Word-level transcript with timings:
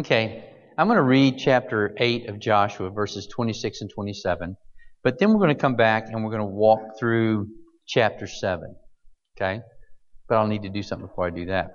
Okay, 0.00 0.42
I'm 0.78 0.86
going 0.86 0.96
to 0.96 1.02
read 1.02 1.36
chapter 1.36 1.94
8 1.98 2.30
of 2.30 2.38
Joshua, 2.38 2.88
verses 2.88 3.26
26 3.26 3.82
and 3.82 3.90
27, 3.90 4.56
but 5.04 5.18
then 5.18 5.28
we're 5.28 5.40
going 5.40 5.54
to 5.54 5.60
come 5.60 5.76
back 5.76 6.06
and 6.08 6.24
we're 6.24 6.30
going 6.30 6.40
to 6.40 6.46
walk 6.46 6.98
through 6.98 7.48
chapter 7.86 8.26
7. 8.26 8.74
Okay? 9.36 9.60
But 10.26 10.36
I'll 10.36 10.46
need 10.46 10.62
to 10.62 10.70
do 10.70 10.82
something 10.82 11.06
before 11.06 11.26
I 11.26 11.30
do 11.30 11.44
that. 11.46 11.72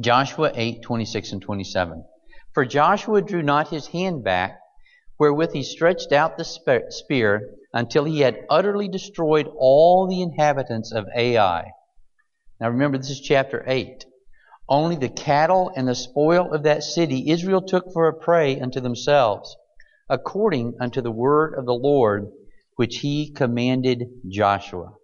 Joshua 0.00 0.52
8, 0.54 0.80
26 0.80 1.32
and 1.32 1.42
27. 1.42 2.02
For 2.54 2.64
Joshua 2.64 3.20
drew 3.20 3.42
not 3.42 3.68
his 3.68 3.88
hand 3.88 4.24
back, 4.24 4.58
wherewith 5.18 5.52
he 5.52 5.64
stretched 5.64 6.12
out 6.12 6.38
the 6.38 6.46
spear 6.88 7.42
until 7.74 8.04
he 8.04 8.20
had 8.20 8.38
utterly 8.48 8.88
destroyed 8.88 9.50
all 9.58 10.08
the 10.08 10.22
inhabitants 10.22 10.92
of 10.92 11.04
Ai. 11.14 11.64
Now 12.58 12.70
remember, 12.70 12.96
this 12.96 13.10
is 13.10 13.20
chapter 13.20 13.62
8. 13.66 14.06
Only 14.68 14.96
the 14.96 15.08
cattle 15.08 15.72
and 15.74 15.86
the 15.86 15.94
spoil 15.94 16.52
of 16.52 16.62
that 16.64 16.82
city 16.82 17.30
Israel 17.30 17.62
took 17.62 17.92
for 17.92 18.08
a 18.08 18.14
prey 18.14 18.60
unto 18.60 18.80
themselves, 18.80 19.56
according 20.08 20.74
unto 20.80 21.00
the 21.00 21.10
word 21.10 21.54
of 21.58 21.66
the 21.66 21.74
Lord 21.74 22.30
which 22.76 22.98
he 22.98 23.32
commanded 23.32 24.04
Joshua. 24.28 24.94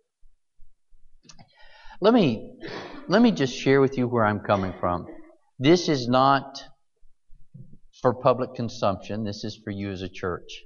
Let 2.00 2.14
me, 2.14 2.58
let 3.08 3.20
me 3.20 3.32
just 3.32 3.54
share 3.54 3.80
with 3.80 3.98
you 3.98 4.06
where 4.06 4.24
I'm 4.24 4.40
coming 4.40 4.72
from. 4.80 5.06
This 5.58 5.88
is 5.88 6.08
not 6.08 6.62
for 8.00 8.14
public 8.14 8.54
consumption. 8.54 9.24
This 9.24 9.44
is 9.44 9.60
for 9.62 9.70
you 9.70 9.90
as 9.90 10.02
a 10.02 10.08
church. 10.08 10.62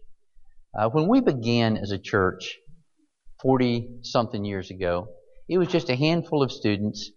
Uh, 0.78 0.88
when 0.90 1.08
we 1.08 1.20
began 1.20 1.76
as 1.76 1.90
a 1.90 1.98
church 1.98 2.56
40 3.40 4.00
something 4.02 4.44
years 4.44 4.70
ago, 4.70 5.08
it 5.48 5.58
was 5.58 5.68
just 5.68 5.90
a 5.90 5.96
handful 5.96 6.42
of 6.42 6.52
students, 6.52 7.10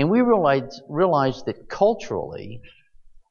and 0.00 0.08
we 0.08 0.22
realized, 0.22 0.80
realized 0.88 1.44
that 1.44 1.68
culturally, 1.68 2.62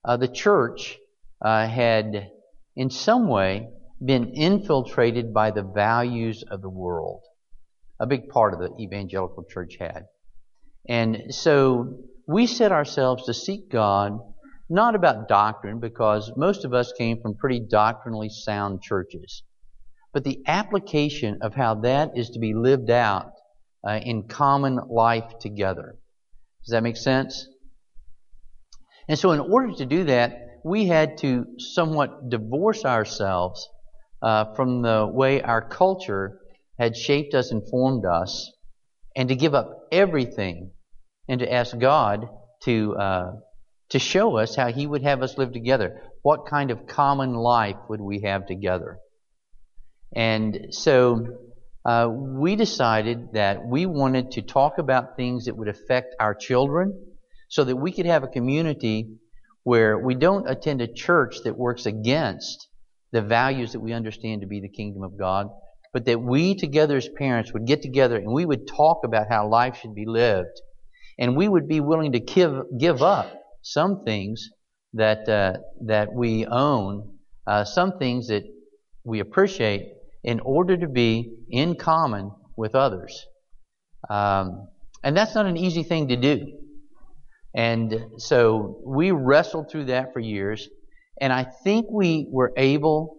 uh, 0.06 0.18
the 0.18 0.28
church 0.28 1.00
uh, 1.42 1.68
had 1.68 2.30
in 2.76 2.92
some 2.92 3.28
way 3.28 3.70
been 4.06 4.36
infiltrated 4.36 5.34
by 5.34 5.50
the 5.50 5.64
values 5.64 6.44
of 6.44 6.62
the 6.62 6.70
world. 6.70 7.24
A 8.00 8.06
big 8.06 8.30
part 8.30 8.54
of 8.54 8.60
the 8.60 8.72
evangelical 8.80 9.46
church 9.46 9.78
had. 9.80 10.06
And 10.88 11.34
so 11.34 12.04
we 12.28 12.46
set 12.46 12.72
ourselves 12.72 13.26
to 13.26 13.34
seek 13.34 13.72
God, 13.72 14.20
not 14.70 14.94
about 14.94 15.28
doctrine, 15.28 15.80
because 15.80 16.32
most 16.38 16.66
of 16.66 16.74
us 16.76 16.94
came 16.96 17.20
from 17.20 17.34
pretty 17.34 17.62
doctrinally 17.62 18.30
sound 18.30 18.84
churches, 18.84 19.42
but 20.14 20.24
the 20.24 20.44
application 20.46 21.40
of 21.42 21.56
how 21.56 21.74
that 21.82 22.12
is 22.16 22.30
to 22.30 22.40
be 22.40 22.54
lived 22.54 22.92
out 22.92 23.32
uh, 23.84 24.00
in 24.04 24.28
common 24.28 24.80
life 24.88 25.40
together. 25.40 25.98
Does 26.66 26.72
that 26.72 26.84
make 26.84 26.98
sense? 26.98 27.48
And 29.08 29.18
so, 29.18 29.32
in 29.32 29.40
order 29.40 29.74
to 29.74 29.86
do 29.86 30.04
that, 30.06 30.62
we 30.64 30.86
had 30.86 31.18
to 31.20 31.46
somewhat 31.58 32.30
divorce 32.30 32.86
ourselves 32.86 33.68
uh, 34.22 34.54
from 34.56 34.82
the 34.82 35.08
way 35.08 35.42
our 35.42 35.68
culture 35.68 36.40
had 36.78 36.96
shaped 36.96 37.34
us 37.34 37.52
and 37.52 37.68
formed 37.70 38.06
us, 38.06 38.52
and 39.16 39.30
to 39.30 39.36
give 39.36 39.56
up 39.56 39.88
everything 39.92 40.72
and 41.28 41.40
to 41.40 41.52
ask 41.52 41.78
God 41.78 42.28
to 42.64 42.96
uh, 42.96 43.32
to 43.90 44.00
show 44.00 44.38
us 44.38 44.56
how 44.56 44.72
He 44.72 44.86
would 44.86 45.04
have 45.04 45.24
us 45.24 45.38
live 45.38 45.54
together. 45.54 46.02
What 46.22 46.46
kind 46.46 46.70
of 46.70 46.86
common 46.86 47.34
life 47.34 47.78
would 47.90 48.02
we 48.02 48.22
have 48.22 48.46
together? 48.46 49.00
And 50.16 50.68
so 50.72 51.49
uh, 51.90 52.08
we 52.08 52.56
decided 52.56 53.34
that 53.34 53.66
we 53.66 53.88
wanted 53.88 54.30
to 54.30 54.44
talk 54.44 54.78
about 54.78 55.16
things 55.16 55.46
that 55.46 55.58
would 55.58 55.68
affect 55.68 56.16
our 56.20 56.36
children, 56.36 56.94
so 57.48 57.64
that 57.64 57.76
we 57.76 57.92
could 57.92 58.06
have 58.06 58.24
a 58.24 58.28
community 58.28 59.08
where 59.64 59.98
we 59.98 60.14
don't 60.14 60.48
attend 60.48 60.82
a 60.82 60.94
church 60.94 61.38
that 61.46 61.58
works 61.58 61.88
against 61.88 62.68
the 63.12 63.24
values 63.24 63.72
that 63.72 63.80
we 63.80 63.92
understand 63.92 64.42
to 64.42 64.48
be 64.48 64.62
the 64.62 64.70
kingdom 64.70 65.02
of 65.02 65.18
God, 65.18 65.48
but 65.92 66.06
that 66.06 66.22
we 66.22 66.54
together 66.54 66.98
as 66.98 67.10
parents 67.18 67.52
would 67.54 67.66
get 67.66 67.82
together 67.82 68.18
and 68.18 68.32
we 68.32 68.46
would 68.46 68.68
talk 68.68 69.00
about 69.04 69.26
how 69.28 69.50
life 69.50 69.80
should 69.82 69.96
be 69.96 70.06
lived. 70.06 70.62
And 71.18 71.36
we 71.36 71.48
would 71.48 71.68
be 71.68 71.80
willing 71.80 72.12
to 72.12 72.20
give 72.20 72.54
give 72.80 73.02
up 73.02 73.34
some 73.64 74.04
things 74.06 74.48
that 74.94 75.28
uh, 75.28 75.54
that 75.88 76.14
we 76.14 76.46
own, 76.46 77.18
uh, 77.48 77.64
some 77.64 77.98
things 77.98 78.28
that 78.28 78.44
we 79.04 79.22
appreciate, 79.22 79.86
in 80.24 80.40
order 80.42 80.78
to 80.78 80.88
be 80.88 81.32
in 81.50 81.76
common 81.76 82.32
with 82.58 82.76
others. 82.76 83.26
Um, 84.10 84.68
and 85.04 85.16
that's 85.16 85.36
not 85.36 85.46
an 85.46 85.58
easy 85.58 85.84
thing 85.84 86.10
to 86.10 86.16
do. 86.16 86.46
And 87.56 88.06
so 88.18 88.80
we 88.86 89.12
wrestled 89.12 89.72
through 89.72 89.86
that 89.86 90.14
for 90.14 90.20
years, 90.20 90.70
and 91.20 91.34
I 91.34 91.46
think 91.64 91.88
we 91.90 92.28
were 92.30 92.54
able 92.56 93.18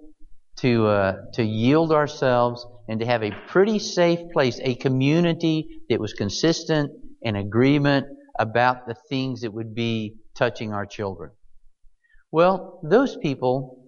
to 0.59 0.87
uh, 0.87 1.17
to 1.35 1.43
yield 1.43 1.91
ourselves 1.91 2.65
and 2.89 3.01
to 3.01 3.07
have 3.07 3.23
a 3.23 3.33
pretty 3.49 3.79
safe 3.79 4.21
place, 4.33 4.61
a 4.63 4.75
community 4.77 5.81
that 5.89 5.99
was 5.99 6.13
consistent 6.13 6.93
an 7.23 7.37
agreement 7.37 8.07
about 8.39 8.87
the 8.87 8.95
things 9.09 9.43
that 9.43 9.53
would 9.53 9.75
be 9.75 10.15
touching 10.35 10.73
our 10.73 10.87
children. 10.87 11.31
Well, 12.33 12.81
those 12.83 13.17
people 13.17 13.80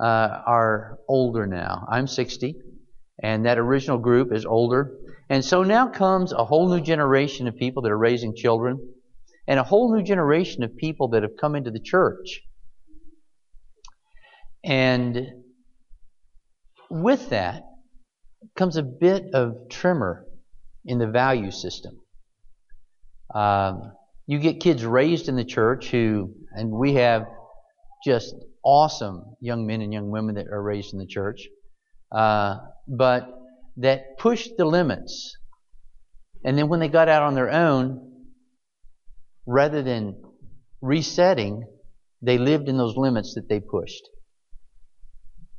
uh, 0.00 0.42
are 0.46 0.98
older 1.08 1.46
now. 1.46 1.86
I'm 1.90 2.06
60, 2.06 2.56
and 3.22 3.44
that 3.44 3.58
original 3.58 3.98
group 3.98 4.32
is 4.32 4.46
older. 4.46 4.96
And 5.28 5.44
so 5.44 5.62
now 5.62 5.88
comes 5.88 6.32
a 6.32 6.44
whole 6.44 6.68
new 6.68 6.80
generation 6.80 7.46
of 7.46 7.56
people 7.56 7.82
that 7.82 7.92
are 7.92 7.98
raising 7.98 8.34
children, 8.34 8.94
and 9.46 9.60
a 9.60 9.62
whole 9.62 9.94
new 9.94 10.02
generation 10.02 10.62
of 10.62 10.76
people 10.76 11.08
that 11.08 11.22
have 11.22 11.36
come 11.38 11.54
into 11.54 11.70
the 11.70 11.80
church. 11.80 12.40
And 14.64 15.26
with 16.90 17.30
that 17.30 17.62
comes 18.56 18.76
a 18.76 18.82
bit 18.82 19.34
of 19.34 19.68
tremor 19.70 20.26
in 20.84 20.98
the 20.98 21.06
value 21.06 21.50
system. 21.50 22.00
Um, 23.34 23.92
you 24.26 24.38
get 24.38 24.60
kids 24.60 24.84
raised 24.84 25.28
in 25.28 25.36
the 25.36 25.44
church 25.44 25.88
who, 25.90 26.34
and 26.52 26.70
we 26.70 26.94
have 26.94 27.26
just 28.04 28.34
awesome 28.64 29.36
young 29.40 29.66
men 29.66 29.80
and 29.80 29.92
young 29.92 30.10
women 30.10 30.34
that 30.34 30.46
are 30.48 30.62
raised 30.62 30.92
in 30.92 30.98
the 30.98 31.06
church, 31.06 31.48
uh, 32.12 32.56
but 32.86 33.28
that 33.76 34.18
pushed 34.18 34.50
the 34.56 34.64
limits. 34.64 35.36
And 36.44 36.56
then 36.56 36.68
when 36.68 36.80
they 36.80 36.88
got 36.88 37.08
out 37.08 37.22
on 37.22 37.34
their 37.34 37.50
own, 37.50 38.10
rather 39.46 39.82
than 39.82 40.22
resetting, 40.80 41.64
they 42.22 42.38
lived 42.38 42.68
in 42.68 42.76
those 42.76 42.96
limits 42.96 43.34
that 43.34 43.48
they 43.48 43.60
pushed. 43.60 44.02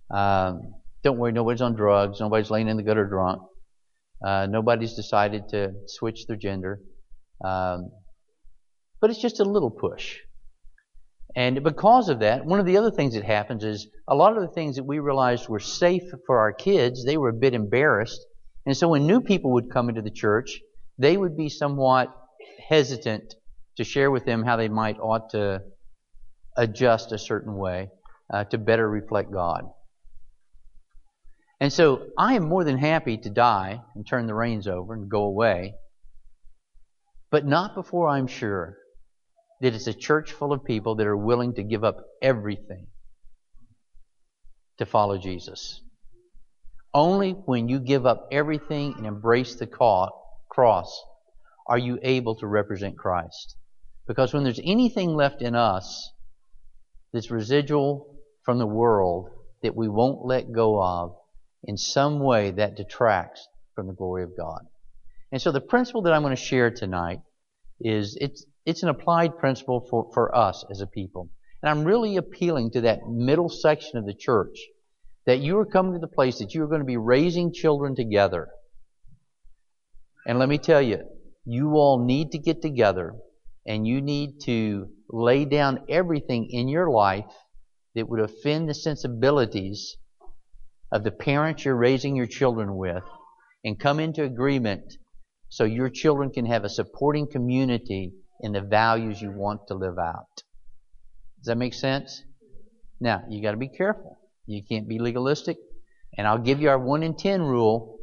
Um, 0.10 0.74
don't 1.04 1.18
worry, 1.18 1.32
nobody's 1.32 1.62
on 1.62 1.76
drugs, 1.76 2.20
nobody's 2.20 2.50
laying 2.52 2.68
in 2.68 2.78
the 2.78 2.84
gutter 2.84 3.06
drunk, 3.06 3.42
uh, 4.26 4.48
nobody's 4.50 4.96
decided 4.96 5.50
to 5.50 5.72
switch 5.88 6.28
their 6.28 6.38
gender. 6.38 6.80
Um, 7.44 7.92
but 9.00 9.10
it's 9.10 9.22
just 9.22 9.40
a 9.40 9.44
little 9.44 9.72
push. 9.72 10.18
And 11.36 11.64
because 11.64 12.09
of 12.09 12.19
that, 12.19 12.46
one 12.46 12.59
of 12.59 12.66
the 12.66 12.78
other 12.78 12.92
things 12.92 13.14
that 13.14 13.24
happens 13.24 13.64
is 13.64 13.88
a 14.08 14.16
lot 14.16 14.36
of 14.36 14.42
the 14.42 14.53
things 14.53 14.75
that 14.75 14.84
we 14.84 15.00
realized 15.00 15.47
were 15.47 15.59
safe 15.59 16.03
for 16.28 16.40
our 16.40 16.52
kids, 16.52 17.06
they 17.06 17.18
were 17.18 17.30
a 17.30 17.34
bit 17.34 17.53
embarrassed. 17.53 18.19
And 18.66 18.75
so 18.75 18.90
when 18.90 19.08
new 19.08 19.22
people 19.22 19.53
would 19.53 19.72
come 19.72 19.90
into 19.90 20.02
the 20.02 20.12
church, 20.12 20.59
they 20.97 21.16
would 21.16 21.38
be 21.38 21.50
somewhat 21.50 22.14
hesitant 22.68 23.34
to 23.78 23.84
share 23.84 24.12
with 24.12 24.25
them 24.25 24.44
how 24.44 24.58
they 24.58 24.68
might 24.68 25.00
ought 25.00 25.30
to 25.31 25.62
adjust 26.58 27.12
a 27.12 27.18
certain 27.18 27.56
way 27.56 27.90
uh, 28.34 28.44
to 28.46 28.58
better 28.58 28.88
reflect 28.90 29.31
God. 29.31 29.64
And 31.62 31.72
so 31.72 32.08
I 32.18 32.34
am 32.34 32.50
more 32.50 32.64
than 32.64 32.78
happy 32.78 33.18
to 33.18 33.30
die 33.30 33.81
and 33.96 34.06
turn 34.06 34.28
the 34.28 34.34
reins 34.34 34.68
over 34.68 34.94
and 34.94 35.09
go 35.09 35.24
away 35.24 35.75
but 37.31 37.46
not 37.46 37.74
before 37.74 38.09
I'm 38.09 38.28
sure 38.28 38.78
that 39.62 39.74
it's 39.74 39.88
a 39.88 39.94
church 39.94 40.32
full 40.32 40.54
of 40.54 40.64
people 40.64 40.96
that 40.96 41.08
are 41.08 41.18
willing 41.18 41.54
to 41.54 41.64
give 41.64 41.84
up 41.84 41.98
everything 42.22 42.88
to 44.78 44.85
follow 44.85 45.18
Jesus. 45.18 45.82
Only 46.94 47.32
when 47.32 47.70
you 47.70 47.80
give 47.80 48.06
up 48.06 48.28
everything 48.32 48.96
and 48.97 49.06
embrace 49.06 49.56
the 49.56 49.68
cross 49.68 51.03
are 51.68 51.78
you 51.78 52.00
able 52.02 52.35
to 52.35 52.47
represent 52.47 52.97
Christ. 52.97 53.56
Because 54.08 54.34
when 54.34 54.44
there's 54.44 54.59
anything 54.64 55.16
left 55.16 55.41
in 55.41 55.56
us 55.56 56.12
that's 57.14 57.32
residual 57.32 58.18
from 58.44 58.58
the 58.58 58.68
world 58.68 59.30
that 59.62 59.76
we 59.76 59.88
won't 59.88 60.26
let 60.26 60.52
go 60.52 60.82
of, 60.82 61.16
in 61.64 61.78
some 61.78 62.20
way 62.20 62.52
that 62.52 62.76
detracts 62.76 63.47
from 63.76 63.85
the 63.88 63.94
glory 63.94 64.24
of 64.24 64.35
God. 64.35 64.62
And 65.32 65.41
so 65.41 65.52
the 65.52 65.62
principle 65.62 66.02
that 66.02 66.14
I'm 66.14 66.24
going 66.24 66.35
to 66.35 66.41
share 66.41 66.72
tonight 66.72 67.20
is 67.80 68.18
it's, 68.20 68.44
it's 68.66 68.84
an 68.84 68.90
applied 68.90 69.37
principle 69.37 69.87
for, 69.90 70.09
for 70.13 70.35
us 70.35 70.63
as 70.69 70.81
a 70.81 70.87
people. 70.87 71.29
And 71.61 71.69
I'm 71.69 71.85
really 71.85 72.17
appealing 72.17 72.72
to 72.72 72.81
that 72.81 73.08
middle 73.08 73.49
section 73.49 73.97
of 73.97 74.05
the 74.05 74.13
church 74.13 74.58
that 75.25 75.40
you 75.40 75.58
are 75.59 75.66
coming 75.66 75.93
to 75.93 75.99
the 75.99 76.08
place 76.08 76.40
that 76.40 76.53
you 76.53 76.63
are 76.63 76.67
going 76.67 76.81
to 76.81 76.85
be 76.85 76.97
raising 76.97 77.53
children 77.53 77.96
together. 77.96 78.49
And 80.25 80.40
let 80.40 80.49
me 80.49 80.58
tell 80.58 80.81
you, 80.81 81.03
you 81.46 81.72
all 81.73 82.03
need 82.03 82.31
to 82.31 82.40
get 82.40 82.61
together 82.61 83.16
and 83.66 83.85
you 83.85 84.02
need 84.02 84.41
to 84.41 84.90
lay 85.09 85.46
down 85.46 85.85
everything 85.90 86.47
in 86.49 86.67
your 86.67 86.90
life 86.90 87.25
that 87.96 88.08
would 88.08 88.19
offend 88.19 88.69
the 88.69 88.73
sensibilities 88.73 89.97
of 90.91 91.03
the 91.03 91.11
parents 91.11 91.66
you're 91.66 91.75
raising 91.75 92.16
your 92.16 92.28
children 92.28 92.75
with 92.75 93.03
and 93.63 93.79
come 93.79 93.99
into 93.99 94.23
agreement 94.23 94.93
so 95.49 95.63
your 95.63 95.90
children 95.90 96.31
can 96.31 96.46
have 96.46 96.63
a 96.63 96.69
supporting 96.69 97.28
community 97.28 98.13
in 98.41 98.52
the 98.52 98.61
values 98.61 99.22
you 99.22 99.32
want 99.32 99.67
to 99.67 99.76
live 99.76 99.97
out. 99.97 100.43
Does 101.40 101.47
that 101.47 101.58
make 101.58 101.73
sense? 101.73 102.23
Now, 102.99 103.23
you 103.29 103.41
got 103.41 103.52
to 103.52 103.58
be 103.58 103.70
careful. 103.70 104.17
You 104.46 104.61
can't 104.67 104.88
be 104.88 104.99
legalistic. 104.99 105.58
And 106.17 106.28
I'll 106.28 106.38
give 106.38 106.61
you 106.61 106.70
our 106.70 106.79
1 106.79 107.03
in 107.03 107.16
10 107.16 107.41
rule, 107.41 107.99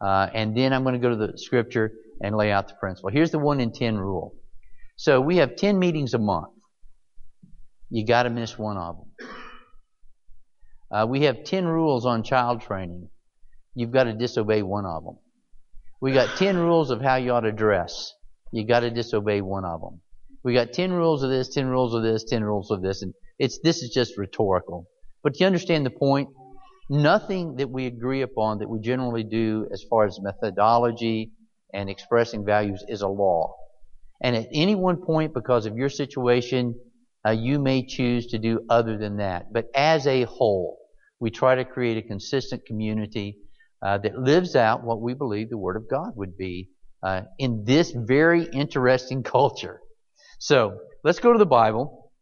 uh, 0.00 0.28
and 0.32 0.56
then 0.56 0.72
I'm 0.72 0.82
going 0.82 0.94
to 0.94 1.00
go 1.00 1.10
to 1.10 1.16
the 1.16 1.36
scripture 1.36 1.92
and 2.22 2.36
lay 2.36 2.52
out 2.52 2.68
the 2.68 2.74
principle. 2.74 3.10
Here's 3.10 3.32
the 3.32 3.38
1 3.38 3.60
in 3.60 3.72
10 3.72 3.98
rule. 3.98 4.34
So 4.96 5.20
we 5.20 5.38
have 5.38 5.56
10 5.56 5.78
meetings 5.78 6.14
a 6.14 6.18
month. 6.18 6.52
You 7.88 8.06
got 8.06 8.22
to 8.22 8.30
miss 8.30 8.56
one 8.56 8.76
of 8.76 8.96
them. 8.96 9.28
Uh, 10.92 11.06
we 11.06 11.22
have 11.22 11.44
10 11.44 11.66
rules 11.66 12.06
on 12.06 12.22
child 12.22 12.60
training. 12.60 13.08
You've 13.74 13.92
got 13.92 14.04
to 14.04 14.12
disobey 14.12 14.62
one 14.62 14.86
of 14.86 15.04
them. 15.04 15.18
We 16.00 16.12
got 16.12 16.36
10 16.36 16.56
rules 16.56 16.90
of 16.90 17.00
how 17.00 17.16
you 17.16 17.32
ought 17.32 17.40
to 17.40 17.52
dress. 17.52 18.12
You 18.52 18.66
got 18.66 18.80
to 18.80 18.90
disobey 18.90 19.40
one 19.40 19.64
of 19.64 19.80
them. 19.80 20.00
We 20.42 20.54
got 20.54 20.72
10 20.72 20.92
rules 20.92 21.22
of 21.22 21.30
this, 21.30 21.48
10 21.48 21.66
rules 21.66 21.94
of 21.94 22.02
this, 22.02 22.24
10 22.24 22.42
rules 22.42 22.70
of 22.70 22.82
this, 22.82 23.02
and 23.02 23.14
it's, 23.38 23.58
this 23.62 23.82
is 23.82 23.90
just 23.90 24.16
rhetorical. 24.16 24.88
But 25.22 25.38
you 25.38 25.46
understand 25.46 25.84
the 25.84 25.90
point? 25.90 26.28
Nothing 26.88 27.56
that 27.56 27.70
we 27.70 27.86
agree 27.86 28.22
upon 28.22 28.58
that 28.58 28.68
we 28.68 28.80
generally 28.80 29.22
do 29.22 29.68
as 29.72 29.84
far 29.88 30.06
as 30.06 30.18
methodology 30.20 31.32
and 31.72 31.88
expressing 31.88 32.44
values 32.44 32.84
is 32.88 33.02
a 33.02 33.08
law. 33.08 33.54
And 34.22 34.34
at 34.34 34.48
any 34.52 34.74
one 34.74 34.96
point, 34.96 35.32
because 35.32 35.66
of 35.66 35.76
your 35.76 35.88
situation, 35.88 36.74
uh, 37.24 37.30
you 37.30 37.58
may 37.58 37.86
choose 37.86 38.26
to 38.28 38.38
do 38.38 38.60
other 38.68 38.98
than 38.98 39.18
that. 39.18 39.52
But 39.52 39.66
as 39.74 40.06
a 40.06 40.24
whole, 40.24 40.78
we 41.20 41.30
try 41.30 41.54
to 41.54 41.64
create 41.64 41.98
a 41.98 42.08
consistent 42.08 42.66
community 42.66 43.36
uh, 43.82 43.98
that 43.98 44.18
lives 44.18 44.56
out 44.56 44.82
what 44.82 45.00
we 45.00 45.14
believe 45.14 45.48
the 45.48 45.58
Word 45.58 45.76
of 45.76 45.88
God 45.88 46.12
would 46.16 46.36
be 46.36 46.70
uh, 47.02 47.22
in 47.38 47.64
this 47.64 47.92
very 47.94 48.44
interesting 48.44 49.22
culture. 49.22 49.80
So 50.38 50.78
let's 51.04 51.18
go 51.18 51.32
to 51.32 51.38
the 51.38 51.46
Bible, 51.46 52.12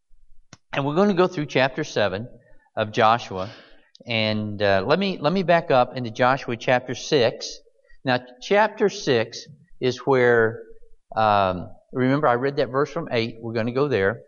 and 0.72 0.84
we're 0.84 0.94
going 0.94 1.08
to 1.08 1.14
go 1.14 1.26
through 1.26 1.46
chapter 1.46 1.84
seven 1.84 2.28
of 2.76 2.92
Joshua. 2.92 3.50
And 4.06 4.62
uh, 4.62 4.84
let 4.86 4.98
me 4.98 5.18
let 5.20 5.32
me 5.32 5.42
back 5.42 5.70
up 5.70 5.96
into 5.96 6.10
Joshua 6.10 6.56
chapter 6.56 6.94
six. 6.94 7.58
Now, 8.04 8.20
chapter 8.40 8.88
six 8.88 9.46
is 9.80 9.98
where 9.98 10.62
um, 11.16 11.68
remember 11.92 12.28
I 12.28 12.34
read 12.34 12.56
that 12.56 12.70
verse 12.70 12.90
from 12.90 13.08
eight. 13.10 13.36
We're 13.40 13.54
going 13.54 13.66
to 13.66 13.72
go 13.72 13.88
there. 13.88 14.22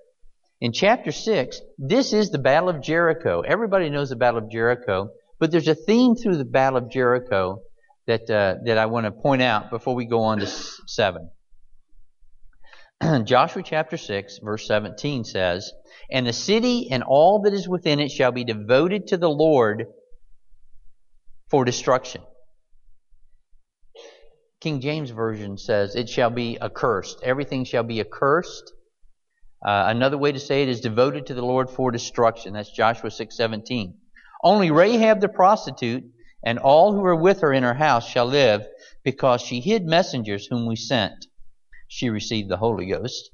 In 0.60 0.72
chapter 0.72 1.10
6, 1.10 1.58
this 1.78 2.12
is 2.12 2.28
the 2.30 2.38
Battle 2.38 2.68
of 2.68 2.82
Jericho. 2.82 3.40
Everybody 3.40 3.88
knows 3.88 4.10
the 4.10 4.16
Battle 4.16 4.40
of 4.40 4.50
Jericho, 4.50 5.08
but 5.38 5.50
there's 5.50 5.68
a 5.68 5.74
theme 5.74 6.16
through 6.16 6.36
the 6.36 6.44
Battle 6.44 6.76
of 6.76 6.90
Jericho 6.90 7.62
that, 8.10 8.30
uh, 8.30 8.56
that 8.64 8.76
I 8.76 8.86
want 8.86 9.06
to 9.06 9.12
point 9.12 9.40
out 9.40 9.70
before 9.70 9.94
we 9.94 10.04
go 10.04 10.24
on 10.24 10.40
to 10.40 10.46
7. 10.46 11.30
Joshua 13.24 13.62
chapter 13.62 13.96
6, 13.96 14.40
verse 14.42 14.66
17 14.66 15.24
says, 15.24 15.72
And 16.10 16.26
the 16.26 16.32
city 16.32 16.88
and 16.90 17.02
all 17.02 17.42
that 17.42 17.54
is 17.54 17.68
within 17.68 18.00
it 18.00 18.10
shall 18.10 18.32
be 18.32 18.44
devoted 18.44 19.08
to 19.08 19.16
the 19.16 19.30
Lord 19.30 19.86
for 21.50 21.64
destruction. 21.64 22.22
King 24.60 24.80
James 24.80 25.10
Version 25.10 25.56
says, 25.56 25.94
It 25.94 26.08
shall 26.08 26.30
be 26.30 26.58
accursed. 26.60 27.20
Everything 27.22 27.64
shall 27.64 27.84
be 27.84 28.00
accursed 28.00 28.72
uh, 29.64 29.84
another 29.88 30.16
way 30.16 30.32
to 30.32 30.40
say 30.40 30.62
it 30.62 30.68
is 30.68 30.80
devoted 30.80 31.26
to 31.26 31.34
the 31.34 31.44
Lord 31.44 31.68
for 31.68 31.90
destruction. 31.90 32.54
That's 32.54 32.70
Joshua 32.70 33.10
6:17. 33.10 33.94
Only 34.42 34.70
Rahab 34.70 35.20
the 35.20 35.28
prostitute 35.28 36.04
and 36.42 36.58
all 36.58 36.92
who 36.92 37.00
were 37.00 37.16
with 37.16 37.40
her 37.40 37.52
in 37.52 37.62
her 37.62 37.74
house 37.74 38.08
shall 38.08 38.26
live, 38.26 38.66
because 39.04 39.40
she 39.40 39.60
hid 39.60 39.84
messengers 39.84 40.46
whom 40.46 40.66
we 40.66 40.76
sent. 40.76 41.26
She 41.88 42.08
received 42.08 42.48
the 42.48 42.56
Holy 42.56 42.86
Ghost. 42.86 43.30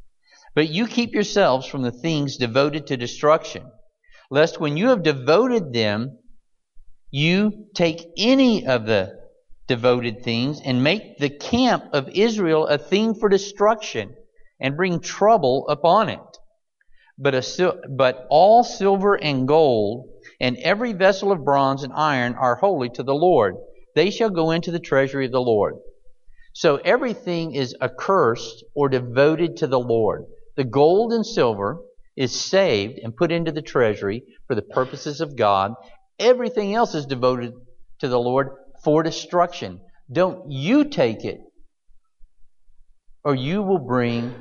But 0.55 0.71
you 0.71 0.87
keep 0.87 1.13
yourselves 1.13 1.67
from 1.67 1.83
the 1.83 1.93
things 1.93 2.39
devoted 2.39 2.87
to 2.87 2.97
destruction, 2.97 3.71
lest 4.31 4.59
when 4.59 4.77
you 4.77 4.89
have 4.89 5.03
devoted 5.03 5.73
them, 5.73 6.19
you 7.11 7.67
take 7.75 8.07
any 8.17 8.67
of 8.67 8.87
the 8.87 9.19
devoted 9.69 10.23
things 10.23 10.61
and 10.65 10.83
make 10.83 11.19
the 11.19 11.31
camp 11.31 11.85
of 11.93 12.09
Israel 12.09 12.67
a 12.67 12.79
thing 12.79 13.15
for 13.15 13.29
destruction 13.29 14.15
and 14.61 14.77
bring 14.77 15.01
trouble 15.01 15.69
upon 15.69 16.09
it. 16.09 16.21
But, 17.19 17.35
a, 17.35 17.75
but 17.89 18.27
all 18.31 18.65
silver 18.65 19.15
and 19.15 19.47
gold 19.47 20.09
and 20.41 20.57
every 20.59 20.93
vessel 20.93 21.33
of 21.33 21.45
bronze 21.45 21.83
and 21.83 21.93
iron 21.93 22.35
are 22.35 22.57
holy 22.57 22.89
to 22.91 23.03
the 23.03 23.15
Lord. 23.15 23.57
They 23.95 24.11
shall 24.11 24.31
go 24.31 24.51
into 24.51 24.71
the 24.71 24.81
treasury 24.81 25.27
of 25.27 25.33
the 25.33 25.41
Lord. 25.41 25.75
So 26.53 26.77
everything 26.77 27.55
is 27.55 27.75
accursed 27.81 28.65
or 28.75 28.89
devoted 28.89 29.59
to 29.59 29.67
the 29.67 29.81
Lord. 29.81 30.25
The 30.57 30.65
gold 30.65 31.13
and 31.13 31.25
silver 31.25 31.79
is 32.17 32.39
saved 32.39 32.99
and 33.03 33.17
put 33.17 33.31
into 33.31 33.53
the 33.53 33.63
treasury 33.63 34.23
for 34.47 34.55
the 34.55 34.63
purposes 34.63 35.21
of 35.21 35.37
God. 35.37 35.73
Everything 36.19 36.75
else 36.75 36.95
is 36.95 37.07
devoted 37.07 37.53
to 38.01 38.09
the 38.09 38.19
Lord 38.19 38.49
for 38.85 39.03
destruction. 39.03 39.81
Don't 40.11 40.51
you 40.51 40.85
take 40.85 41.25
it 41.25 41.41
or 43.27 43.35
you 43.35 43.61
will 43.61 43.81
bring 43.81 44.33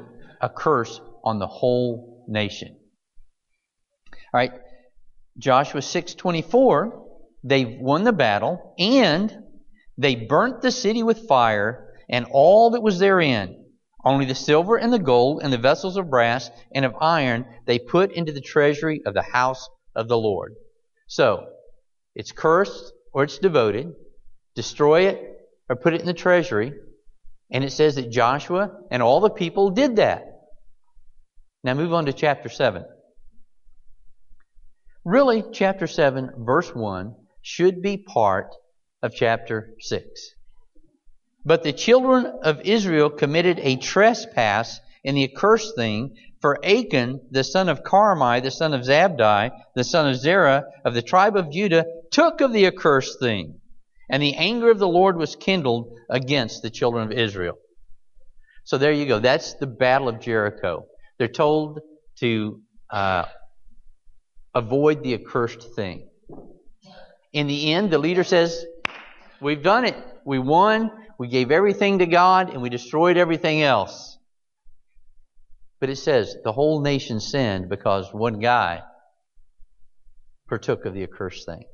a 0.42 0.48
curse 0.48 1.02
on 1.24 1.40
the 1.40 1.48
whole 1.48 2.24
nation. 2.28 2.78
All 4.32 4.40
right, 4.40 4.52
Joshua 5.38 5.82
6:24, 5.82 7.04
they 7.44 7.66
won 7.66 8.04
the 8.04 8.14
battle 8.14 8.74
and 8.80 9.44
they 9.98 10.16
burnt 10.16 10.62
the 10.62 10.72
city 10.72 11.04
with 11.04 11.28
fire 11.28 11.94
and 12.10 12.26
all 12.32 12.72
that 12.72 12.82
was 12.82 13.00
therein. 13.00 13.64
Only 14.04 14.26
the 14.26 14.36
silver 14.36 14.78
and 14.78 14.94
the 14.94 15.00
gold 15.00 15.42
and 15.44 15.52
the 15.52 15.58
vessels 15.58 15.98
of 15.98 16.10
brass 16.10 16.50
and 16.74 16.86
of 16.86 16.96
iron 17.02 17.46
they 17.66 17.80
put 17.80 18.12
into 18.12 18.32
the 18.32 18.42
treasury 18.42 19.02
of 19.06 19.14
the 19.14 19.24
house 19.24 19.68
of 19.96 20.08
the 20.08 20.18
Lord. 20.18 20.54
So, 21.08 21.48
it's 22.14 22.32
cursed 22.32 22.94
or 23.14 23.24
it's 23.24 23.40
devoted. 23.40 23.94
Destroy 24.56 25.08
it 25.08 25.40
or 25.70 25.76
put 25.76 25.94
it 25.94 26.02
in 26.02 26.08
the 26.08 26.14
treasury. 26.14 26.74
And 27.52 27.64
it 27.64 27.72
says 27.72 27.96
that 27.96 28.12
Joshua 28.12 28.72
and 28.92 29.02
all 29.02 29.20
the 29.20 29.30
people 29.30 29.72
did 29.72 29.98
that. 29.98 30.24
Now 31.64 31.74
move 31.74 31.94
on 31.94 32.06
to 32.06 32.14
chapter 32.14 32.50
7. 32.50 32.86
Really, 35.06 35.44
chapter 35.54 35.88
7, 35.88 36.32
verse 36.40 36.74
1 36.74 37.16
should 37.42 37.82
be 37.82 37.98
part 37.98 38.48
of 39.04 39.14
chapter 39.14 39.76
6. 39.80 40.04
But 41.46 41.64
the 41.64 41.74
children 41.74 42.26
of 42.44 42.62
Israel 42.62 43.12
committed 43.12 43.60
a 43.60 43.78
trespass 43.78 44.80
in 45.04 45.16
the 45.16 45.24
accursed 45.24 45.76
thing, 45.76 46.16
for 46.42 46.60
Achan, 46.66 47.22
the 47.32 47.44
son 47.44 47.70
of 47.70 47.84
Carmi, 47.84 48.42
the 48.42 48.52
son 48.52 48.74
of 48.74 48.82
Zabdi, 48.82 49.52
the 49.76 49.84
son 49.84 50.10
of 50.10 50.16
Zerah, 50.16 50.66
of 50.84 50.94
the 50.94 51.02
tribe 51.02 51.38
of 51.38 51.52
Judah, 51.52 51.86
took 52.12 52.42
of 52.42 52.52
the 52.52 52.66
accursed 52.66 53.20
thing 53.20 53.62
and 54.10 54.22
the 54.22 54.36
anger 54.36 54.70
of 54.70 54.80
the 54.80 54.88
Lord 54.88 55.18
was 55.18 55.36
kindled 55.36 55.92
against 56.10 56.62
the 56.62 56.70
children 56.70 57.12
of 57.12 57.18
Israel. 57.18 57.58
So 58.64 58.78
there 58.78 58.92
you 58.92 59.06
go. 59.06 59.20
That's 59.20 59.54
the 59.56 59.68
battle 59.68 60.08
of 60.10 60.20
Jericho. 60.20 60.86
They're 61.18 61.28
told 61.28 61.80
to 62.20 62.62
uh, 62.90 63.26
avoid 64.56 65.04
the 65.04 65.14
accursed 65.14 65.76
thing. 65.76 66.08
In 67.34 67.48
the 67.48 67.74
end, 67.74 67.92
the 67.92 68.00
leader 68.00 68.24
says, 68.24 68.66
We've 69.42 69.62
done 69.62 69.86
it. 69.86 69.96
We 70.26 70.40
won. 70.40 70.92
We 71.20 71.28
gave 71.28 71.52
everything 71.52 72.00
to 72.00 72.06
God 72.06 72.50
and 72.52 72.62
we 72.62 72.70
destroyed 72.70 73.18
everything 73.18 73.62
else. 73.62 74.18
But 75.80 75.90
it 75.90 75.98
says 75.98 76.36
the 76.44 76.54
whole 76.54 76.82
nation 76.82 77.20
sinned 77.20 77.70
because 77.70 78.14
one 78.14 78.40
guy 78.40 78.82
partook 80.48 80.86
of 80.86 80.94
the 80.94 81.04
accursed 81.04 81.46
thing. 81.46 81.66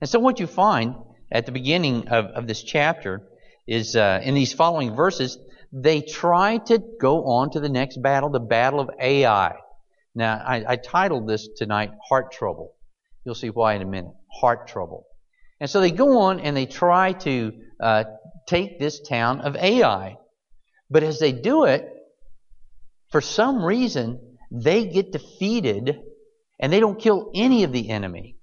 And 0.00 0.08
so 0.08 0.18
what 0.18 0.38
you 0.38 0.46
find 0.46 0.94
at 1.32 1.46
the 1.46 1.52
beginning 1.52 2.08
of, 2.08 2.26
of 2.26 2.46
this 2.46 2.62
chapter 2.62 3.22
is 3.66 3.96
uh, 3.96 4.20
in 4.22 4.34
these 4.34 4.52
following 4.52 4.94
verses, 4.94 5.38
they 5.72 6.00
try 6.00 6.58
to 6.58 6.82
go 7.00 7.24
on 7.24 7.50
to 7.52 7.60
the 7.60 7.68
next 7.68 8.02
battle, 8.02 8.28
the 8.30 8.40
battle 8.40 8.80
of 8.80 8.90
Ai. 9.00 9.54
Now, 10.14 10.42
I, 10.44 10.64
I 10.72 10.76
titled 10.76 11.28
this 11.28 11.48
tonight, 11.56 11.90
Heart 12.08 12.32
Trouble. 12.32 12.74
You'll 13.24 13.34
see 13.34 13.50
why 13.50 13.74
in 13.74 13.82
a 13.82 13.86
minute. 13.86 14.12
Heart 14.40 14.68
Trouble. 14.68 15.06
And 15.60 15.68
so 15.68 15.80
they 15.80 15.90
go 15.90 16.20
on 16.20 16.40
and 16.40 16.56
they 16.56 16.66
try 16.66 17.12
to 17.12 17.52
uh, 17.80 18.04
take 18.46 18.78
this 18.78 19.00
town 19.00 19.42
of 19.42 19.56
Ai. 19.56 20.16
But 20.88 21.02
as 21.02 21.18
they 21.18 21.32
do 21.32 21.64
it, 21.64 21.88
for 23.10 23.20
some 23.20 23.62
reason, 23.62 24.36
they 24.50 24.86
get 24.86 25.12
defeated 25.12 26.00
and 26.58 26.72
they 26.72 26.80
don't 26.80 26.98
kill 26.98 27.30
any 27.34 27.64
of 27.64 27.72
the 27.72 27.90
enemy 27.90 28.36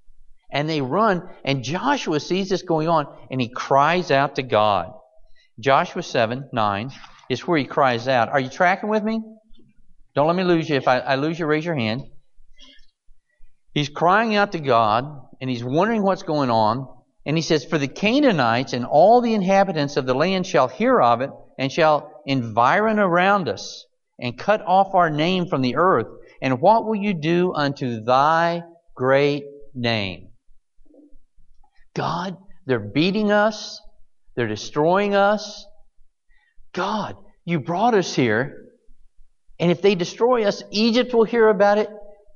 and 0.52 0.70
they 0.70 0.82
run, 0.82 1.30
and 1.44 1.64
Joshua 1.64 2.20
sees 2.20 2.50
this 2.50 2.62
going 2.62 2.88
on, 2.88 3.08
and 3.30 3.42
he 3.42 3.50
cries 3.50 4.12
out 4.12 4.36
to 4.36 4.44
God. 4.44 4.94
Joshua 5.60 6.04
7, 6.04 6.50
9 6.54 6.92
is 7.30 7.46
where 7.46 7.58
he 7.58 7.66
cries 7.66 8.08
out. 8.08 8.30
Are 8.30 8.40
you 8.40 8.50
tracking 8.50 8.90
with 8.90 9.04
me? 9.04 9.22
Don't 10.18 10.26
let 10.26 10.36
me 10.36 10.44
lose 10.44 10.68
you. 10.68 10.78
If 10.78 10.88
I, 10.88 10.98
I 10.98 11.14
lose 11.14 11.38
you, 11.38 11.46
raise 11.46 11.64
your 11.64 11.76
hand. 11.76 12.02
He's 13.76 13.88
crying 13.88 14.34
out 14.34 14.54
to 14.54 14.60
God 14.60 15.06
and 15.40 15.48
he's 15.48 15.64
wondering 15.64 16.02
what's 16.02 16.24
going 16.24 16.50
on. 16.50 16.88
And 17.28 17.38
he 17.38 17.44
says, 17.44 17.64
For 17.64 17.78
the 17.78 17.88
Canaanites 17.88 18.74
and 18.74 18.84
all 18.84 19.22
the 19.22 19.36
inhabitants 19.36 19.96
of 19.96 20.08
the 20.08 20.16
land 20.16 20.48
shall 20.48 20.70
hear 20.70 21.00
of 21.00 21.22
it 21.22 21.30
and 21.60 21.72
shall 21.72 22.24
environ 22.26 22.98
around 22.98 23.48
us 23.48 23.86
and 24.20 24.36
cut 24.36 24.64
off 24.66 24.96
our 24.96 25.12
name 25.12 25.46
from 25.46 25.62
the 25.62 25.76
earth. 25.76 26.08
And 26.42 26.62
what 26.62 26.86
will 26.86 26.96
you 26.96 27.14
do 27.14 27.54
unto 27.54 28.04
thy 28.04 28.64
great 28.96 29.44
name? 29.76 30.30
God, 31.96 32.38
they're 32.66 32.80
beating 32.80 33.32
us. 33.32 33.80
They're 34.36 34.48
destroying 34.48 35.14
us. 35.14 35.64
God, 36.74 37.18
you 37.46 37.60
brought 37.60 37.94
us 37.94 38.16
here. 38.16 38.64
And 39.60 39.72
if 39.72 39.82
they 39.82 39.96
destroy 39.96 40.46
us, 40.46 40.64
Egypt 40.72 41.14
will 41.14 41.24
hear 41.24 41.50
about 41.50 41.78
it. 41.78 41.90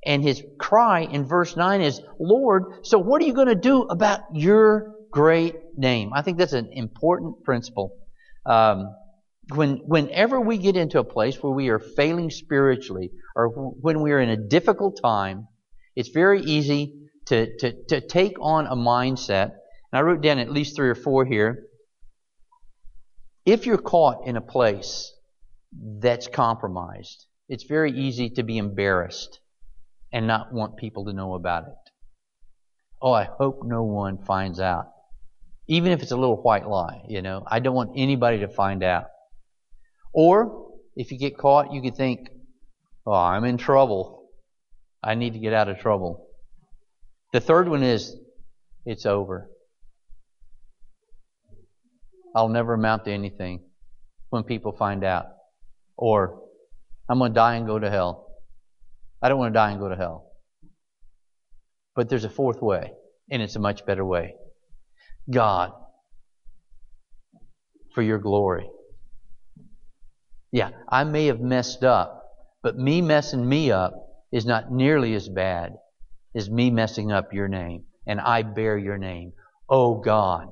And 0.05 0.23
his 0.23 0.43
cry 0.59 1.01
in 1.01 1.25
verse 1.25 1.55
9 1.55 1.81
is, 1.81 2.01
Lord, 2.19 2.63
so 2.83 2.97
what 2.97 3.21
are 3.21 3.25
you 3.25 3.33
going 3.33 3.47
to 3.47 3.55
do 3.55 3.83
about 3.83 4.21
your 4.33 4.95
great 5.11 5.55
name? 5.77 6.11
I 6.13 6.23
think 6.23 6.39
that's 6.39 6.53
an 6.53 6.69
important 6.71 7.43
principle. 7.43 7.97
Um, 8.45 8.95
when, 9.53 9.77
whenever 9.85 10.39
we 10.39 10.57
get 10.57 10.75
into 10.75 10.97
a 10.99 11.03
place 11.03 11.35
where 11.41 11.53
we 11.53 11.69
are 11.69 11.79
failing 11.79 12.31
spiritually 12.31 13.11
or 13.35 13.49
when 13.49 14.01
we 14.01 14.11
are 14.11 14.19
in 14.19 14.29
a 14.29 14.37
difficult 14.37 14.99
time, 15.01 15.47
it's 15.95 16.09
very 16.09 16.41
easy 16.41 17.09
to, 17.27 17.55
to, 17.57 17.73
to 17.89 18.01
take 18.01 18.37
on 18.41 18.65
a 18.65 18.75
mindset. 18.75 19.51
And 19.91 19.99
I 19.99 20.01
wrote 20.01 20.21
down 20.21 20.39
at 20.39 20.51
least 20.51 20.75
three 20.75 20.89
or 20.89 20.95
four 20.95 21.25
here. 21.25 21.65
If 23.45 23.67
you're 23.67 23.77
caught 23.77 24.25
in 24.25 24.35
a 24.35 24.41
place 24.41 25.11
that's 25.71 26.27
compromised, 26.27 27.25
it's 27.47 27.63
very 27.63 27.91
easy 27.91 28.29
to 28.31 28.43
be 28.43 28.57
embarrassed 28.57 29.39
and 30.11 30.27
not 30.27 30.53
want 30.53 30.77
people 30.77 31.05
to 31.05 31.13
know 31.13 31.35
about 31.35 31.63
it. 31.63 31.73
Oh, 33.01 33.13
I 33.13 33.23
hope 33.23 33.61
no 33.63 33.83
one 33.83 34.23
finds 34.25 34.59
out. 34.59 34.85
Even 35.67 35.91
if 35.91 36.01
it's 36.01 36.11
a 36.11 36.17
little 36.17 36.41
white 36.41 36.67
lie, 36.67 37.01
you 37.07 37.21
know, 37.21 37.43
I 37.47 37.59
don't 37.59 37.75
want 37.75 37.91
anybody 37.95 38.39
to 38.39 38.47
find 38.47 38.83
out. 38.83 39.05
Or, 40.13 40.67
if 40.95 41.11
you 41.11 41.17
get 41.17 41.37
caught, 41.37 41.73
you 41.73 41.81
could 41.81 41.95
think, 41.95 42.29
oh, 43.05 43.13
I'm 43.13 43.45
in 43.45 43.57
trouble. 43.57 44.29
I 45.03 45.15
need 45.15 45.33
to 45.33 45.39
get 45.39 45.53
out 45.53 45.69
of 45.69 45.79
trouble. 45.79 46.27
The 47.31 47.39
third 47.39 47.69
one 47.69 47.81
is, 47.81 48.15
it's 48.85 49.05
over. 49.05 49.49
I'll 52.35 52.49
never 52.49 52.73
amount 52.73 53.05
to 53.05 53.11
anything 53.11 53.61
when 54.29 54.43
people 54.43 54.73
find 54.73 55.03
out. 55.03 55.27
Or, 56.01 56.41
I'm 57.08 57.20
going 57.20 57.31
to 57.31 57.36
die 57.36 57.55
and 57.55 57.67
go 57.67 57.77
to 57.77 57.89
hell. 57.89 58.27
I 59.22 59.29
don't 59.29 59.38
want 59.38 59.53
to 59.53 59.58
die 59.58 59.70
and 59.70 59.79
go 59.79 59.88
to 59.88 59.96
hell. 59.96 60.31
But 61.96 62.10
there's 62.10 62.24
a 62.24 62.29
fourth 62.29 62.60
way, 62.60 62.91
and 63.29 63.39
it's 63.39 63.55
a 63.55 63.60
much 63.60 63.86
better 63.86 64.03
way. 64.03 64.34
God, 65.29 65.74
for 67.93 68.01
your 68.01 68.17
glory. 68.17 68.67
Yeah, 70.51 70.72
I 70.89 71.03
may 71.03 71.27
have 71.27 71.39
messed 71.39 71.84
up, 71.84 72.24
but 72.63 72.77
me 72.77 73.01
messing 73.01 73.48
me 73.48 73.72
up 73.72 73.93
is 74.31 74.46
not 74.46 74.72
nearly 74.72 75.13
as 75.13 75.29
bad 75.29 75.74
as 76.36 76.50
me 76.50 76.72
messing 76.72 77.12
up 77.12 77.31
your 77.31 77.48
name, 77.48 77.84
and 78.08 78.20
I 78.20 78.41
bear 78.41 78.75
your 78.75 78.98
name. 78.98 79.34
Oh 79.70 80.00
God, 80.00 80.48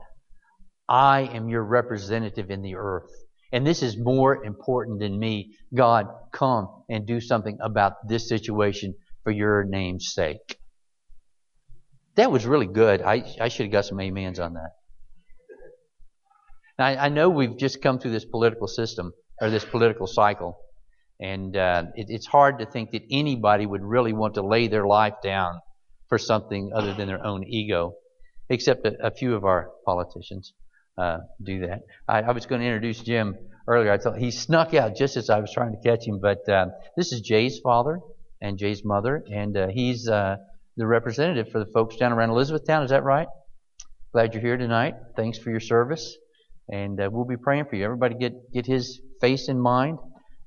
I 0.88 1.22
am 1.22 1.50
your 1.50 1.64
representative 1.64 2.52
in 2.52 2.62
the 2.62 2.76
earth. 2.76 3.10
And 3.52 3.66
this 3.66 3.82
is 3.82 3.98
more 3.98 4.44
important 4.44 5.00
than 5.00 5.18
me. 5.18 5.56
God, 5.74 6.08
come 6.32 6.68
and 6.90 7.08
do 7.08 7.20
something 7.20 7.58
about 7.62 7.94
this 8.08 8.30
situation 8.30 8.94
for 9.24 9.32
your 9.32 9.64
name's 9.64 10.14
sake. 10.14 10.58
That 12.16 12.32
was 12.32 12.46
really 12.46 12.68
good. 12.68 13.02
I, 13.02 13.24
I 13.40 13.48
should 13.48 13.66
have 13.66 13.72
got 13.72 13.86
some 13.86 14.00
amens 14.00 14.40
on 14.40 14.54
that. 14.54 14.72
Now, 16.78 16.86
I, 16.86 17.10
know 17.10 17.30
we've 17.30 17.58
just 17.58 17.82
come 17.82 18.00
through 18.00 18.12
this 18.12 18.26
political 18.26 18.68
system, 18.68 19.12
or 19.42 19.50
this 19.50 19.66
political 19.66 20.08
cycle. 20.08 20.58
And 21.20 21.58
uh, 21.58 21.86
it, 21.96 22.06
it's 22.10 22.28
hard 22.28 22.60
to 22.60 22.66
think 22.66 22.92
that 22.92 23.04
anybody 23.12 23.66
would 23.66 23.84
really 23.84 24.14
want 24.14 24.36
to 24.36 24.42
lay 24.42 24.68
their 24.68 24.86
life 24.86 25.16
down 25.24 25.60
for 26.08 26.18
something 26.18 26.72
other 26.74 26.94
than 26.94 27.08
their 27.08 27.26
own 27.26 27.44
ego, 27.46 27.94
except 28.50 28.86
a, 28.86 29.08
a 29.08 29.12
few 29.12 29.36
of 29.36 29.44
our 29.44 29.72
politicians 29.86 30.54
uh, 31.00 31.20
do 31.42 31.62
that. 31.62 31.82
I, 32.08 32.22
I, 32.22 32.32
was 32.32 32.46
going 32.46 32.62
to 32.62 32.68
introduce 32.68 33.00
Jim 33.00 33.36
earlier. 33.68 33.92
I 33.92 33.98
thought 33.98 34.18
he 34.18 34.32
snuck 34.32 34.74
out 34.74 34.96
just 34.96 35.16
as 35.18 35.30
I 35.30 35.40
was 35.40 35.52
trying 35.52 35.72
to 35.72 35.78
catch 35.78 36.06
him. 36.06 36.20
But 36.20 36.48
uh, 36.50 36.68
this 36.98 37.14
is 37.14 37.22
Jay's 37.22 37.60
father 37.60 38.00
and 38.42 38.58
Jay's 38.58 38.84
mother, 38.84 39.24
and 39.32 39.56
uh, 39.56 39.68
he's 39.70 40.10
uh, 40.10 40.38
the 40.76 40.86
representative 40.86 41.52
for 41.52 41.60
the 41.60 41.72
folks 41.72 41.96
down 41.96 42.12
around 42.12 42.32
Elizabethtown. 42.32 42.84
Is 42.84 42.90
that 42.92 43.04
right? 43.04 43.28
Glad 44.12 44.34
you're 44.34 44.44
here 44.44 44.58
tonight. 44.58 44.96
Thanks 45.16 45.38
for 45.38 45.52
your 45.52 45.60
service, 45.60 46.18
and 46.68 47.00
uh, 47.00 47.10
we'll 47.12 47.26
be 47.26 47.38
praying 47.38 47.66
for 47.70 47.76
you. 47.76 47.86
Everybody 47.86 48.16
get 48.16 48.52
get 48.52 48.66
his 48.66 49.00
face 49.22 49.48
in 49.48 49.60
mind. 49.60 50.00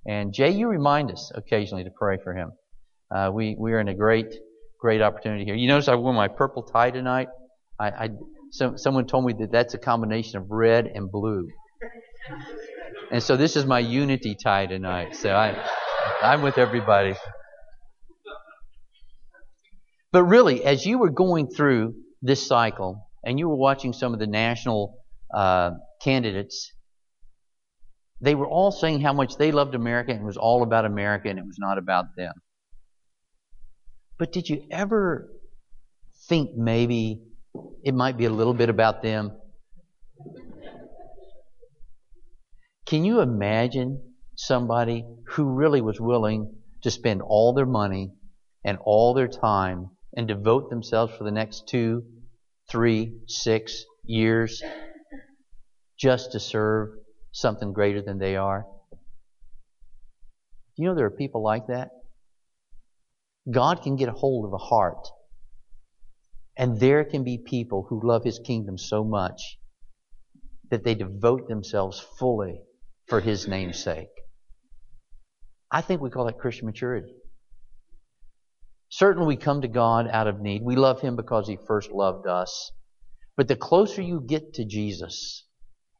And 0.04 0.34
Jay, 0.34 0.50
you 0.50 0.66
remind 0.66 1.12
us 1.12 1.30
occasionally 1.34 1.84
to 1.84 1.90
pray 1.90 2.18
for 2.22 2.34
him. 2.34 2.52
We 3.32 3.56
we 3.58 3.72
are 3.72 3.80
in 3.80 3.88
a 3.88 3.94
great 3.94 4.34
great 4.80 5.00
opportunity 5.00 5.44
here. 5.44 5.54
You 5.54 5.68
notice 5.68 5.86
I 5.86 5.94
wore 5.94 6.12
my 6.12 6.28
purple 6.28 6.64
tie 6.64 6.90
tonight. 6.90 7.28
I, 7.78 7.88
I 7.88 8.08
so, 8.52 8.76
someone 8.76 9.06
told 9.06 9.24
me 9.24 9.32
that 9.40 9.50
that's 9.50 9.72
a 9.72 9.78
combination 9.78 10.36
of 10.36 10.50
red 10.50 10.86
and 10.86 11.10
blue. 11.10 11.48
And 13.10 13.22
so 13.22 13.34
this 13.34 13.56
is 13.56 13.64
my 13.64 13.78
unity 13.78 14.34
tie 14.34 14.66
tonight. 14.66 15.16
So 15.16 15.34
I, 15.34 15.66
I'm 16.22 16.42
with 16.42 16.58
everybody. 16.58 17.14
But 20.12 20.24
really, 20.24 20.62
as 20.64 20.84
you 20.84 20.98
were 20.98 21.08
going 21.08 21.48
through 21.48 21.94
this 22.20 22.46
cycle 22.46 23.08
and 23.24 23.38
you 23.38 23.48
were 23.48 23.56
watching 23.56 23.94
some 23.94 24.12
of 24.12 24.20
the 24.20 24.26
national 24.26 24.98
uh, 25.34 25.70
candidates, 26.02 26.72
they 28.20 28.34
were 28.34 28.46
all 28.46 28.70
saying 28.70 29.00
how 29.00 29.14
much 29.14 29.36
they 29.38 29.50
loved 29.50 29.74
America 29.74 30.12
and 30.12 30.20
it 30.20 30.26
was 30.26 30.36
all 30.36 30.62
about 30.62 30.84
America 30.84 31.30
and 31.30 31.38
it 31.38 31.46
was 31.46 31.56
not 31.58 31.78
about 31.78 32.04
them. 32.18 32.34
But 34.18 34.30
did 34.30 34.50
you 34.50 34.66
ever 34.70 35.30
think 36.28 36.50
maybe 36.54 37.22
it 37.82 37.94
might 37.94 38.16
be 38.16 38.24
a 38.24 38.30
little 38.30 38.54
bit 38.54 38.68
about 38.68 39.02
them. 39.02 39.32
Can 42.86 43.04
you 43.04 43.20
imagine 43.20 44.14
somebody 44.36 45.04
who 45.28 45.44
really 45.44 45.80
was 45.80 46.00
willing 46.00 46.54
to 46.82 46.90
spend 46.90 47.22
all 47.22 47.54
their 47.54 47.66
money 47.66 48.12
and 48.64 48.78
all 48.84 49.14
their 49.14 49.28
time 49.28 49.90
and 50.16 50.28
devote 50.28 50.68
themselves 50.68 51.14
for 51.16 51.24
the 51.24 51.30
next 51.30 51.68
two, 51.68 52.04
three, 52.70 53.14
six 53.26 53.84
years 54.04 54.62
just 55.98 56.32
to 56.32 56.40
serve 56.40 56.90
something 57.32 57.72
greater 57.72 58.02
than 58.02 58.18
they 58.18 58.36
are? 58.36 58.66
You 60.76 60.88
know 60.88 60.94
there 60.94 61.06
are 61.06 61.10
people 61.10 61.42
like 61.42 61.66
that? 61.68 61.90
God 63.50 63.82
can 63.82 63.96
get 63.96 64.08
a 64.08 64.12
hold 64.12 64.46
of 64.46 64.52
a 64.52 64.58
heart 64.58 65.08
and 66.62 66.78
there 66.78 67.04
can 67.04 67.24
be 67.24 67.38
people 67.38 67.84
who 67.88 68.06
love 68.06 68.22
His 68.22 68.38
kingdom 68.38 68.78
so 68.78 69.02
much 69.02 69.58
that 70.70 70.84
they 70.84 70.94
devote 70.94 71.48
themselves 71.48 71.98
fully 72.20 72.60
for 73.08 73.20
His 73.20 73.48
name's 73.48 73.82
sake. 73.82 74.14
I 75.72 75.80
think 75.80 76.00
we 76.00 76.10
call 76.10 76.26
that 76.26 76.38
Christian 76.38 76.66
maturity. 76.66 77.16
Certainly, 78.90 79.26
we 79.26 79.36
come 79.36 79.62
to 79.62 79.66
God 79.66 80.06
out 80.08 80.28
of 80.28 80.40
need. 80.40 80.62
We 80.62 80.76
love 80.76 81.00
Him 81.00 81.16
because 81.16 81.48
He 81.48 81.58
first 81.66 81.90
loved 81.90 82.28
us. 82.28 82.70
But 83.36 83.48
the 83.48 83.56
closer 83.56 84.00
you 84.00 84.24
get 84.24 84.54
to 84.54 84.64
Jesus, 84.64 85.44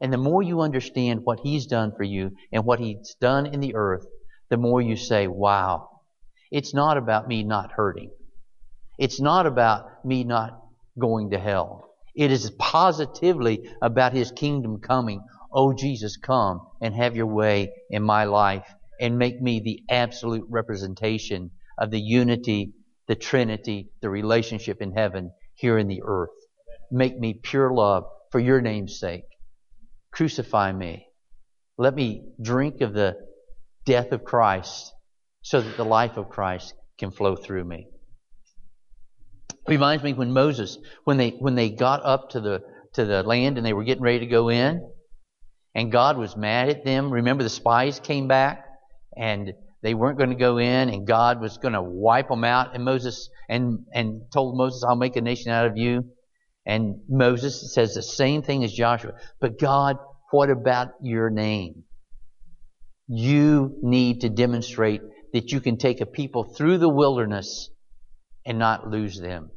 and 0.01 0.13
the 0.13 0.17
more 0.17 0.45
you 0.45 0.61
understand 0.61 1.23
what 1.25 1.41
He's 1.41 1.67
done 1.67 1.93
for 1.97 2.05
you 2.05 2.31
and 2.53 2.65
what 2.65 2.79
He's 2.79 3.17
done 3.21 3.47
in 3.47 3.59
the 3.59 3.75
earth, 3.75 4.07
the 4.49 4.59
more 4.59 4.81
you 4.81 4.95
say, 4.95 5.27
wow, 5.27 5.89
it's 6.53 6.73
not 6.73 6.99
about 6.99 7.27
me 7.27 7.43
not 7.43 7.73
hurting. 7.73 8.13
It's 8.99 9.21
not 9.21 9.47
about 9.47 10.05
me 10.05 10.25
not 10.25 10.61
going 10.99 11.31
to 11.31 11.39
hell. 11.39 11.95
It 12.15 12.31
is 12.31 12.51
positively 12.59 13.71
about 13.81 14.13
His 14.13 14.31
kingdom 14.33 14.81
coming. 14.81 15.23
Oh, 15.53 15.73
Jesus, 15.73 16.17
come 16.17 16.61
and 16.81 16.95
have 16.95 17.17
your 17.17 17.27
way 17.27 17.73
in 17.91 18.03
my 18.03 18.25
life 18.25 18.67
and 19.01 19.19
make 19.19 19.41
me 19.41 19.61
the 19.61 19.83
absolute 19.93 20.45
representation 20.49 21.51
of 21.79 21.91
the 21.91 22.01
unity, 22.01 22.75
the 23.09 23.15
Trinity, 23.15 23.91
the 24.01 24.11
relationship 24.11 24.81
in 24.81 24.93
heaven 24.93 25.33
here 25.55 25.79
in 25.79 25.89
the 25.89 26.03
earth. 26.05 26.31
Make 26.91 27.19
me 27.19 27.35
pure 27.43 27.73
love 27.73 28.05
for 28.31 28.39
your 28.39 28.61
name's 28.61 28.99
sake. 28.99 29.25
Crucify 30.13 30.73
me. 30.73 31.07
Let 31.79 31.95
me 31.95 32.23
drink 32.41 32.83
of 32.83 32.93
the 32.93 33.17
death 33.87 34.13
of 34.13 34.25
Christ 34.25 34.93
so 35.43 35.61
that 35.61 35.77
the 35.77 35.85
life 35.85 36.17
of 36.17 36.29
Christ 36.29 36.75
can 36.99 37.11
flow 37.11 37.35
through 37.35 37.65
me. 37.65 37.89
Reminds 39.69 40.03
me 40.03 40.13
when 40.13 40.33
Moses, 40.33 40.79
when 41.05 41.17
they 41.17 41.31
when 41.31 41.55
they 41.55 41.71
got 41.71 42.05
up 42.05 42.31
to 42.31 42.41
the 42.41 42.63
to 42.95 43.05
the 43.05 43.23
land 43.23 43.57
and 43.57 43.67
they 43.67 43.73
were 43.73 43.85
getting 43.85 44.03
ready 44.03 44.21
to 44.21 44.27
go 44.27 44.49
in, 44.49 44.83
and 45.75 45.93
God 45.93 46.19
was 46.19 46.37
mad 46.37 46.69
at 46.69 46.85
them. 46.85 47.11
Remember 47.11 47.43
the 47.43 47.51
spies 47.51 48.01
came 48.01 48.29
back 48.29 48.67
and 49.17 49.53
They 49.83 49.95
weren't 49.95 50.17
going 50.17 50.31
to 50.31 50.37
go 50.37 50.59
in 50.59 50.89
and 50.89 51.07
God 51.07 51.41
was 51.41 51.59
going 51.59 51.75
to 51.75 51.83
wipe 51.83 52.29
them 52.29 52.45
out. 52.45 52.75
And 52.75 52.85
Moses, 52.85 53.29
and, 53.49 53.81
and 53.93 54.23
told 54.33 54.57
Moses, 54.57 54.85
I'll 54.85 54.97
make 54.97 55.17
a 55.17 55.21
nation 55.21 55.51
out 55.51 55.67
of 55.67 55.77
you. 55.77 56.05
And 56.65 57.01
Moses 57.09 57.75
says 57.75 57.95
the 57.95 58.03
same 58.03 58.43
thing 58.43 58.63
as 58.63 58.73
Joshua. 58.73 59.15
But 59.41 59.59
God, 59.59 59.97
what 60.31 60.51
about 60.51 60.91
your 61.03 61.31
name? 61.31 61.83
You 63.09 63.77
need 63.83 64.21
to 64.21 64.29
demonstrate 64.29 65.01
that 65.33 65.51
you 65.51 65.61
can 65.61 65.77
take 65.77 66.01
a 66.01 66.07
people 66.07 66.45
through 66.45 66.79
the 66.79 66.89
wilderness 66.89 67.69
and 68.45 68.59
not 68.59 68.89
lose 68.89 69.19
them. 69.19 69.51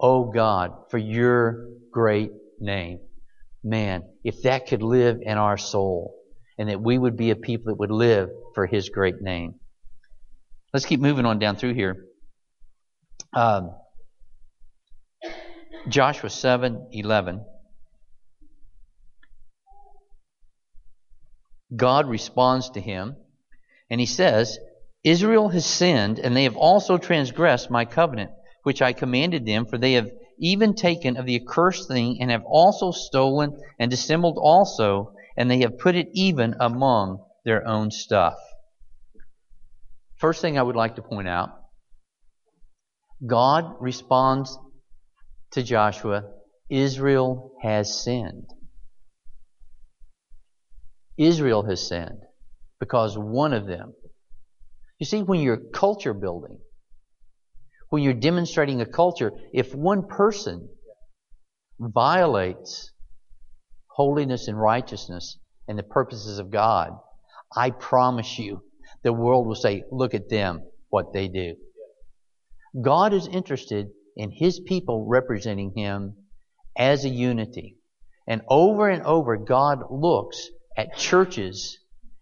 Oh 0.00 0.30
God, 0.30 0.90
for 0.90 0.98
your 0.98 1.68
great 1.90 2.32
name. 2.58 3.00
Man, 3.62 4.02
if 4.24 4.42
that 4.42 4.66
could 4.66 4.82
live 4.82 5.18
in 5.22 5.38
our 5.38 5.56
soul 5.56 6.14
and 6.58 6.68
that 6.68 6.80
we 6.80 6.98
would 6.98 7.16
be 7.16 7.30
a 7.30 7.36
people 7.36 7.72
that 7.72 7.78
would 7.78 7.90
live 7.90 8.30
for 8.54 8.66
his 8.66 8.88
great 8.88 9.20
name. 9.20 9.54
Let's 10.72 10.86
keep 10.86 11.00
moving 11.00 11.26
on 11.26 11.38
down 11.38 11.56
through 11.56 11.74
here. 11.74 12.04
Um, 13.34 13.74
Joshua 15.88 16.30
7 16.30 16.88
11. 16.92 17.44
God 21.74 22.08
responds 22.08 22.70
to 22.70 22.80
him, 22.80 23.16
and 23.90 23.98
he 23.98 24.06
says, 24.06 24.58
Israel 25.04 25.48
has 25.48 25.66
sinned, 25.66 26.18
and 26.18 26.36
they 26.36 26.44
have 26.44 26.56
also 26.56 26.96
transgressed 26.96 27.70
my 27.70 27.84
covenant, 27.84 28.30
which 28.62 28.80
I 28.80 28.92
commanded 28.92 29.44
them, 29.44 29.66
for 29.66 29.78
they 29.78 29.94
have 29.94 30.10
even 30.38 30.74
taken 30.74 31.16
of 31.16 31.26
the 31.26 31.36
accursed 31.36 31.88
thing, 31.88 32.18
and 32.20 32.30
have 32.30 32.44
also 32.46 32.90
stolen 32.90 33.60
and 33.78 33.90
dissembled 33.90 34.38
also, 34.38 35.14
and 35.36 35.50
they 35.50 35.60
have 35.60 35.78
put 35.78 35.96
it 35.96 36.08
even 36.12 36.54
among 36.60 37.24
their 37.44 37.66
own 37.66 37.90
stuff. 37.90 38.38
First 40.16 40.40
thing 40.40 40.56
I 40.56 40.62
would 40.62 40.76
like 40.76 40.96
to 40.96 41.02
point 41.02 41.28
out 41.28 41.50
God 43.26 43.76
responds 43.80 44.56
to 45.52 45.62
Joshua 45.62 46.24
Israel 46.70 47.52
has 47.60 48.02
sinned. 48.02 48.48
Israel 51.18 51.64
has 51.64 51.86
sinned 51.86 52.22
because 52.80 53.18
one 53.18 53.52
of 53.52 53.66
them. 53.66 53.94
You 55.02 55.06
see, 55.06 55.20
when 55.24 55.40
you're 55.40 55.56
culture 55.56 56.14
building, 56.14 56.60
when 57.88 58.04
you're 58.04 58.14
demonstrating 58.14 58.80
a 58.80 58.86
culture, 58.86 59.32
if 59.52 59.74
one 59.74 60.06
person 60.06 60.68
violates 61.80 62.92
holiness 63.88 64.46
and 64.46 64.56
righteousness 64.56 65.40
and 65.66 65.76
the 65.76 65.82
purposes 65.82 66.38
of 66.38 66.52
God, 66.52 66.92
I 67.56 67.70
promise 67.70 68.38
you, 68.38 68.62
the 69.02 69.12
world 69.12 69.48
will 69.48 69.56
say, 69.56 69.82
look 69.90 70.14
at 70.14 70.28
them, 70.28 70.62
what 70.90 71.12
they 71.12 71.26
do. 71.26 71.56
God 72.80 73.12
is 73.12 73.26
interested 73.26 73.88
in 74.16 74.30
His 74.30 74.60
people 74.60 75.08
representing 75.08 75.72
Him 75.74 76.14
as 76.78 77.04
a 77.04 77.08
unity. 77.08 77.76
And 78.28 78.42
over 78.48 78.88
and 78.88 79.02
over, 79.02 79.36
God 79.36 79.80
looks 79.90 80.48
at 80.76 80.96
churches 80.96 81.76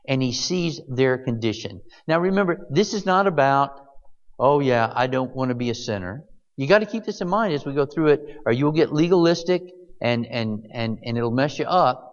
and 0.06 0.22
He 0.22 0.32
sees 0.32 0.80
their 0.88 1.18
condition. 1.18 1.80
Now 2.06 2.20
remember, 2.20 2.66
this 2.70 2.94
is 2.94 3.06
not 3.06 3.26
about, 3.26 3.70
oh 4.38 4.60
yeah, 4.60 4.92
I 4.94 5.06
don't 5.06 5.34
want 5.34 5.50
to 5.50 5.54
be 5.54 5.70
a 5.70 5.74
sinner. 5.74 6.24
You 6.56 6.66
got 6.66 6.80
to 6.80 6.86
keep 6.86 7.04
this 7.04 7.20
in 7.20 7.28
mind 7.28 7.54
as 7.54 7.64
we 7.64 7.72
go 7.72 7.86
through 7.86 8.08
it, 8.08 8.20
or 8.44 8.52
you'll 8.52 8.72
get 8.72 8.92
legalistic 8.92 9.62
and, 10.02 10.26
and, 10.26 10.66
and, 10.72 10.98
and 11.04 11.16
it'll 11.16 11.30
mess 11.30 11.58
you 11.58 11.64
up. 11.64 12.06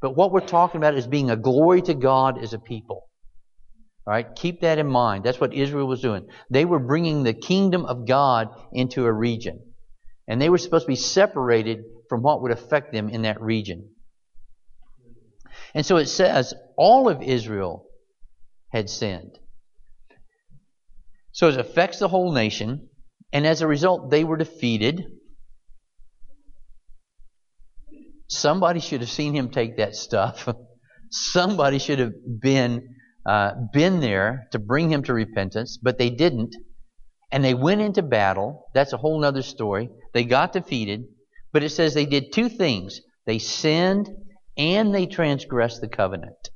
But 0.00 0.16
what 0.16 0.32
we're 0.32 0.40
talking 0.40 0.78
about 0.78 0.94
is 0.94 1.06
being 1.06 1.30
a 1.30 1.36
glory 1.36 1.82
to 1.82 1.94
God 1.94 2.42
as 2.42 2.54
a 2.54 2.58
people. 2.58 3.08
All 4.06 4.14
right, 4.14 4.26
keep 4.34 4.62
that 4.62 4.78
in 4.78 4.86
mind. 4.86 5.24
That's 5.24 5.38
what 5.38 5.52
Israel 5.52 5.86
was 5.86 6.00
doing. 6.00 6.26
They 6.50 6.64
were 6.64 6.78
bringing 6.78 7.22
the 7.22 7.34
kingdom 7.34 7.84
of 7.84 8.06
God 8.06 8.48
into 8.72 9.04
a 9.04 9.12
region. 9.12 9.60
And 10.26 10.40
they 10.40 10.48
were 10.48 10.58
supposed 10.58 10.86
to 10.86 10.88
be 10.88 10.96
separated 10.96 11.84
from 12.08 12.22
what 12.22 12.40
would 12.42 12.50
affect 12.50 12.92
them 12.92 13.08
in 13.08 13.22
that 13.22 13.40
region. 13.40 13.90
And 15.74 15.84
so 15.84 15.98
it 15.98 16.06
says 16.06 16.54
all 16.80 17.10
of 17.10 17.20
Israel 17.20 17.84
had 18.72 18.88
sinned. 18.88 19.38
So 21.30 21.48
it 21.48 21.60
affects 21.60 21.98
the 21.98 22.08
whole 22.08 22.32
nation. 22.32 22.88
And 23.34 23.46
as 23.46 23.60
a 23.60 23.66
result, 23.66 24.10
they 24.10 24.24
were 24.24 24.38
defeated. 24.38 25.04
Somebody 28.28 28.80
should 28.80 29.02
have 29.02 29.10
seen 29.10 29.34
him 29.34 29.50
take 29.50 29.76
that 29.76 29.94
stuff. 29.94 30.48
Somebody 31.10 31.78
should 31.78 31.98
have 31.98 32.14
been 32.40 32.94
uh, 33.26 33.52
been 33.74 34.00
there 34.00 34.48
to 34.52 34.58
bring 34.58 34.90
him 34.90 35.02
to 35.02 35.12
repentance, 35.12 35.76
but 35.76 35.98
they 35.98 36.08
didn't. 36.08 36.56
And 37.30 37.44
they 37.44 37.52
went 37.52 37.82
into 37.82 38.02
battle. 38.02 38.64
That's 38.72 38.94
a 38.94 38.96
whole 38.96 39.22
other 39.22 39.42
story. 39.42 39.90
They 40.14 40.24
got 40.24 40.54
defeated, 40.54 41.04
but 41.52 41.62
it 41.62 41.70
says 41.70 41.92
they 41.92 42.06
did 42.06 42.32
two 42.32 42.48
things. 42.48 43.02
They 43.26 43.38
sinned 43.38 44.08
and 44.56 44.94
they 44.94 45.04
transgressed 45.04 45.82
the 45.82 45.88
covenant. 45.88 46.48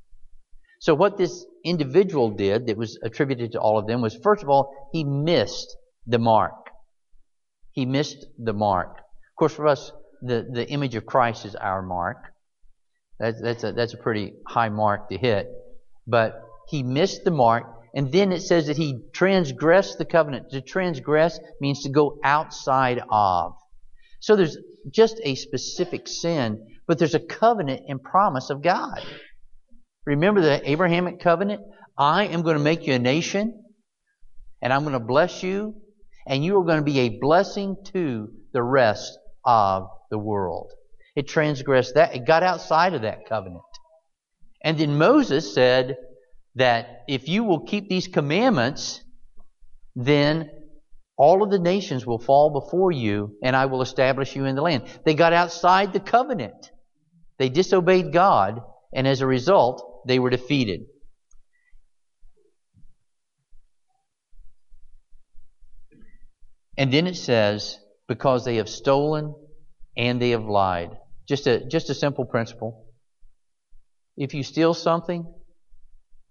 So 0.84 0.94
what 0.94 1.16
this 1.16 1.46
individual 1.64 2.28
did 2.28 2.66
that 2.66 2.76
was 2.76 2.98
attributed 3.02 3.52
to 3.52 3.58
all 3.58 3.78
of 3.78 3.86
them 3.86 4.02
was 4.02 4.14
first 4.22 4.42
of 4.42 4.50
all, 4.50 4.90
he 4.92 5.02
missed 5.02 5.74
the 6.06 6.18
mark. 6.18 6.68
He 7.72 7.86
missed 7.86 8.26
the 8.38 8.52
mark. 8.52 8.98
Of 8.98 9.36
course, 9.38 9.54
for 9.54 9.66
us, 9.66 9.90
the, 10.20 10.46
the 10.52 10.68
image 10.68 10.94
of 10.94 11.06
Christ 11.06 11.46
is 11.46 11.54
our 11.54 11.80
mark. 11.80 12.18
That's, 13.18 13.40
that's, 13.40 13.64
a, 13.64 13.72
that's 13.72 13.94
a 13.94 13.96
pretty 13.96 14.34
high 14.46 14.68
mark 14.68 15.08
to 15.08 15.16
hit. 15.16 15.46
But 16.06 16.42
he 16.68 16.82
missed 16.82 17.24
the 17.24 17.30
mark. 17.30 17.64
And 17.94 18.12
then 18.12 18.30
it 18.30 18.42
says 18.42 18.66
that 18.66 18.76
he 18.76 18.98
transgressed 19.14 19.96
the 19.96 20.04
covenant. 20.04 20.50
To 20.50 20.60
transgress 20.60 21.40
means 21.62 21.84
to 21.84 21.88
go 21.88 22.18
outside 22.22 23.00
of. 23.10 23.54
So 24.20 24.36
there's 24.36 24.58
just 24.90 25.18
a 25.24 25.34
specific 25.34 26.08
sin, 26.08 26.66
but 26.86 26.98
there's 26.98 27.14
a 27.14 27.20
covenant 27.20 27.84
and 27.88 28.02
promise 28.02 28.50
of 28.50 28.60
God. 28.60 29.02
Remember 30.06 30.40
the 30.40 30.70
Abrahamic 30.70 31.20
covenant? 31.20 31.62
I 31.96 32.26
am 32.26 32.42
going 32.42 32.56
to 32.56 32.62
make 32.62 32.86
you 32.86 32.94
a 32.94 32.98
nation, 32.98 33.62
and 34.60 34.72
I'm 34.72 34.82
going 34.82 34.94
to 34.94 35.00
bless 35.00 35.42
you, 35.42 35.74
and 36.26 36.44
you 36.44 36.58
are 36.58 36.64
going 36.64 36.78
to 36.78 36.84
be 36.84 37.00
a 37.00 37.18
blessing 37.20 37.76
to 37.92 38.28
the 38.52 38.62
rest 38.62 39.18
of 39.44 39.88
the 40.10 40.18
world. 40.18 40.70
It 41.16 41.28
transgressed 41.28 41.94
that. 41.94 42.14
It 42.14 42.26
got 42.26 42.42
outside 42.42 42.94
of 42.94 43.02
that 43.02 43.28
covenant. 43.28 43.62
And 44.62 44.78
then 44.78 44.96
Moses 44.98 45.54
said, 45.54 45.96
that 46.54 47.02
if 47.08 47.28
you 47.28 47.44
will 47.44 47.60
keep 47.60 47.88
these 47.88 48.08
commandments, 48.08 49.02
then 49.96 50.50
all 51.16 51.42
of 51.42 51.50
the 51.50 51.58
nations 51.58 52.06
will 52.06 52.18
fall 52.18 52.50
before 52.50 52.92
you, 52.92 53.36
and 53.42 53.54
I 53.54 53.66
will 53.66 53.82
establish 53.82 54.34
you 54.34 54.44
in 54.44 54.56
the 54.56 54.62
land. 54.62 54.84
They 55.04 55.14
got 55.14 55.32
outside 55.32 55.92
the 55.92 56.00
covenant. 56.00 56.70
They 57.38 57.48
disobeyed 57.48 58.12
God, 58.12 58.60
and 58.92 59.06
as 59.06 59.20
a 59.20 59.26
result, 59.26 59.93
they 60.06 60.18
were 60.18 60.30
defeated. 60.30 60.86
And 66.76 66.92
then 66.92 67.06
it 67.06 67.16
says, 67.16 67.78
because 68.08 68.44
they 68.44 68.56
have 68.56 68.68
stolen 68.68 69.34
and 69.96 70.20
they 70.20 70.30
have 70.30 70.44
lied. 70.44 70.90
Just 71.28 71.46
a, 71.46 71.64
just 71.66 71.88
a 71.88 71.94
simple 71.94 72.24
principle. 72.24 72.86
If 74.16 74.34
you 74.34 74.42
steal 74.42 74.74
something, 74.74 75.26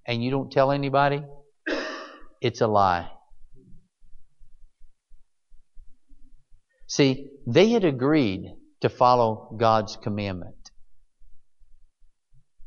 and 0.05 0.23
you 0.23 0.31
don't 0.31 0.51
tell 0.51 0.71
anybody, 0.71 1.23
it's 2.41 2.61
a 2.61 2.67
lie. 2.67 3.09
See, 6.87 7.29
they 7.47 7.69
had 7.69 7.85
agreed 7.85 8.53
to 8.81 8.89
follow 8.89 9.55
God's 9.57 9.95
commandment. 9.95 10.62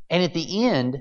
And 0.09 0.23
at 0.23 0.33
the 0.33 0.65
end, 0.65 0.97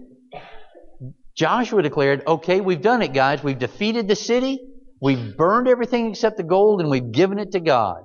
Joshua 1.36 1.82
declared, 1.82 2.26
okay, 2.26 2.60
we've 2.60 2.80
done 2.80 3.02
it, 3.02 3.12
guys. 3.12 3.42
We've 3.42 3.58
defeated 3.58 4.08
the 4.08 4.16
city. 4.16 4.58
We've 5.00 5.36
burned 5.36 5.68
everything 5.68 6.10
except 6.10 6.38
the 6.38 6.42
gold 6.42 6.80
and 6.80 6.90
we've 6.90 7.12
given 7.12 7.38
it 7.38 7.52
to 7.52 7.60
God. 7.60 8.02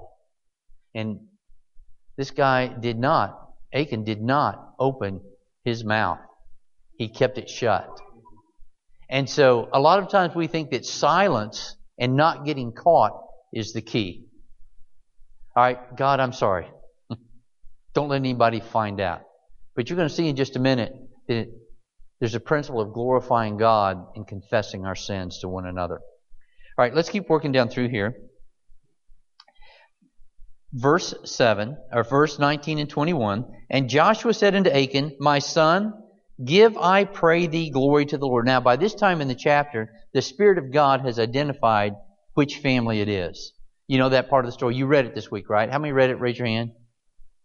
And 0.93 1.21
this 2.17 2.31
guy 2.31 2.67
did 2.67 2.99
not, 2.99 3.39
Achan 3.73 4.03
did 4.03 4.21
not 4.21 4.73
open 4.77 5.21
his 5.63 5.83
mouth. 5.85 6.19
He 6.97 7.07
kept 7.07 7.37
it 7.37 7.49
shut. 7.49 7.87
And 9.09 9.29
so 9.29 9.69
a 9.73 9.79
lot 9.79 9.99
of 9.99 10.09
times 10.09 10.35
we 10.35 10.47
think 10.47 10.71
that 10.71 10.85
silence 10.85 11.75
and 11.97 12.15
not 12.15 12.45
getting 12.45 12.73
caught 12.73 13.13
is 13.53 13.71
the 13.73 13.81
key. 13.81 14.25
All 15.55 15.63
right, 15.63 15.95
God, 15.95 16.19
I'm 16.19 16.33
sorry. 16.33 16.67
Don't 17.93 18.09
let 18.09 18.17
anybody 18.17 18.59
find 18.59 18.99
out. 18.99 19.21
But 19.75 19.89
you're 19.89 19.97
going 19.97 20.09
to 20.09 20.13
see 20.13 20.27
in 20.27 20.35
just 20.35 20.55
a 20.55 20.59
minute 20.59 20.93
that 21.27 21.47
there's 22.19 22.35
a 22.35 22.39
principle 22.39 22.81
of 22.81 22.93
glorifying 22.93 23.57
God 23.57 23.97
and 24.15 24.27
confessing 24.27 24.85
our 24.85 24.95
sins 24.95 25.39
to 25.39 25.47
one 25.47 25.65
another. 25.65 25.95
All 25.95 26.85
right, 26.85 26.93
let's 26.93 27.09
keep 27.09 27.29
working 27.29 27.51
down 27.51 27.69
through 27.69 27.89
here. 27.89 28.15
Verse 30.73 31.13
7, 31.25 31.77
or 31.91 32.03
verse 32.03 32.39
19 32.39 32.79
and 32.79 32.89
21. 32.89 33.45
And 33.69 33.89
Joshua 33.89 34.33
said 34.33 34.55
unto 34.55 34.69
Achan, 34.69 35.17
My 35.19 35.39
son, 35.39 35.93
Give, 36.43 36.77
I 36.77 37.03
pray 37.03 37.47
thee, 37.47 37.69
glory 37.69 38.05
to 38.07 38.17
the 38.17 38.25
Lord. 38.25 38.45
Now, 38.45 38.61
by 38.61 38.77
this 38.77 38.95
time 38.95 39.21
in 39.21 39.27
the 39.27 39.35
chapter, 39.35 39.91
the 40.13 40.21
Spirit 40.21 40.57
of 40.57 40.71
God 40.71 41.01
has 41.01 41.19
identified 41.19 41.93
which 42.33 42.57
family 42.57 43.01
it 43.01 43.09
is. 43.09 43.53
You 43.87 43.97
know 43.97 44.09
that 44.09 44.29
part 44.29 44.45
of 44.45 44.47
the 44.47 44.53
story. 44.53 44.75
You 44.75 44.85
read 44.85 45.05
it 45.05 45.13
this 45.13 45.29
week, 45.29 45.49
right? 45.49 45.69
How 45.69 45.77
many 45.77 45.91
read 45.91 46.09
it? 46.09 46.15
Raise 46.15 46.37
your 46.37 46.47
hand. 46.47 46.71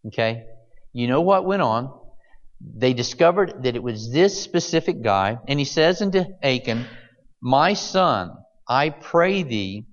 Okay. 0.07 0.45
You 0.93 1.09
know 1.09 1.21
what 1.21 1.45
went 1.45 1.63
on? 1.63 1.93
They 2.61 2.95
discovered 2.95 3.65
that 3.65 3.77
it 3.77 3.83
was 3.83 4.11
this 4.11 4.43
specific 4.43 5.03
guy, 5.03 5.39
and 5.47 5.59
he 5.59 5.65
says 5.65 6.01
unto 6.01 6.25
Achan, 6.43 6.87
My 7.41 7.75
son, 7.75 8.33
I 8.69 8.91
pray 8.91 9.43
thee, 9.43 9.87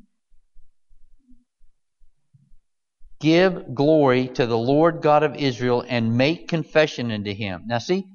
give 3.19 3.76
glory 3.76 4.28
to 4.30 4.45
the 4.45 4.58
Lord 4.58 5.02
God 5.02 5.23
of 5.23 5.36
Israel 5.36 5.84
and 5.88 6.17
make 6.17 6.47
confession 6.47 7.12
unto 7.12 7.34
him. 7.34 7.63
Now, 7.67 7.78
see, 7.78 8.06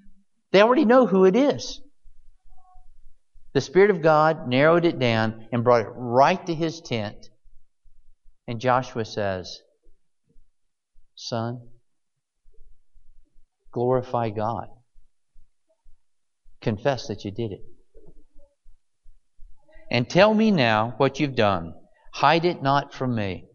they 0.52 0.62
already 0.62 0.84
know 0.84 1.06
who 1.06 1.24
it 1.24 1.36
is. 1.36 1.80
The 3.54 3.60
Spirit 3.60 3.90
of 3.90 4.02
God 4.02 4.48
narrowed 4.48 4.84
it 4.84 4.98
down 4.98 5.48
and 5.52 5.64
brought 5.64 5.82
it 5.82 5.92
right 5.94 6.44
to 6.46 6.54
his 6.54 6.80
tent. 6.80 7.28
And 8.46 8.60
Joshua 8.60 9.04
says, 9.04 9.60
Son, 11.16 11.60
glorify 13.72 14.30
God. 14.30 14.68
Confess 16.60 17.08
that 17.08 17.24
you 17.24 17.30
did 17.30 17.52
it. 17.52 17.60
And 19.90 20.08
tell 20.08 20.34
me 20.34 20.50
now 20.50 20.94
what 20.98 21.18
you've 21.18 21.36
done. 21.36 21.74
Hide 22.12 22.44
it 22.44 22.62
not 22.62 22.92
from 22.92 23.14
me. 23.14 23.46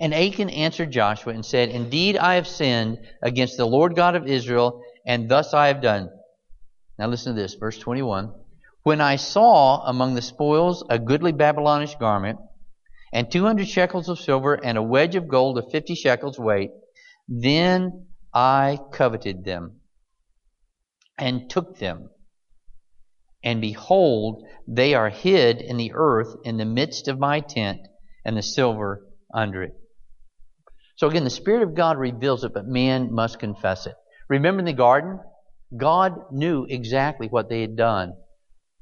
And 0.00 0.14
Achan 0.14 0.50
answered 0.50 0.90
Joshua 0.90 1.34
and 1.34 1.44
said, 1.44 1.68
Indeed, 1.68 2.16
I 2.16 2.34
have 2.34 2.46
sinned 2.46 2.98
against 3.22 3.56
the 3.56 3.66
Lord 3.66 3.94
God 3.94 4.16
of 4.16 4.26
Israel 4.26 4.82
and 5.06 5.28
thus 5.28 5.52
I 5.52 5.68
have 5.68 5.82
done. 5.82 6.08
Now 6.98 7.08
listen 7.08 7.34
to 7.34 7.40
this, 7.40 7.54
verse 7.54 7.78
21. 7.78 8.32
When 8.84 9.00
I 9.00 9.16
saw 9.16 9.82
among 9.86 10.14
the 10.14 10.22
spoils 10.22 10.84
a 10.88 10.98
goodly 10.98 11.32
Babylonish 11.32 11.94
garment, 11.96 12.38
and 13.12 13.30
200 13.30 13.68
shekels 13.68 14.08
of 14.08 14.18
silver, 14.18 14.54
and 14.54 14.78
a 14.78 14.82
wedge 14.82 15.16
of 15.16 15.28
gold 15.28 15.58
of 15.58 15.70
50 15.70 15.94
shekels 15.94 16.38
weight, 16.38 16.70
then 17.28 18.06
I 18.34 18.78
coveted 18.92 19.44
them, 19.44 19.80
and 21.18 21.50
took 21.50 21.78
them. 21.78 22.10
And 23.44 23.60
behold, 23.60 24.44
they 24.66 24.94
are 24.94 25.10
hid 25.10 25.60
in 25.60 25.76
the 25.76 25.92
earth 25.94 26.36
in 26.44 26.56
the 26.56 26.64
midst 26.64 27.08
of 27.08 27.18
my 27.18 27.40
tent, 27.40 27.80
and 28.24 28.36
the 28.36 28.42
silver 28.42 29.06
under 29.34 29.62
it. 29.62 29.74
So 30.96 31.08
again, 31.08 31.24
the 31.24 31.30
Spirit 31.30 31.62
of 31.62 31.74
God 31.74 31.98
reveals 31.98 32.44
it, 32.44 32.54
but 32.54 32.66
man 32.66 33.12
must 33.12 33.38
confess 33.38 33.86
it. 33.86 33.94
Remember 34.28 34.60
in 34.60 34.66
the 34.66 34.72
garden? 34.72 35.18
God 35.76 36.30
knew 36.30 36.66
exactly 36.68 37.28
what 37.28 37.48
they 37.48 37.60
had 37.60 37.76
done. 37.76 38.14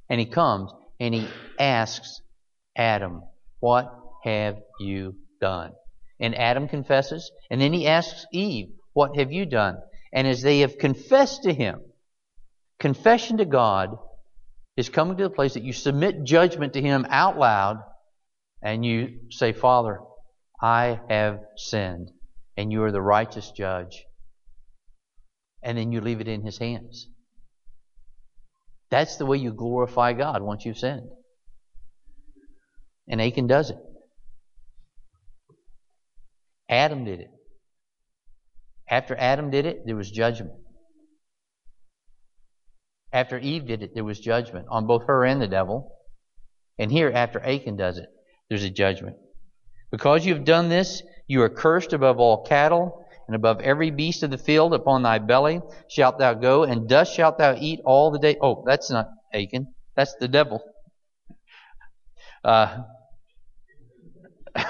And 0.08 0.20
he 0.20 0.26
comes 0.26 0.72
and 0.98 1.14
he 1.14 1.28
asks 1.58 2.20
Adam, 2.76 3.22
What 3.60 3.92
have 4.24 4.58
you 4.80 5.16
done? 5.40 5.72
And 6.18 6.36
Adam 6.36 6.68
confesses. 6.68 7.30
And 7.50 7.60
then 7.60 7.72
he 7.72 7.86
asks 7.86 8.26
Eve, 8.32 8.68
What 8.92 9.16
have 9.16 9.32
you 9.32 9.46
done? 9.46 9.78
And 10.12 10.26
as 10.26 10.42
they 10.42 10.60
have 10.60 10.78
confessed 10.78 11.44
to 11.44 11.52
him, 11.52 11.80
confession 12.78 13.38
to 13.38 13.44
God 13.44 13.96
is 14.76 14.88
coming 14.88 15.16
to 15.18 15.24
the 15.24 15.30
place 15.30 15.54
that 15.54 15.62
you 15.62 15.72
submit 15.72 16.24
judgment 16.24 16.72
to 16.72 16.80
him 16.80 17.06
out 17.08 17.38
loud 17.38 17.78
and 18.62 18.84
you 18.84 19.20
say, 19.30 19.52
Father, 19.52 20.00
I 20.60 21.00
have 21.08 21.40
sinned, 21.56 22.10
and 22.56 22.70
you 22.70 22.82
are 22.84 22.92
the 22.92 23.00
righteous 23.00 23.50
judge 23.52 24.04
and 25.62 25.76
then 25.76 25.92
you 25.92 26.00
leave 26.00 26.20
it 26.20 26.28
in 26.28 26.42
His 26.42 26.58
hands. 26.58 27.08
That's 28.90 29.16
the 29.16 29.26
way 29.26 29.38
you 29.38 29.52
glorify 29.52 30.12
God 30.14 30.42
once 30.42 30.64
you've 30.64 30.78
sinned. 30.78 31.08
And 33.08 33.20
Achan 33.20 33.46
does 33.46 33.70
it. 33.70 33.76
Adam 36.68 37.04
did 37.04 37.20
it. 37.20 37.30
After 38.90 39.16
Adam 39.16 39.50
did 39.50 39.66
it, 39.66 39.86
there 39.86 39.96
was 39.96 40.10
judgment. 40.10 40.52
After 43.12 43.38
Eve 43.38 43.66
did 43.66 43.82
it, 43.82 43.94
there 43.94 44.04
was 44.04 44.18
judgment 44.18 44.66
on 44.68 44.86
both 44.86 45.06
her 45.06 45.24
and 45.24 45.40
the 45.40 45.46
devil. 45.46 45.92
And 46.78 46.90
here, 46.90 47.10
after 47.14 47.40
Achan 47.40 47.76
does 47.76 47.98
it, 47.98 48.08
there's 48.48 48.64
a 48.64 48.70
judgment. 48.70 49.16
Because 49.92 50.26
you've 50.26 50.44
done 50.44 50.68
this, 50.68 51.02
you 51.26 51.42
are 51.42 51.48
cursed 51.48 51.92
above 51.92 52.18
all 52.18 52.44
cattle 52.44 53.06
and 53.26 53.36
above 53.36 53.60
every 53.60 53.90
beast 53.90 54.22
of 54.24 54.30
the 54.30 54.38
field 54.38 54.74
upon 54.74 55.02
thy 55.02 55.18
belly 55.18 55.60
shalt 55.88 56.18
thou 56.18 56.34
go, 56.34 56.64
and 56.64 56.88
dust 56.88 57.14
shalt 57.14 57.38
thou 57.38 57.54
eat 57.56 57.80
all 57.84 58.10
the 58.10 58.18
day. 58.18 58.36
Oh, 58.40 58.64
that's 58.66 58.90
not 58.90 59.08
Achan. 59.32 59.72
That's 59.94 60.16
the 60.16 60.26
devil. 60.26 60.60
Uh, 62.42 62.78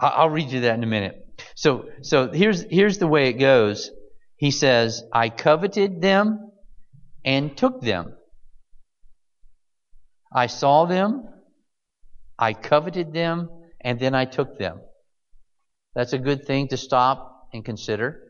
I'll 0.00 0.28
read 0.28 0.50
you 0.50 0.60
that 0.62 0.74
in 0.74 0.82
a 0.82 0.86
minute. 0.86 1.25
So, 1.56 1.88
so 2.02 2.30
here's 2.30 2.62
here's 2.70 2.98
the 2.98 3.06
way 3.06 3.28
it 3.30 3.40
goes. 3.40 3.90
He 4.36 4.50
says, 4.50 5.02
"I 5.10 5.30
coveted 5.30 6.02
them 6.02 6.52
and 7.24 7.56
took 7.56 7.80
them. 7.80 8.14
I 10.30 10.48
saw 10.48 10.84
them, 10.84 11.26
I 12.38 12.52
coveted 12.52 13.14
them, 13.14 13.48
and 13.80 13.98
then 13.98 14.14
I 14.14 14.26
took 14.26 14.58
them." 14.58 14.82
That's 15.94 16.12
a 16.12 16.18
good 16.18 16.44
thing 16.44 16.68
to 16.68 16.76
stop 16.76 17.48
and 17.54 17.64
consider. 17.64 18.20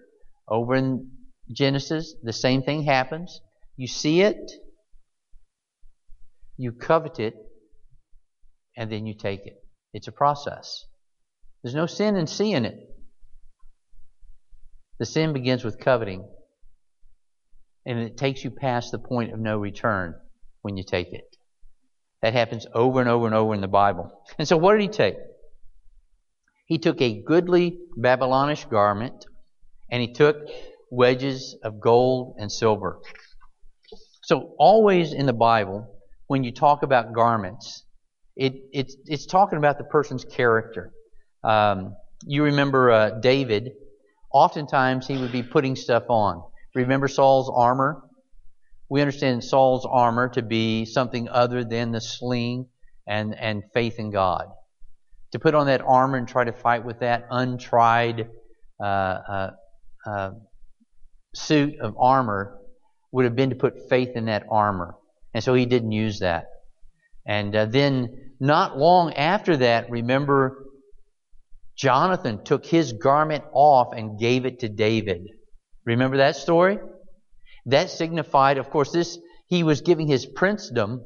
Over 0.47 0.77
in 0.77 1.11
Genesis, 1.51 2.15
the 2.23 2.33
same 2.33 2.63
thing 2.63 2.85
happens. 2.85 3.41
You 3.77 3.89
see 3.89 4.21
it, 4.21 4.53
you 6.57 6.71
covet 6.71 7.19
it, 7.19 7.35
and 8.77 8.91
then 8.91 9.05
you 9.05 9.15
take 9.15 9.47
it. 9.47 9.57
It's 9.93 10.07
a 10.07 10.13
process. 10.13 10.85
There's 11.65 11.75
no 11.75 11.87
sin 11.87 12.15
in 12.15 12.29
seeing 12.29 12.65
it. 12.65 12.96
The 14.99 15.07
sin 15.07 15.33
begins 15.33 15.65
with 15.65 15.79
coveting, 15.79 16.27
and 17.85 17.99
it 17.99 18.17
takes 18.17 18.43
you 18.45 18.51
past 18.51 18.93
the 18.93 18.99
point 18.99 19.33
of 19.33 19.39
no 19.39 19.59
return 19.59 20.15
when 20.63 20.77
you 20.77 20.85
take 20.85 21.13
it. 21.13 21.37
That 22.23 22.33
happens 22.33 22.67
over 22.75 23.01
and 23.01 23.09
over 23.09 23.27
and 23.27 23.35
over 23.35 23.55
in 23.55 23.61
the 23.61 23.69
Bible. 23.69 24.11
And 24.39 24.49
so, 24.49 24.57
what 24.57 24.73
did 24.73 24.83
he 24.83 24.89
take? 24.89 25.17
He 26.67 26.79
took 26.79 27.01
a 27.01 27.23
goodly 27.23 27.79
Babylonish 27.97 28.65
garment 28.65 29.25
and 29.91 30.03
he 30.03 30.13
took 30.13 30.37
wedges 30.91 31.57
of 31.63 31.81
gold 31.81 32.37
and 32.39 32.51
silver. 32.51 33.01
So, 34.23 34.55
always 34.59 35.13
in 35.13 35.27
the 35.27 35.33
Bible, 35.33 35.87
when 36.27 36.43
you 36.43 36.53
talk 36.53 36.83
about 36.83 37.13
garments, 37.13 37.85
it, 38.35 38.55
it's, 38.73 38.97
it's 39.07 39.27
talking 39.27 39.59
about 39.59 39.79
the 39.79 39.85
person's 39.85 40.25
character. 40.25 40.93
Um, 41.45 41.95
you 42.27 42.43
remember 42.43 42.91
uh, 42.91 43.11
David, 43.21 43.71
oftentimes 44.37 45.07
he 45.07 45.19
would 45.19 45.33
be 45.33 45.43
putting 45.43 45.77
stuff 45.77 46.05
on. 46.09 46.43
Remember 46.75 47.09
Saul's 47.09 47.51
armor? 47.55 48.03
We 48.89 49.01
understand 49.01 49.43
Saul's 49.43 49.87
armor 49.91 50.29
to 50.31 50.43
be 50.43 50.85
something 50.85 51.29
other 51.29 51.65
than 51.65 51.93
the 51.93 52.01
sling 52.01 52.69
and, 53.07 53.35
and 53.35 53.63
faith 53.73 53.99
in 53.99 54.11
God 54.11 54.47
to 55.33 55.39
put 55.39 55.55
on 55.55 55.67
that 55.67 55.83
armor 55.83 56.17
and 56.17 56.29
try 56.29 56.45
to 56.45 56.53
fight 56.53 56.85
with 56.85 57.01
that 57.01 57.27
untried 57.31 58.29
uh, 58.81 58.85
uh, 58.85 59.51
uh, 60.07 60.31
suit 61.35 61.79
of 61.81 61.95
armor 61.99 62.59
would 63.13 63.25
have 63.25 63.37
been 63.37 63.51
to 63.51 63.57
put 63.57 63.89
faith 63.89 64.11
in 64.15 64.27
that 64.27 64.45
armor. 64.51 64.95
And 65.35 65.43
so 65.43 65.55
he 65.55 65.67
didn't 65.67 65.93
use 65.93 66.21
that. 66.21 66.47
And 67.27 67.55
uh, 67.55 67.67
then, 67.67 68.33
not 68.39 68.79
long 68.79 69.15
after 69.15 69.57
that, 69.59 69.91
remember, 69.91 70.66
Jonathan 71.77 72.43
took 72.45 72.65
his 72.65 72.93
garment 72.93 73.45
off 73.53 73.93
and 73.95 74.19
gave 74.19 74.47
it 74.47 74.61
to 74.61 74.69
David. 74.69 75.29
Remember 75.85 76.19
that 76.19 76.37
story? 76.37 76.79
That 77.67 77.91
signified, 77.91 78.59
of 78.59 78.71
course, 78.71 78.93
this, 78.93 79.19
he 79.47 79.63
was 79.63 79.83
giving 79.83 80.09
his 80.09 80.27
princedom 80.27 81.01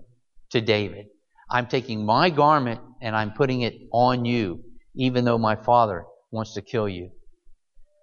to 0.50 0.60
David. 0.60 1.06
I'm 1.50 1.66
taking 1.66 2.04
my 2.06 2.30
garment 2.30 2.80
and 3.02 3.16
I'm 3.16 3.32
putting 3.32 3.62
it 3.62 3.74
on 3.92 4.24
you, 4.24 4.62
even 4.94 5.24
though 5.24 5.38
my 5.38 5.56
father 5.56 6.04
wants 6.30 6.54
to 6.54 6.62
kill 6.62 6.88
you. 6.88 7.10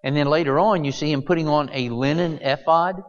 And 0.03 0.15
then 0.15 0.27
later 0.27 0.59
on, 0.59 0.83
you 0.83 0.91
see 0.91 1.11
him 1.11 1.21
putting 1.21 1.47
on 1.47 1.69
a 1.73 1.89
linen 1.89 2.39
ephod, 2.41 3.01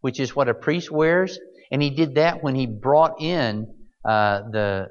which 0.00 0.20
is 0.20 0.34
what 0.36 0.48
a 0.48 0.54
priest 0.54 0.90
wears. 0.90 1.38
And 1.70 1.82
he 1.82 1.90
did 1.90 2.14
that 2.16 2.42
when 2.42 2.54
he 2.54 2.66
brought 2.66 3.20
in 3.20 3.74
uh, 4.04 4.42
the 4.50 4.88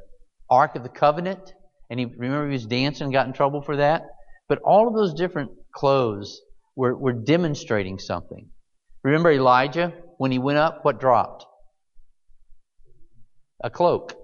Ark 0.50 0.76
of 0.76 0.84
the 0.84 0.90
Covenant. 0.90 1.54
And 1.94 2.00
he 2.00 2.08
remember 2.08 2.48
he 2.48 2.54
was 2.54 2.66
dancing 2.66 3.04
and 3.04 3.14
got 3.14 3.28
in 3.28 3.34
trouble 3.34 3.62
for 3.62 3.78
that. 3.78 4.02
But 4.50 4.58
all 4.64 4.88
of 4.88 4.96
those 4.96 5.14
different 5.14 5.52
clothes 5.72 6.42
were, 6.76 6.98
were 6.98 7.14
demonstrating 7.14 8.00
something. 8.00 8.50
Remember 9.04 9.32
Elijah 9.32 9.94
when 10.18 10.32
he 10.32 10.40
went 10.40 10.58
up, 10.58 10.80
what 10.82 11.00
dropped? 11.00 11.46
A 13.64 13.70
cloak. 13.70 14.16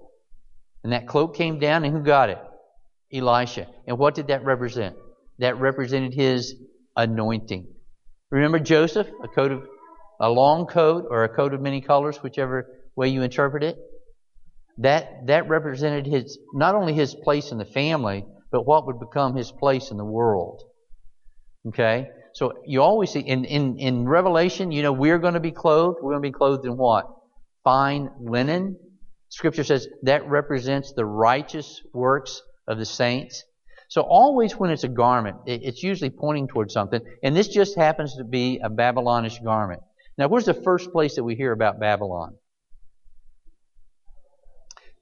And 0.82 0.92
that 0.92 1.06
cloak 1.06 1.36
came 1.36 1.60
down, 1.60 1.84
and 1.84 1.94
who 1.94 2.02
got 2.02 2.30
it? 2.30 2.38
Elisha. 3.12 3.68
And 3.86 3.98
what 3.98 4.16
did 4.16 4.26
that 4.26 4.44
represent? 4.44 4.96
That 5.38 5.56
represented 5.60 6.12
his 6.12 6.56
anointing. 6.96 7.68
Remember 8.32 8.58
Joseph, 8.58 9.06
a 9.22 9.28
coat 9.28 9.52
of 9.52 9.62
a 10.20 10.28
long 10.28 10.66
coat 10.66 11.06
or 11.08 11.22
a 11.22 11.28
coat 11.28 11.54
of 11.54 11.60
many 11.60 11.80
colors, 11.82 12.16
whichever 12.20 12.66
way 12.96 13.10
you 13.10 13.22
interpret 13.22 13.62
it. 13.62 13.78
That 14.80 15.26
that 15.26 15.48
represented 15.48 16.06
his 16.06 16.38
not 16.52 16.74
only 16.74 16.92
his 16.92 17.14
place 17.14 17.52
in 17.52 17.58
the 17.58 17.64
family, 17.64 18.24
but 18.50 18.66
what 18.66 18.86
would 18.86 18.98
become 18.98 19.36
his 19.36 19.52
place 19.52 19.90
in 19.90 19.96
the 19.96 20.04
world. 20.04 20.62
Okay? 21.68 22.08
So 22.32 22.54
you 22.66 22.82
always 22.82 23.10
see 23.10 23.20
in, 23.20 23.44
in, 23.44 23.78
in 23.78 24.08
Revelation, 24.08 24.70
you 24.70 24.82
know, 24.82 24.92
we're 24.92 25.18
going 25.18 25.34
to 25.34 25.40
be 25.40 25.50
clothed. 25.50 25.98
We're 26.00 26.12
going 26.12 26.22
to 26.22 26.28
be 26.28 26.32
clothed 26.32 26.64
in 26.64 26.76
what? 26.76 27.06
Fine 27.64 28.10
linen. 28.20 28.76
Scripture 29.28 29.64
says 29.64 29.88
that 30.02 30.28
represents 30.28 30.92
the 30.92 31.04
righteous 31.04 31.80
works 31.92 32.42
of 32.66 32.78
the 32.78 32.84
saints. 32.84 33.44
So 33.88 34.02
always 34.02 34.52
when 34.56 34.70
it's 34.70 34.84
a 34.84 34.88
garment, 34.88 35.38
it's 35.46 35.82
usually 35.82 36.10
pointing 36.10 36.46
towards 36.46 36.72
something. 36.72 37.00
And 37.24 37.36
this 37.36 37.48
just 37.48 37.76
happens 37.76 38.16
to 38.16 38.24
be 38.24 38.60
a 38.62 38.70
Babylonish 38.70 39.40
garment. 39.40 39.82
Now, 40.16 40.28
where's 40.28 40.44
the 40.44 40.54
first 40.54 40.92
place 40.92 41.16
that 41.16 41.24
we 41.24 41.34
hear 41.34 41.50
about 41.50 41.80
Babylon? 41.80 42.36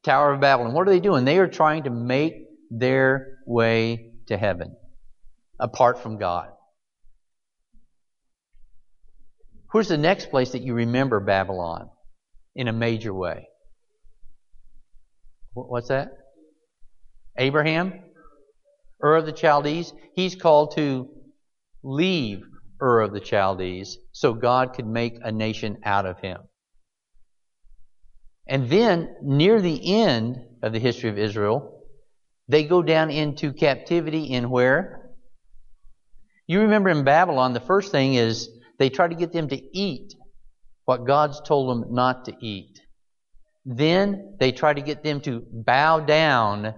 Tower 0.09 0.33
of 0.33 0.41
Babylon. 0.41 0.73
What 0.73 0.89
are 0.89 0.91
they 0.91 1.01
doing? 1.01 1.27
They 1.27 1.39
are 1.39 1.47
trying 1.47 1.83
to 1.83 1.91
make 1.91 2.47
their 2.71 3.37
way 3.47 4.13
to 4.29 4.39
heaven 4.39 4.75
apart 5.61 6.03
from 6.03 6.17
God. 6.17 6.49
Where's 9.71 9.89
the 9.89 9.99
next 9.99 10.31
place 10.31 10.53
that 10.53 10.63
you 10.63 10.73
remember 10.73 11.21
Babylon 11.21 11.91
in 12.55 12.69
a 12.69 12.73
major 12.73 13.13
way? 13.13 13.49
What's 15.53 15.89
that? 15.89 16.09
Abraham? 17.37 17.93
Ur 19.05 19.17
of 19.17 19.27
the 19.27 19.37
Chaldees? 19.37 19.93
He's 20.15 20.35
called 20.35 20.75
to 20.77 21.11
leave 21.83 22.45
Ur 22.81 23.03
of 23.03 23.13
the 23.13 23.21
Chaldees 23.21 23.99
so 24.13 24.33
God 24.33 24.73
could 24.73 24.87
make 24.87 25.19
a 25.23 25.31
nation 25.31 25.81
out 25.85 26.07
of 26.07 26.19
him. 26.21 26.39
And 28.49 28.69
then, 28.71 29.15
near 29.23 29.61
the 29.61 30.03
end 30.03 30.39
of 30.63 30.73
the 30.73 30.79
history 30.79 31.11
of 31.11 31.19
Israel, 31.19 31.83
they 32.49 32.65
go 32.65 32.83
down 32.83 33.11
into 33.11 33.53
captivity 33.53 34.25
in 34.25 34.49
where? 34.49 35.11
You 36.47 36.63
remember 36.63 36.89
in 36.89 37.05
Babylon, 37.05 37.53
the 37.53 37.61
first 37.61 37.93
thing 37.93 38.15
is 38.15 38.49
they 38.79 38.89
try 38.89 39.07
to 39.07 39.15
get 39.15 39.33
them 39.33 39.49
to 39.49 39.79
eat 39.79 40.15
what 40.87 41.07
God's 41.07 41.43
told 41.43 41.69
them 41.69 41.93
not 41.93 42.25
to 42.25 42.33
eat. 42.41 42.81
Then 43.67 44.37
they 44.41 44.53
try 44.53 44.73
to 44.73 44.81
get 44.81 45.03
them 45.03 45.21
to 45.23 45.45
bow 45.53 46.01
down 46.01 46.75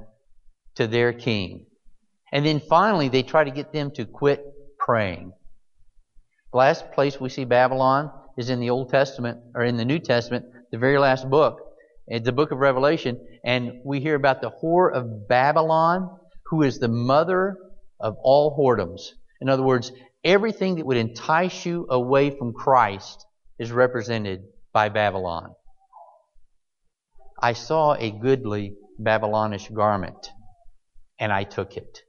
to 0.74 0.88
their 0.88 1.12
king. 1.12 1.66
And 2.32 2.44
then 2.44 2.58
finally, 2.58 3.08
they 3.08 3.22
try 3.22 3.44
to 3.44 3.50
get 3.52 3.72
them 3.72 3.92
to 3.92 4.04
quit 4.04 4.42
praying. 4.76 5.32
The 6.52 6.58
last 6.58 6.90
place 6.90 7.20
we 7.20 7.28
see 7.28 7.44
Babylon 7.44 8.10
is 8.36 8.50
in 8.50 8.58
the 8.58 8.70
Old 8.70 8.90
Testament, 8.90 9.38
or 9.54 9.62
in 9.62 9.76
the 9.76 9.84
New 9.84 10.00
Testament, 10.00 10.46
the 10.70 10.78
very 10.78 10.98
last 10.98 11.28
book. 11.28 11.60
It's 12.06 12.24
the 12.24 12.32
book 12.32 12.50
of 12.50 12.58
Revelation. 12.58 13.18
And 13.44 13.80
we 13.84 14.00
hear 14.00 14.14
about 14.14 14.40
the 14.40 14.50
whore 14.50 14.92
of 14.92 15.28
Babylon, 15.28 16.18
who 16.46 16.62
is 16.62 16.78
the 16.78 16.88
mother 16.88 17.56
of 17.98 18.16
all 18.22 18.56
whoredoms. 18.58 19.10
In 19.40 19.48
other 19.48 19.62
words, 19.62 19.92
everything 20.24 20.76
that 20.76 20.86
would 20.86 20.96
entice 20.96 21.64
you 21.64 21.86
away 21.88 22.30
from 22.30 22.52
Christ 22.52 23.24
is 23.58 23.70
represented 23.72 24.42
by 24.72 24.88
Babylon. 24.88 25.54
I 27.42 27.54
saw 27.54 27.94
a 27.94 28.10
goodly 28.10 28.74
Babylonish 28.98 29.68
garment, 29.68 30.30
and 31.18 31.32
I 31.32 31.44
took 31.44 31.76
it. 31.76 32.00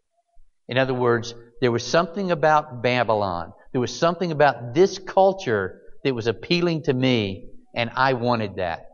In 0.67 0.78
other 0.78 0.93
words, 0.93 1.34
there 1.62 1.71
was 1.71 1.86
something 1.86 2.32
about 2.32 2.82
Babylon. 2.82 3.54
There 3.71 3.82
was 3.82 3.97
something 3.97 4.32
about 4.32 4.74
this 4.74 5.00
culture 5.00 5.82
that 6.04 6.13
was 6.13 6.28
appealing 6.28 6.84
to 6.84 6.93
me, 6.93 7.51
and 7.74 7.92
I 7.96 8.14
wanted 8.14 8.56
that. 8.56 8.86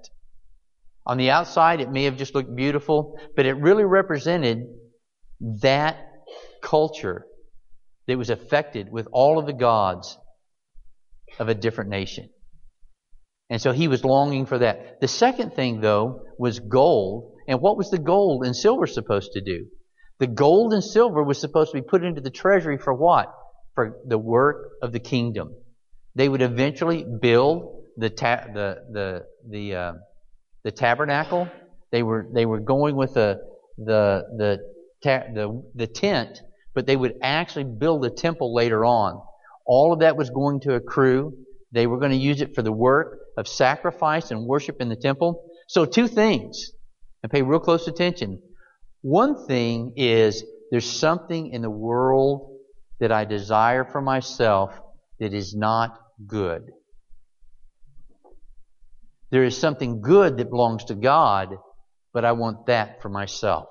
On 1.06 1.18
the 1.18 1.32
outside, 1.32 1.80
it 1.80 1.90
may 1.90 2.04
have 2.04 2.18
just 2.18 2.36
looked 2.36 2.54
beautiful, 2.54 3.20
but 3.36 3.46
it 3.46 3.54
really 3.54 3.86
represented 3.86 4.68
that 5.62 5.98
culture 6.62 7.26
that 8.08 8.18
was 8.18 8.30
affected 8.30 8.92
with 8.92 9.08
all 9.12 9.40
of 9.40 9.46
the 9.46 9.54
gods 9.54 10.18
of 11.40 11.50
a 11.50 11.56
different 11.56 11.90
nation. 11.90 12.30
And 13.50 13.62
so 13.62 13.72
he 13.72 13.88
was 13.88 14.04
longing 14.04 14.46
for 14.46 14.58
that. 14.60 15.00
The 15.00 15.08
second 15.08 15.54
thing, 15.54 15.80
though, 15.80 16.24
was 16.38 16.60
gold. 16.60 17.36
And 17.48 17.62
what 17.62 17.78
was 17.78 17.90
the 17.90 17.98
gold 17.98 18.46
and 18.46 18.56
silver 18.56 18.88
supposed 18.88 19.34
to 19.34 19.42
do? 19.42 19.68
The 20.20 20.28
gold 20.28 20.74
and 20.74 20.84
silver 20.84 21.24
was 21.24 21.40
supposed 21.40 21.72
to 21.72 21.78
be 21.78 21.88
put 21.88 22.04
into 22.04 22.22
the 22.22 22.32
treasury 22.32 22.78
for 22.78 22.94
what? 22.94 23.32
For 23.76 23.98
the 24.06 24.18
work 24.18 24.72
of 24.82 24.92
the 24.92 25.00
kingdom. 25.00 25.56
They 26.16 26.28
would 26.28 26.42
eventually 26.42 27.06
build 27.22 27.77
the 27.98 28.10
ta- 28.10 28.46
the 28.54 28.84
the 28.92 29.26
the 29.50 29.76
uh, 29.76 29.94
the 30.64 30.72
tabernacle. 30.72 31.50
They 31.92 32.04
were 32.04 32.28
they 32.34 32.46
were 32.46 32.60
going 32.60 32.96
with 32.96 33.14
the 33.16 33.42
the 33.78 34.24
the 34.38 34.60
ta- 35.04 35.28
the 35.34 35.64
the 35.76 35.88
tent 35.88 36.42
but 36.78 36.86
they 36.86 36.96
would 36.96 37.16
actually 37.24 37.64
build 37.64 38.06
a 38.06 38.10
temple 38.12 38.54
later 38.54 38.86
on. 38.86 39.20
All 39.66 39.94
of 39.94 40.02
that 40.02 40.16
was 40.16 40.30
going 40.30 40.60
to 40.60 40.76
accrue. 40.76 41.36
They 41.72 41.88
were 41.88 41.98
going 41.98 42.12
to 42.12 42.18
use 42.18 42.40
it 42.40 42.54
for 42.54 42.62
the 42.62 42.72
work 42.72 43.18
of 43.36 43.48
sacrifice 43.48 44.30
and 44.30 44.46
worship 44.46 44.80
in 44.80 44.88
the 44.88 44.96
temple. 44.96 45.44
So 45.68 45.86
two 45.86 46.08
things, 46.08 46.74
and 47.24 47.32
pay 47.32 47.42
real 47.42 47.60
close 47.60 47.88
attention. 47.88 48.40
One 49.02 49.48
thing 49.48 49.94
is 49.96 50.44
there's 50.70 50.88
something 50.88 51.48
in 51.48 51.64
the 51.64 51.70
world 51.72 52.60
that 53.00 53.12
I 53.12 53.26
desire 53.26 53.84
for 53.84 54.00
myself 54.00 54.80
that 55.20 55.34
is 55.34 55.56
not 55.56 55.98
good. 56.28 56.62
There 59.30 59.44
is 59.44 59.58
something 59.58 60.02
good 60.02 60.38
that 60.38 60.50
belongs 60.50 60.86
to 60.86 60.96
God, 60.96 61.58
but 62.13 62.26
I 62.26 62.32
want 62.32 62.68
that 62.68 63.02
for 63.02 63.10
myself. 63.10 63.70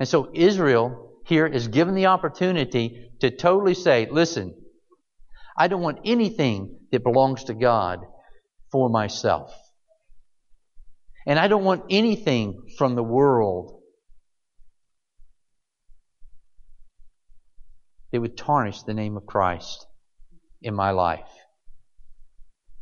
And 0.00 0.08
so 0.08 0.30
Israel 0.32 1.20
here 1.26 1.46
is 1.46 1.68
given 1.68 1.94
the 1.94 2.06
opportunity 2.06 3.10
to 3.20 3.30
totally 3.30 3.74
say, 3.74 4.08
listen, 4.10 4.54
I 5.56 5.68
don't 5.68 5.82
want 5.82 6.00
anything 6.04 6.78
that 6.90 7.02
belongs 7.02 7.44
to 7.44 7.54
God 7.54 8.00
for 8.72 8.88
myself. 8.88 9.54
And 11.26 11.38
I 11.38 11.48
don't 11.48 11.64
want 11.64 11.84
anything 11.90 12.68
from 12.76 12.96
the 12.96 13.02
world 13.02 13.80
that 18.12 18.20
would 18.20 18.36
tarnish 18.36 18.82
the 18.82 18.94
name 18.94 19.16
of 19.16 19.26
Christ 19.26 19.86
in 20.60 20.74
my 20.74 20.90
life. 20.90 21.28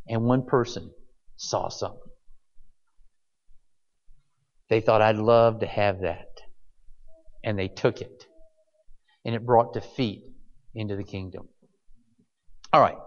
And 0.07 0.23
one 0.23 0.45
person 0.45 0.91
saw 1.37 1.69
something. 1.69 1.99
They 4.69 4.81
thought 4.81 5.01
I'd 5.01 5.17
love 5.17 5.59
to 5.59 5.67
have 5.67 6.01
that. 6.01 6.29
And 7.43 7.57
they 7.57 7.67
took 7.67 8.01
it 8.01 8.25
and 9.25 9.35
it 9.35 9.45
brought 9.45 9.73
defeat 9.73 10.23
into 10.73 10.95
the 10.95 11.03
kingdom. 11.03 11.47
All 12.71 12.81
right. 12.81 12.97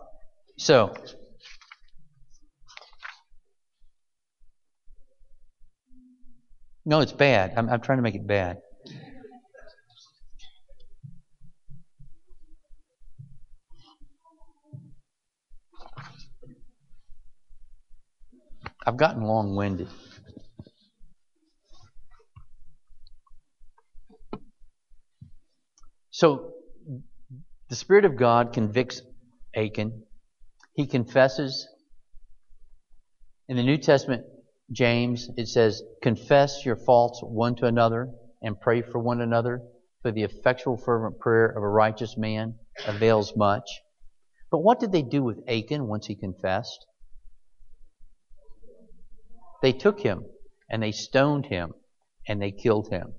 So, 0.59 0.95
no, 6.85 7.01
it's 7.01 7.13
bad. 7.13 7.55
I'm, 7.57 7.69
I'm 7.69 7.81
trying 7.81 7.99
to 7.99 8.03
make 8.03 8.15
it 8.15 8.27
bad. 8.27 8.59
I've 18.87 18.96
gotten 18.96 19.22
long 19.22 19.57
winded. 19.57 19.88
So 26.11 26.53
the 27.68 27.75
Spirit 27.77 28.05
of 28.05 28.16
God 28.16 28.53
convicts 28.53 29.03
Achan. 29.57 30.05
He 30.75 30.87
confesses. 30.87 31.66
In 33.49 33.57
the 33.57 33.64
New 33.64 33.77
Testament, 33.77 34.25
James, 34.70 35.29
it 35.37 35.49
says, 35.49 35.83
Confess 36.03 36.64
your 36.64 36.77
faults 36.77 37.20
one 37.22 37.57
to 37.57 37.66
another 37.66 38.09
and 38.40 38.61
pray 38.61 38.83
for 38.83 39.01
one 39.01 39.20
another, 39.20 39.62
for 40.03 40.12
the 40.12 40.22
effectual, 40.22 40.77
fervent 40.77 41.18
prayer 41.18 41.46
of 41.46 41.62
a 41.62 41.68
righteous 41.68 42.16
man 42.16 42.55
avails 42.87 43.37
much. 43.37 43.68
But 44.51 44.61
what 44.61 44.79
did 44.79 44.92
they 44.92 45.03
do 45.03 45.22
with 45.22 45.42
Achan 45.49 45.87
once 45.88 46.07
he 46.07 46.14
confessed? 46.14 46.87
They 49.62 49.73
took 49.73 50.01
him 50.01 50.25
and 50.71 50.83
they 50.83 50.92
stoned 50.92 51.47
him 51.47 51.73
and 52.27 52.40
they 52.40 52.53
killed 52.53 52.88
him. 52.90 53.14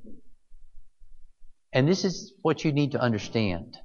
And 1.73 1.87
this 1.87 2.05
is 2.05 2.33
what 2.41 2.63
you 2.63 2.71
need 2.71 2.91
to 2.93 3.01
understand. 3.01 3.77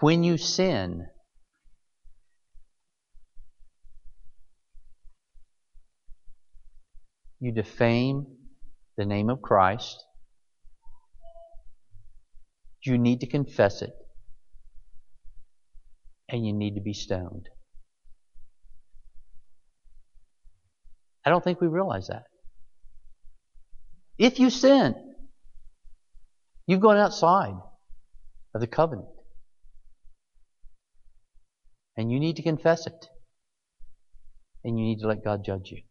When 0.00 0.22
you 0.24 0.36
sin, 0.36 1.06
you 7.38 7.52
defame 7.52 8.26
the 8.96 9.04
name 9.04 9.30
of 9.30 9.42
Christ. 9.42 10.04
You 12.82 12.98
need 12.98 13.20
to 13.20 13.26
confess 13.26 13.82
it. 13.82 13.92
and 16.30 16.46
you 16.46 16.52
need 16.52 16.76
to 16.76 16.80
be 16.80 16.94
stoned. 16.94 17.48
I 21.24 21.30
don't 21.30 21.44
think 21.44 21.60
we 21.60 21.68
realize 21.68 22.08
that. 22.08 22.24
If 24.18 24.38
you 24.38 24.50
sin, 24.50 24.94
you've 26.66 26.80
gone 26.80 26.96
outside 26.96 27.54
of 28.54 28.60
the 28.60 28.66
covenant. 28.66 29.08
And 31.96 32.10
you 32.10 32.20
need 32.20 32.36
to 32.36 32.42
confess 32.42 32.86
it. 32.86 33.08
And 34.64 34.78
you 34.78 34.84
need 34.84 35.00
to 35.00 35.08
let 35.08 35.24
God 35.24 35.44
judge 35.44 35.70
you. 35.70 35.82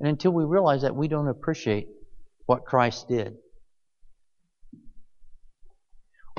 And 0.00 0.08
until 0.08 0.32
we 0.32 0.44
realize 0.44 0.82
that, 0.82 0.94
we 0.94 1.08
don't 1.08 1.28
appreciate 1.28 1.88
what 2.46 2.64
Christ 2.64 3.08
did. 3.08 3.34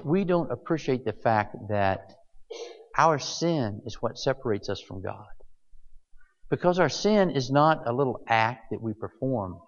We 0.04 0.24
don't 0.24 0.52
appreciate 0.52 1.04
the 1.04 1.14
fact 1.14 1.56
that 1.70 2.16
our 2.98 3.20
sin 3.20 3.82
is 3.86 4.02
what 4.02 4.18
separates 4.18 4.70
us 4.70 4.82
from 4.82 5.02
God. 5.02 5.28
Because 6.50 6.80
our 6.80 6.90
sin 6.90 7.30
is 7.30 7.52
not 7.52 7.88
a 7.88 7.94
little 7.94 8.22
act 8.28 8.72
that 8.72 8.82
we 8.82 8.94
perform, 8.94 9.60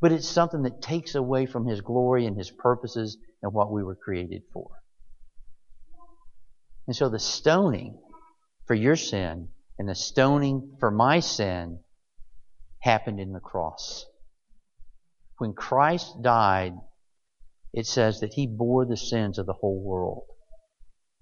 but 0.00 0.12
it's 0.12 0.28
something 0.28 0.62
that 0.62 0.80
takes 0.80 1.14
away 1.14 1.46
from 1.46 1.66
His 1.66 1.80
glory 1.80 2.26
and 2.26 2.36
His 2.36 2.50
purposes 2.50 3.18
and 3.42 3.52
what 3.52 3.72
we 3.72 3.82
were 3.82 3.96
created 3.96 4.42
for. 4.52 4.70
And 6.86 6.94
so 6.94 7.08
the 7.08 7.18
stoning 7.18 7.98
for 8.66 8.74
your 8.74 8.96
sin 8.96 9.48
and 9.78 9.88
the 9.88 9.94
stoning 9.94 10.76
for 10.78 10.90
my 10.90 11.20
sin 11.20 11.80
happened 12.78 13.20
in 13.20 13.32
the 13.32 13.40
cross. 13.40 14.06
When 15.38 15.52
Christ 15.52 16.22
died, 16.22 16.74
it 17.72 17.86
says 17.86 18.20
that 18.20 18.34
He 18.34 18.46
bore 18.46 18.86
the 18.86 18.96
sins 18.96 19.38
of 19.38 19.46
the 19.46 19.52
whole 19.52 19.82
world. 19.82 20.24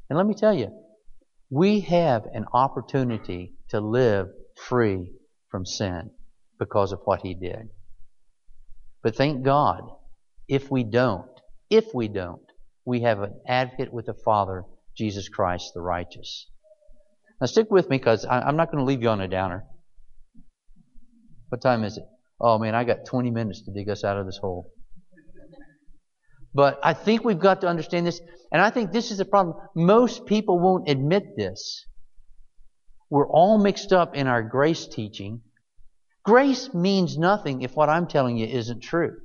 And 0.09 0.17
let 0.17 0.27
me 0.27 0.35
tell 0.35 0.55
you, 0.55 0.71
we 1.51 1.81
have 1.81 2.25
an 2.33 2.47
opportunity 2.53 3.55
to 3.71 3.81
live 3.81 4.29
free 4.57 5.13
from 5.51 5.65
sin 5.65 6.11
because 6.59 6.93
of 6.93 7.01
what 7.05 7.23
He 7.23 7.35
did. 7.35 7.69
But 9.03 9.17
thank 9.17 9.45
God, 9.45 9.83
if 10.49 10.71
we 10.71 10.85
don't, 10.85 11.29
if 11.71 11.95
we 11.95 12.09
don't, 12.09 12.41
we 12.85 13.01
have 13.01 13.21
an 13.21 13.41
advocate 13.47 13.93
with 13.93 14.07
the 14.07 14.15
Father, 14.15 14.65
Jesus 14.97 15.29
Christ 15.29 15.73
the 15.75 15.81
righteous. 15.81 16.49
Now 17.41 17.47
stick 17.47 17.71
with 17.71 17.89
me 17.89 17.99
because 17.99 18.27
I'm 18.29 18.57
not 18.57 18.71
going 18.71 18.79
to 18.79 18.85
leave 18.85 19.03
you 19.03 19.09
on 19.09 19.21
a 19.21 19.29
downer. 19.29 19.65
What 21.49 21.63
time 21.63 21.85
is 21.85 21.97
it? 21.97 22.05
Oh 22.41 22.59
man, 22.59 22.75
I 22.75 22.85
got 22.85 23.07
20 23.07 23.31
minutes 23.31 23.63
to 23.63 23.73
dig 23.73 23.89
us 23.89 24.05
out 24.05 24.19
of 24.19 24.27
this 24.27 24.39
hole. 24.41 24.71
But 26.55 26.79
I 26.83 26.93
think 26.95 27.25
we've 27.25 27.39
got 27.39 27.63
to 27.63 27.67
understand 27.67 28.07
this, 28.07 28.21
and 28.53 28.63
I 28.63 28.71
think 28.71 28.93
this 28.93 29.11
is 29.11 29.19
the 29.19 29.25
problem. 29.25 29.57
Most 29.75 30.25
people 30.27 30.61
won't 30.61 30.89
admit 30.89 31.37
this. 31.37 31.85
We're 33.11 33.29
all 33.29 33.59
mixed 33.59 33.93
up 33.93 34.15
in 34.15 34.29
our 34.29 34.43
grace 34.43 34.87
teaching. 34.87 35.43
Grace 36.25 36.73
means 36.73 37.19
nothing 37.19 37.63
if 37.63 37.75
what 37.75 37.89
I'm 37.89 38.07
telling 38.07 38.37
you 38.37 38.47
isn't 38.47 38.81
true. 38.81 39.17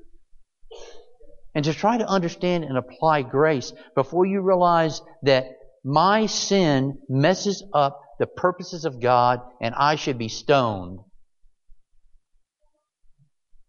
And 1.56 1.66
to 1.66 1.74
try 1.74 1.98
to 1.98 2.08
understand 2.08 2.64
and 2.64 2.78
apply 2.78 3.22
grace 3.22 3.74
before 3.96 4.26
you 4.26 4.42
realize 4.42 5.02
that 5.24 5.46
my 5.84 6.26
sin 6.26 7.00
messes 7.08 7.64
up 7.74 8.02
the 8.20 8.28
purposes 8.28 8.86
of 8.86 9.02
God 9.02 9.40
and 9.62 9.74
I 9.76 9.96
should 9.96 10.18
be 10.18 10.28
stoned, 10.28 11.00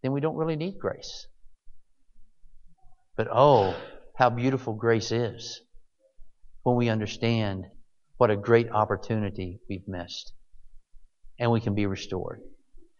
then 0.02 0.12
we 0.12 0.20
don't 0.20 0.36
really 0.36 0.56
need 0.56 0.78
grace. 0.78 1.26
But 3.20 3.28
oh, 3.30 3.76
how 4.16 4.30
beautiful 4.30 4.72
grace 4.72 5.12
is 5.12 5.61
when 6.62 6.76
we 6.76 6.88
understand 6.88 7.66
what 8.16 8.30
a 8.30 8.37
great 8.37 8.70
opportunity 8.70 9.61
we've 9.68 9.87
missed. 9.87 10.33
And 11.38 11.52
we 11.52 11.61
can 11.61 11.74
be 11.74 11.85
restored. 11.85 12.40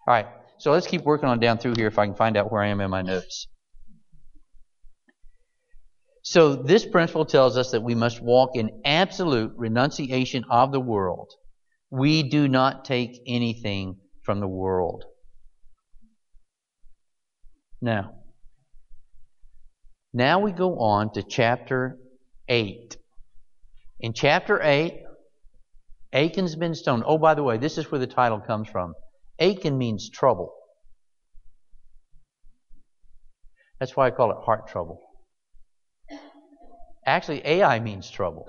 All 0.07 0.13
right, 0.13 0.27
so 0.59 0.73
let's 0.73 0.87
keep 0.87 1.05
working 1.05 1.31
on 1.31 1.41
down 1.41 1.57
through 1.57 1.77
here 1.79 1.87
if 1.87 1.99
I 1.99 2.05
can 2.05 2.17
find 2.17 2.37
out 2.37 2.53
where 2.53 2.61
I 2.61 2.67
am 2.67 2.83
in 2.83 2.91
my 2.91 3.01
notes. 3.01 3.47
So, 6.21 6.55
this 6.55 6.85
principle 6.85 7.25
tells 7.25 7.57
us 7.57 7.71
that 7.71 7.83
we 7.83 7.95
must 7.95 8.21
walk 8.21 8.51
in 8.57 8.83
absolute 8.85 9.55
renunciation 9.57 10.45
of 10.51 10.71
the 10.71 10.81
world. 10.81 11.33
We 11.89 12.25
do 12.25 12.47
not 12.47 12.85
take 12.85 13.23
anything 13.27 13.97
from 14.23 14.41
the 14.41 14.49
world. 14.49 15.03
Now, 17.81 18.20
now 20.13 20.41
we 20.41 20.53
go 20.53 20.79
on 20.79 21.13
to 21.15 21.23
chapter 21.23 21.99
8. 22.49 22.97
In 24.01 24.13
chapter 24.13 24.61
8, 24.63 25.03
Achan's 26.13 26.57
been 26.57 26.75
stoned. 26.75 27.05
Oh, 27.07 27.19
by 27.19 27.35
the 27.35 27.43
way, 27.43 27.59
this 27.59 27.79
is 27.79 27.91
where 27.91 28.01
the 28.01 28.07
title 28.07 28.41
comes 28.41 28.69
from. 28.69 28.95
Achan 29.39 29.77
means 29.79 30.11
trouble. 30.11 30.53
That's 33.79 33.97
why 33.97 34.07
I 34.07 34.11
call 34.11 34.31
it 34.33 34.45
heart 34.45 34.69
trouble. 34.69 35.01
Actually, 37.07 37.43
Ai 37.47 37.81
means 37.81 38.11
trouble. 38.11 38.49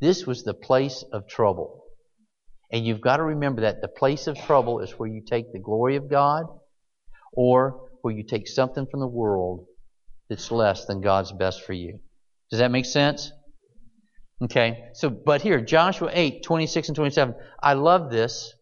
This 0.00 0.26
was 0.26 0.42
the 0.42 0.54
place 0.54 1.04
of 1.12 1.28
trouble. 1.28 1.84
And 2.72 2.86
you've 2.86 3.00
got 3.00 3.18
to 3.18 3.22
remember 3.22 3.62
that 3.62 3.80
the 3.80 3.88
place 3.88 4.26
of 4.26 4.38
trouble 4.38 4.80
is 4.80 4.92
where 4.92 5.08
you 5.08 5.22
take 5.24 5.52
the 5.52 5.58
glory 5.58 5.96
of 5.96 6.10
God 6.10 6.46
or 7.32 7.88
where 8.04 8.14
you 8.14 8.22
take 8.22 8.46
something 8.46 8.86
from 8.90 9.00
the 9.00 9.06
world 9.06 9.64
that's 10.28 10.50
less 10.50 10.84
than 10.84 11.00
God's 11.00 11.32
best 11.32 11.62
for 11.62 11.72
you. 11.72 12.00
Does 12.50 12.60
that 12.60 12.70
make 12.70 12.84
sense? 12.84 13.32
Okay, 14.42 14.90
so, 14.92 15.08
but 15.08 15.40
here, 15.40 15.62
Joshua 15.62 16.10
8, 16.12 16.42
26 16.42 16.88
and 16.88 16.96
27. 16.96 17.34
I 17.62 17.72
love 17.72 18.10
this. 18.10 18.52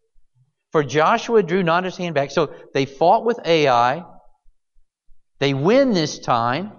For 0.71 0.85
Joshua 0.85 1.43
drew 1.43 1.65
not 1.65 1.83
his 1.83 1.97
hand 1.97 2.15
back. 2.15 2.31
So 2.31 2.55
they 2.73 2.87
fought 2.87 3.25
with 3.25 3.41
Ai. 3.45 4.05
They 5.41 5.55
win 5.55 5.93
this 5.93 6.21
time 6.21 6.71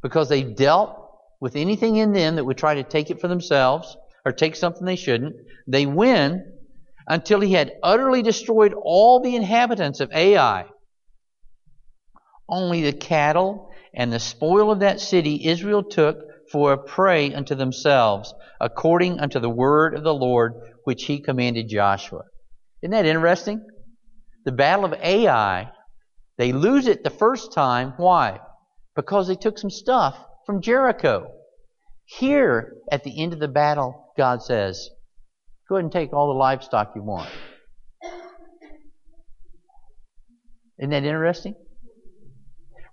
because 0.00 0.28
they 0.28 0.44
dealt 0.44 0.96
with 1.40 1.56
anything 1.56 1.96
in 1.96 2.12
them 2.12 2.36
that 2.36 2.44
would 2.44 2.58
try 2.58 2.76
to 2.76 2.84
take 2.84 3.10
it 3.10 3.20
for 3.20 3.26
themselves 3.26 3.96
or 4.24 4.30
take 4.30 4.54
something 4.54 4.86
they 4.86 4.94
shouldn't. 4.94 5.34
They 5.66 5.84
win 5.84 6.44
until 7.08 7.40
he 7.40 7.54
had 7.54 7.72
utterly 7.82 8.22
destroyed 8.22 8.72
all 8.80 9.20
the 9.20 9.34
inhabitants 9.34 9.98
of 9.98 10.12
Ai 10.12 10.66
only 12.48 12.82
the 12.82 12.92
cattle 12.92 13.70
and 13.94 14.12
the 14.12 14.20
spoil 14.20 14.70
of 14.70 14.80
that 14.80 15.00
city 15.00 15.46
Israel 15.46 15.82
took 15.82 16.16
for 16.50 16.72
a 16.72 16.78
prey 16.78 17.32
unto 17.32 17.54
themselves, 17.54 18.34
according 18.60 19.20
unto 19.20 19.40
the 19.40 19.50
word 19.50 19.94
of 19.94 20.02
the 20.04 20.14
Lord 20.14 20.54
which 20.84 21.04
he 21.04 21.20
commanded 21.20 21.68
Joshua. 21.68 22.22
Isn't 22.82 22.92
that 22.92 23.06
interesting? 23.06 23.64
The 24.44 24.52
battle 24.52 24.84
of 24.84 24.92
Ai, 24.92 25.70
they 26.36 26.52
lose 26.52 26.86
it 26.86 27.02
the 27.02 27.10
first 27.10 27.52
time. 27.52 27.94
Why? 27.96 28.40
Because 28.94 29.26
they 29.26 29.36
took 29.36 29.58
some 29.58 29.70
stuff 29.70 30.18
from 30.44 30.60
Jericho. 30.60 31.32
Here, 32.04 32.74
at 32.92 33.04
the 33.04 33.22
end 33.22 33.32
of 33.32 33.38
the 33.38 33.48
battle, 33.48 34.12
God 34.18 34.42
says, 34.42 34.90
Go 35.68 35.76
ahead 35.76 35.84
and 35.84 35.92
take 35.92 36.12
all 36.12 36.26
the 36.26 36.38
livestock 36.38 36.92
you 36.94 37.02
want. 37.02 37.30
Isn't 40.78 40.90
that 40.90 41.04
interesting? 41.04 41.54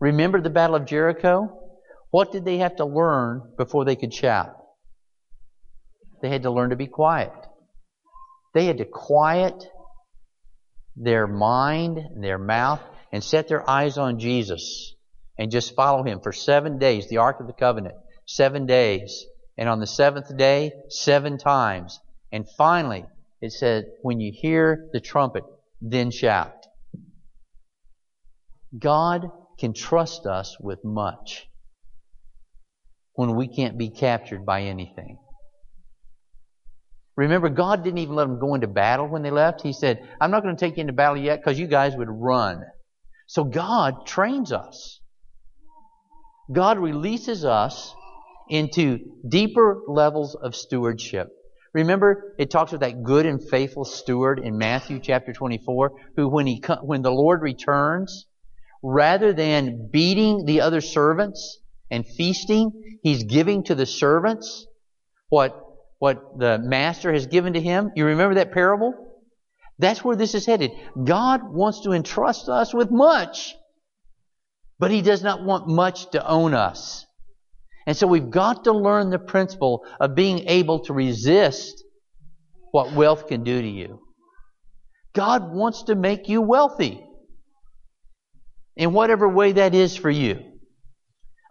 Remember 0.01 0.41
the 0.41 0.49
Battle 0.49 0.75
of 0.75 0.85
Jericho? 0.85 1.57
What 2.09 2.31
did 2.31 2.43
they 2.43 2.57
have 2.57 2.75
to 2.77 2.85
learn 2.85 3.53
before 3.55 3.85
they 3.85 3.95
could 3.95 4.13
shout? 4.13 4.57
They 6.21 6.29
had 6.29 6.43
to 6.43 6.51
learn 6.51 6.71
to 6.71 6.75
be 6.75 6.87
quiet. 6.87 7.31
They 8.53 8.65
had 8.65 8.79
to 8.79 8.85
quiet 8.85 9.63
their 10.95 11.27
mind, 11.27 11.99
their 12.19 12.39
mouth, 12.39 12.81
and 13.13 13.23
set 13.23 13.47
their 13.47 13.67
eyes 13.69 13.97
on 13.97 14.19
Jesus 14.19 14.95
and 15.37 15.51
just 15.51 15.75
follow 15.75 16.03
him 16.03 16.19
for 16.19 16.33
seven 16.33 16.79
days, 16.79 17.07
the 17.07 17.17
Ark 17.17 17.39
of 17.39 17.47
the 17.47 17.53
Covenant, 17.53 17.95
seven 18.25 18.65
days. 18.65 19.25
And 19.57 19.69
on 19.69 19.79
the 19.79 19.87
seventh 19.87 20.35
day, 20.35 20.71
seven 20.89 21.37
times. 21.37 21.99
And 22.31 22.47
finally, 22.57 23.05
it 23.39 23.51
said, 23.51 23.85
when 24.01 24.19
you 24.19 24.31
hear 24.33 24.89
the 24.93 24.99
trumpet, 24.99 25.43
then 25.79 26.09
shout. 26.09 26.55
God 28.77 29.29
can 29.61 29.73
trust 29.73 30.25
us 30.25 30.57
with 30.59 30.79
much 30.83 31.47
when 33.13 33.35
we 33.35 33.47
can't 33.47 33.77
be 33.77 33.91
captured 33.91 34.45
by 34.45 34.63
anything. 34.63 35.17
Remember, 37.15 37.49
God 37.49 37.83
didn't 37.83 37.99
even 37.99 38.15
let 38.15 38.27
them 38.27 38.39
go 38.39 38.55
into 38.55 38.67
battle 38.67 39.07
when 39.07 39.21
they 39.21 39.29
left. 39.29 39.61
He 39.61 39.73
said, 39.73 39.99
I'm 40.19 40.31
not 40.31 40.41
going 40.43 40.55
to 40.55 40.59
take 40.59 40.77
you 40.77 40.81
into 40.81 40.93
battle 40.93 41.17
yet 41.17 41.39
because 41.39 41.59
you 41.59 41.67
guys 41.67 41.95
would 41.95 42.09
run. 42.09 42.63
So 43.27 43.43
God 43.43 44.07
trains 44.07 44.51
us. 44.51 44.99
God 46.51 46.79
releases 46.79 47.45
us 47.45 47.93
into 48.49 48.99
deeper 49.29 49.81
levels 49.87 50.35
of 50.35 50.55
stewardship. 50.55 51.27
Remember, 51.73 52.33
it 52.37 52.49
talks 52.49 52.73
about 52.73 52.81
that 52.81 53.03
good 53.03 53.25
and 53.25 53.39
faithful 53.49 53.85
steward 53.85 54.39
in 54.39 54.57
Matthew 54.57 54.99
chapter 54.99 55.31
24, 55.31 55.91
who 56.17 56.27
when 56.27 56.47
he 56.47 56.61
when 56.81 57.01
the 57.01 57.11
Lord 57.11 57.41
returns, 57.41 58.25
rather 58.83 59.33
than 59.33 59.89
beating 59.91 60.45
the 60.45 60.61
other 60.61 60.81
servants 60.81 61.59
and 61.89 62.05
feasting, 62.05 62.99
he's 63.03 63.23
giving 63.23 63.63
to 63.63 63.75
the 63.75 63.85
servants 63.85 64.65
what, 65.29 65.59
what 65.99 66.39
the 66.39 66.59
master 66.59 67.13
has 67.13 67.27
given 67.27 67.53
to 67.53 67.61
him. 67.61 67.91
You 67.95 68.05
remember 68.05 68.35
that 68.35 68.51
parable? 68.51 68.93
That's 69.77 70.03
where 70.03 70.15
this 70.15 70.35
is 70.35 70.45
headed. 70.45 70.71
God 71.03 71.41
wants 71.43 71.81
to 71.81 71.91
entrust 71.91 72.49
us 72.49 72.73
with 72.73 72.91
much, 72.91 73.55
but 74.79 74.91
he 74.91 75.01
does 75.01 75.23
not 75.23 75.43
want 75.43 75.67
much 75.67 76.09
to 76.11 76.27
own 76.27 76.53
us. 76.53 77.05
And 77.87 77.97
so 77.97 78.05
we've 78.05 78.29
got 78.29 78.65
to 78.65 78.71
learn 78.71 79.09
the 79.09 79.19
principle 79.19 79.85
of 79.99 80.15
being 80.15 80.47
able 80.47 80.81
to 80.85 80.93
resist 80.93 81.83
what 82.71 82.93
wealth 82.93 83.27
can 83.27 83.43
do 83.43 83.61
to 83.61 83.67
you. 83.67 83.99
God 85.13 85.51
wants 85.51 85.83
to 85.83 85.95
make 85.95 86.29
you 86.29 86.41
wealthy 86.41 87.03
in 88.75 88.93
whatever 88.93 89.27
way 89.27 89.53
that 89.53 89.75
is 89.75 89.95
for 89.95 90.09
you. 90.09 90.39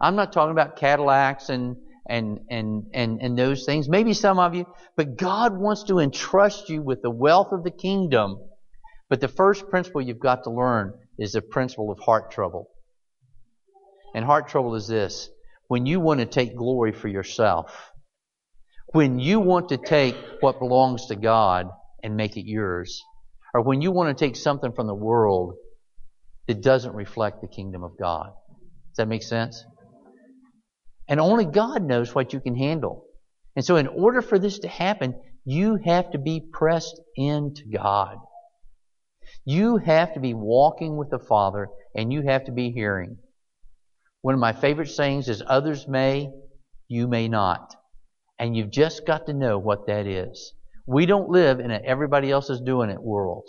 I'm 0.01 0.15
not 0.15 0.33
talking 0.33 0.51
about 0.51 0.77
Cadillacs 0.77 1.49
and 1.49 1.77
and 2.09 2.39
and 2.49 2.85
and 2.93 3.21
and 3.21 3.37
those 3.37 3.65
things. 3.65 3.87
Maybe 3.87 4.13
some 4.13 4.39
of 4.39 4.55
you, 4.55 4.65
but 4.97 5.17
God 5.17 5.55
wants 5.57 5.83
to 5.83 5.99
entrust 5.99 6.69
you 6.69 6.81
with 6.81 7.01
the 7.01 7.11
wealth 7.11 7.51
of 7.51 7.63
the 7.63 7.71
kingdom. 7.71 8.39
But 9.09 9.21
the 9.21 9.27
first 9.27 9.69
principle 9.69 10.01
you've 10.01 10.19
got 10.19 10.43
to 10.45 10.51
learn 10.51 10.93
is 11.19 11.33
the 11.33 11.41
principle 11.41 11.91
of 11.91 11.99
heart 11.99 12.31
trouble. 12.31 12.69
And 14.15 14.25
heart 14.25 14.47
trouble 14.47 14.75
is 14.75 14.87
this: 14.87 15.29
when 15.67 15.85
you 15.85 15.99
want 15.99 16.19
to 16.19 16.25
take 16.25 16.55
glory 16.55 16.91
for 16.91 17.07
yourself, 17.07 17.91
when 18.87 19.19
you 19.19 19.39
want 19.39 19.69
to 19.69 19.77
take 19.77 20.15
what 20.39 20.59
belongs 20.59 21.05
to 21.07 21.15
God 21.15 21.67
and 22.03 22.17
make 22.17 22.35
it 22.35 22.49
yours, 22.49 23.03
or 23.53 23.61
when 23.61 23.81
you 23.81 23.91
want 23.91 24.17
to 24.17 24.25
take 24.25 24.35
something 24.35 24.73
from 24.73 24.87
the 24.87 24.95
world 24.95 25.53
that 26.47 26.61
doesn't 26.61 26.93
reflect 26.93 27.41
the 27.41 27.47
kingdom 27.47 27.83
of 27.83 27.97
God. 27.99 28.31
Does 28.89 28.97
that 28.97 29.07
make 29.07 29.23
sense? 29.23 29.63
And 31.07 31.19
only 31.19 31.45
God 31.45 31.83
knows 31.83 32.13
what 32.13 32.33
you 32.33 32.39
can 32.39 32.55
handle. 32.55 33.05
And 33.55 33.65
so, 33.65 33.75
in 33.75 33.87
order 33.87 34.21
for 34.21 34.39
this 34.39 34.59
to 34.59 34.67
happen, 34.67 35.15
you 35.45 35.77
have 35.85 36.11
to 36.11 36.17
be 36.17 36.41
pressed 36.53 36.99
into 37.15 37.63
God. 37.71 38.17
You 39.45 39.77
have 39.77 40.13
to 40.13 40.19
be 40.19 40.33
walking 40.33 40.97
with 40.97 41.09
the 41.09 41.19
Father, 41.19 41.67
and 41.95 42.13
you 42.13 42.21
have 42.23 42.45
to 42.45 42.51
be 42.51 42.71
hearing. 42.71 43.17
One 44.21 44.35
of 44.35 44.39
my 44.39 44.53
favorite 44.53 44.89
sayings 44.89 45.27
is, 45.29 45.41
Others 45.45 45.87
may, 45.87 46.29
you 46.87 47.07
may 47.07 47.27
not. 47.27 47.75
And 48.37 48.55
you've 48.55 48.71
just 48.71 49.05
got 49.05 49.25
to 49.27 49.33
know 49.33 49.57
what 49.57 49.87
that 49.87 50.07
is. 50.07 50.53
We 50.85 51.05
don't 51.05 51.29
live 51.29 51.59
in 51.59 51.71
an 51.71 51.81
everybody 51.85 52.31
else 52.31 52.49
is 52.49 52.61
doing 52.61 52.89
it 52.89 53.01
world. 53.01 53.47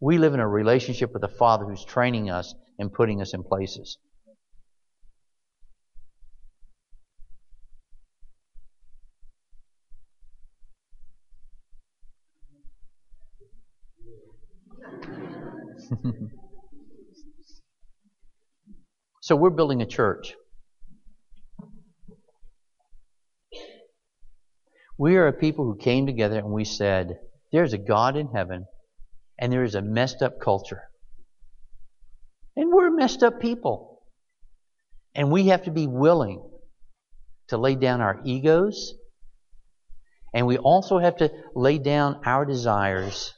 We 0.00 0.16
live 0.16 0.32
in 0.32 0.40
a 0.40 0.48
relationship 0.48 1.12
with 1.12 1.22
a 1.24 1.28
Father 1.28 1.66
who's 1.66 1.84
training 1.84 2.30
us 2.30 2.54
and 2.78 2.90
putting 2.90 3.20
us 3.20 3.34
in 3.34 3.42
places. 3.42 3.98
so 19.20 19.36
we're 19.36 19.50
building 19.50 19.82
a 19.82 19.86
church. 19.86 20.34
We 24.96 25.16
are 25.16 25.26
a 25.26 25.32
people 25.32 25.66
who 25.66 25.76
came 25.76 26.06
together 26.06 26.38
and 26.38 26.52
we 26.52 26.64
said, 26.64 27.18
There's 27.52 27.74
a 27.74 27.78
God 27.78 28.16
in 28.16 28.28
heaven 28.28 28.64
and 29.40 29.50
there 29.50 29.64
is 29.64 29.74
a 29.74 29.82
messed 29.82 30.22
up 30.22 30.38
culture. 30.38 30.82
And 32.56 32.70
we're 32.70 32.90
messed 32.90 33.22
up 33.22 33.40
people. 33.40 34.02
And 35.14 35.32
we 35.32 35.48
have 35.48 35.64
to 35.64 35.70
be 35.70 35.86
willing 35.86 36.42
to 37.48 37.56
lay 37.56 37.74
down 37.74 38.02
our 38.02 38.20
egos. 38.24 38.94
And 40.34 40.46
we 40.46 40.58
also 40.58 40.98
have 40.98 41.16
to 41.16 41.32
lay 41.54 41.78
down 41.78 42.20
our 42.24 42.44
desires. 42.44 43.32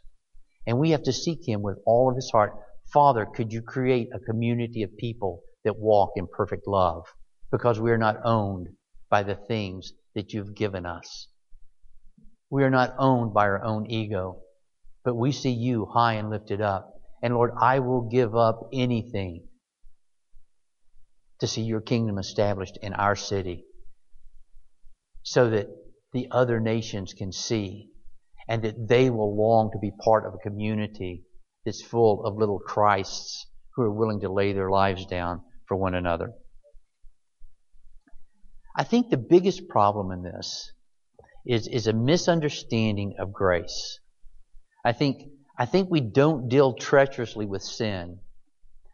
And 0.67 0.79
we 0.79 0.91
have 0.91 1.05
to 1.05 1.13
seek 1.13 1.49
Him 1.49 1.63
with 1.63 1.79
all 1.87 2.11
of 2.11 2.17
His 2.17 2.31
heart. 2.31 2.53
Father, 2.93 3.25
could 3.25 3.53
you 3.53 3.63
create 3.63 4.09
a 4.13 4.19
community 4.19 4.83
of 4.83 4.97
people 4.97 5.41
that 5.65 5.79
walk 5.79 6.11
in 6.17 6.27
perfect 6.27 6.67
love? 6.67 7.05
Because 7.53 7.79
we 7.79 7.93
are 7.93 7.99
not 7.99 8.17
owned 8.25 8.69
by 9.09 9.23
the 9.23 9.37
things 9.37 9.93
that 10.15 10.33
you've 10.33 10.55
given 10.55 10.85
us. 10.85 11.29
We 12.51 12.65
are 12.65 12.71
not 12.71 12.95
owned 12.99 13.33
by 13.33 13.45
our 13.45 13.63
own 13.63 13.87
ego 13.87 14.41
but 15.05 15.15
we 15.15 15.33
see 15.33 15.51
you 15.51 15.87
high 15.87 16.15
and 16.15 16.31
lifted 16.31 16.61
up. 16.61 16.95
And 17.23 17.35
Lord, 17.35 17.53
I 17.61 17.81
will 17.81 18.09
give 18.09 18.35
up 18.35 18.69
anything 18.73 19.47
to 21.41 21.47
see 21.47 21.63
your 21.63 21.81
kingdom 21.81 22.19
established 22.19 22.79
in 22.83 22.93
our 22.95 23.17
city 23.17 23.65
so 25.23 25.51
that 25.51 25.67
the 26.13 26.29
other 26.31 26.61
nations 26.61 27.15
can 27.15 27.33
see 27.33 27.89
and 28.49 28.63
that 28.63 28.89
they 28.89 29.11
will 29.11 29.37
long 29.37 29.71
to 29.73 29.79
be 29.79 29.93
part 30.05 30.27
of 30.27 30.35
a 30.35 30.49
community 30.49 31.25
that's 31.65 31.83
full 31.83 32.25
of 32.25 32.37
little 32.37 32.59
Christs 32.59 33.47
who 33.75 33.83
are 33.83 33.93
willing 33.93 34.21
to 34.21 34.33
lay 34.33 34.53
their 34.53 34.71
lives 34.71 35.07
down 35.07 35.43
for 35.67 35.77
one 35.77 35.95
another. 35.95 36.33
I 38.77 38.85
think 38.85 39.11
the 39.11 39.17
biggest 39.17 39.69
problem 39.69 40.11
in 40.11 40.23
this 40.23 40.73
is, 41.47 41.69
is 41.69 41.87
a 41.87 41.93
misunderstanding 41.93 43.15
of 43.19 43.33
grace. 43.33 43.99
I 44.85 44.93
think, 44.93 45.28
I 45.59 45.66
think 45.66 45.91
we 45.91 46.01
don't 46.01 46.49
deal 46.49 46.74
treacherously 46.74 47.47
with 47.47 47.62
sin 47.62 48.18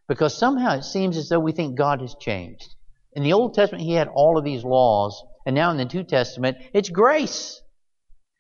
because 0.09 0.37
somehow 0.37 0.77
it 0.77 0.85
seems 0.85 1.17
as 1.17 1.29
though 1.29 1.39
we 1.39 1.53
think 1.53 1.77
God 1.77 2.01
has 2.01 2.15
changed. 2.21 2.75
In 3.13 3.23
the 3.23 3.33
Old 3.33 3.55
Testament, 3.55 3.85
He 3.85 3.93
had 3.93 4.09
all 4.09 4.39
of 4.39 4.45
these 4.45 4.65
laws, 4.65 5.23
and 5.47 5.55
now 5.55 5.71
in 5.71 5.77
the 5.77 5.85
New 5.85 6.05
Testament, 6.05 6.57
it's 6.73 6.89
grace. 6.89 7.61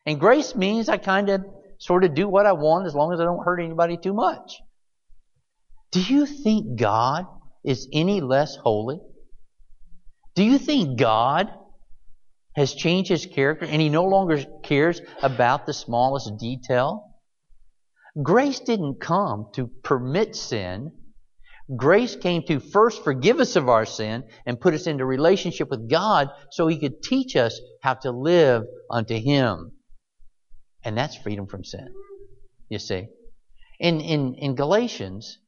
And 0.06 0.18
grace 0.18 0.54
means 0.54 0.88
I 0.88 0.96
kind 0.96 1.28
of 1.28 1.44
sort 1.78 2.04
of 2.04 2.14
do 2.14 2.28
what 2.28 2.46
I 2.46 2.52
want 2.52 2.86
as 2.86 2.94
long 2.94 3.12
as 3.12 3.20
I 3.20 3.24
don't 3.24 3.44
hurt 3.44 3.60
anybody 3.60 3.96
too 3.96 4.14
much. 4.14 4.60
Do 5.90 6.02
you 6.02 6.26
think 6.26 6.78
God 6.78 7.26
is 7.64 7.88
any 7.92 8.20
less 8.20 8.56
holy? 8.56 9.00
Do 10.34 10.44
you 10.44 10.58
think 10.58 10.98
God 10.98 11.48
has 12.54 12.74
changed 12.74 13.10
his 13.10 13.26
character 13.26 13.64
and 13.66 13.80
he 13.80 13.88
no 13.88 14.04
longer 14.04 14.44
cares 14.62 15.00
about 15.22 15.66
the 15.66 15.72
smallest 15.72 16.36
detail? 16.38 17.07
Grace 18.22 18.60
didn't 18.60 19.00
come 19.00 19.46
to 19.54 19.68
permit 19.82 20.34
sin. 20.34 20.92
Grace 21.76 22.16
came 22.16 22.42
to 22.44 22.60
first 22.60 23.04
forgive 23.04 23.40
us 23.40 23.56
of 23.56 23.68
our 23.68 23.84
sin 23.84 24.24
and 24.46 24.60
put 24.60 24.74
us 24.74 24.86
into 24.86 25.04
relationship 25.04 25.68
with 25.68 25.90
God 25.90 26.28
so 26.50 26.66
He 26.66 26.78
could 26.78 27.02
teach 27.02 27.36
us 27.36 27.60
how 27.82 27.94
to 27.94 28.10
live 28.10 28.64
unto 28.90 29.18
Him. 29.18 29.72
And 30.84 30.96
that's 30.96 31.16
freedom 31.16 31.46
from 31.46 31.64
sin. 31.64 31.88
You 32.68 32.78
see. 32.78 33.08
In, 33.80 34.00
in, 34.00 34.34
in 34.34 34.54
Galatians, 34.54 35.38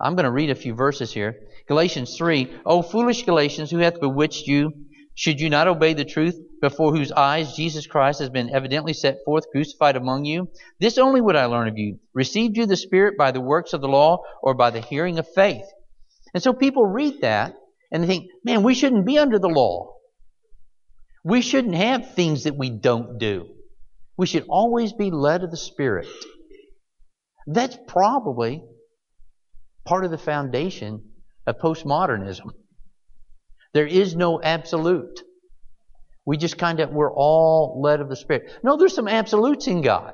I'm 0.00 0.14
going 0.14 0.24
to 0.24 0.30
read 0.30 0.50
a 0.50 0.54
few 0.54 0.74
verses 0.74 1.12
here. 1.12 1.36
Galatians 1.68 2.16
3, 2.16 2.60
O 2.66 2.82
foolish 2.82 3.24
Galatians, 3.24 3.70
who 3.70 3.78
hath 3.78 4.00
bewitched 4.00 4.46
you? 4.46 4.72
Should 5.14 5.40
you 5.40 5.50
not 5.50 5.68
obey 5.68 5.94
the 5.94 6.04
truth 6.04 6.38
before 6.60 6.92
whose 6.92 7.12
eyes 7.12 7.54
Jesus 7.54 7.86
Christ 7.86 8.20
has 8.20 8.30
been 8.30 8.50
evidently 8.50 8.92
set 8.92 9.18
forth 9.24 9.50
crucified 9.50 9.96
among 9.96 10.24
you? 10.24 10.48
This 10.80 10.98
only 10.98 11.20
would 11.20 11.36
I 11.36 11.46
learn 11.46 11.68
of 11.68 11.78
you. 11.78 11.98
Received 12.14 12.56
you 12.56 12.66
the 12.66 12.76
Spirit 12.76 13.16
by 13.16 13.30
the 13.30 13.40
works 13.40 13.72
of 13.72 13.80
the 13.80 13.88
law 13.88 14.22
or 14.42 14.54
by 14.54 14.70
the 14.70 14.80
hearing 14.80 15.18
of 15.18 15.28
faith? 15.34 15.66
And 16.34 16.42
so 16.42 16.52
people 16.52 16.84
read 16.84 17.20
that 17.22 17.54
and 17.90 18.02
they 18.02 18.06
think, 18.06 18.26
man, 18.44 18.62
we 18.62 18.74
shouldn't 18.74 19.06
be 19.06 19.18
under 19.18 19.38
the 19.38 19.48
law. 19.48 19.94
We 21.24 21.40
shouldn't 21.40 21.74
have 21.74 22.14
things 22.14 22.44
that 22.44 22.56
we 22.56 22.70
don't 22.70 23.18
do. 23.18 23.48
We 24.16 24.26
should 24.26 24.46
always 24.48 24.92
be 24.92 25.10
led 25.10 25.44
of 25.44 25.50
the 25.50 25.56
Spirit. 25.56 26.08
That's 27.46 27.78
probably 27.86 28.62
part 29.84 30.04
of 30.04 30.10
the 30.10 30.18
foundation 30.18 31.12
of 31.46 31.58
postmodernism. 31.58 32.50
There 33.72 33.86
is 33.86 34.14
no 34.14 34.40
absolute. 34.42 35.22
We 36.28 36.36
just 36.36 36.58
kind 36.58 36.80
of, 36.80 36.90
we're 36.90 37.10
all 37.10 37.80
led 37.82 38.02
of 38.02 38.10
the 38.10 38.14
Spirit. 38.14 38.50
No, 38.62 38.76
there's 38.76 38.94
some 38.94 39.08
absolutes 39.08 39.66
in 39.66 39.80
God. 39.80 40.12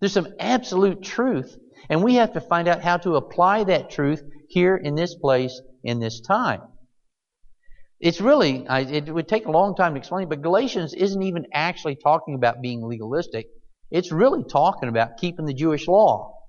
There's 0.00 0.12
some 0.12 0.26
absolute 0.40 1.04
truth, 1.04 1.56
and 1.88 2.02
we 2.02 2.16
have 2.16 2.32
to 2.32 2.40
find 2.40 2.66
out 2.66 2.82
how 2.82 2.96
to 2.96 3.14
apply 3.14 3.62
that 3.62 3.90
truth 3.90 4.20
here 4.48 4.74
in 4.74 4.96
this 4.96 5.14
place, 5.14 5.60
in 5.84 6.00
this 6.00 6.20
time. 6.20 6.62
It's 8.00 8.20
really, 8.20 8.66
it 8.68 9.08
would 9.08 9.28
take 9.28 9.46
a 9.46 9.52
long 9.52 9.76
time 9.76 9.94
to 9.94 9.98
explain, 10.00 10.28
but 10.28 10.42
Galatians 10.42 10.94
isn't 10.94 11.22
even 11.22 11.46
actually 11.54 11.94
talking 11.94 12.34
about 12.34 12.60
being 12.60 12.84
legalistic. 12.84 13.46
It's 13.92 14.10
really 14.10 14.42
talking 14.42 14.88
about 14.88 15.16
keeping 15.16 15.46
the 15.46 15.54
Jewish 15.54 15.86
law. 15.86 16.40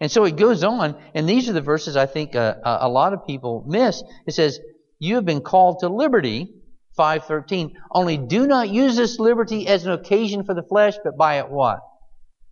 And 0.00 0.12
so 0.12 0.22
it 0.26 0.36
goes 0.36 0.62
on, 0.62 0.96
and 1.16 1.28
these 1.28 1.48
are 1.48 1.54
the 1.54 1.60
verses 1.60 1.96
I 1.96 2.06
think 2.06 2.36
uh, 2.36 2.54
a 2.62 2.88
lot 2.88 3.14
of 3.14 3.26
people 3.26 3.64
miss. 3.66 4.00
It 4.28 4.34
says, 4.34 4.60
"You 5.00 5.16
have 5.16 5.24
been 5.24 5.40
called 5.40 5.80
to 5.80 5.88
liberty." 5.88 6.54
5:13. 7.00 7.72
Only 7.90 8.18
do 8.18 8.46
not 8.46 8.68
use 8.68 8.94
this 8.94 9.18
liberty 9.18 9.66
as 9.66 9.86
an 9.86 9.92
occasion 9.92 10.44
for 10.44 10.54
the 10.54 10.62
flesh, 10.62 10.96
but 11.02 11.16
by 11.16 11.38
it 11.38 11.48
what? 11.48 11.80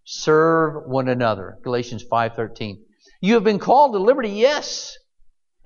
Serve 0.07 0.84
one 0.86 1.09
another. 1.09 1.59
Galatians 1.62 2.03
5:13. 2.11 2.78
You 3.20 3.34
have 3.34 3.44
been 3.44 3.59
called 3.59 3.92
to 3.92 3.99
liberty, 3.99 4.30
yes. 4.30 4.96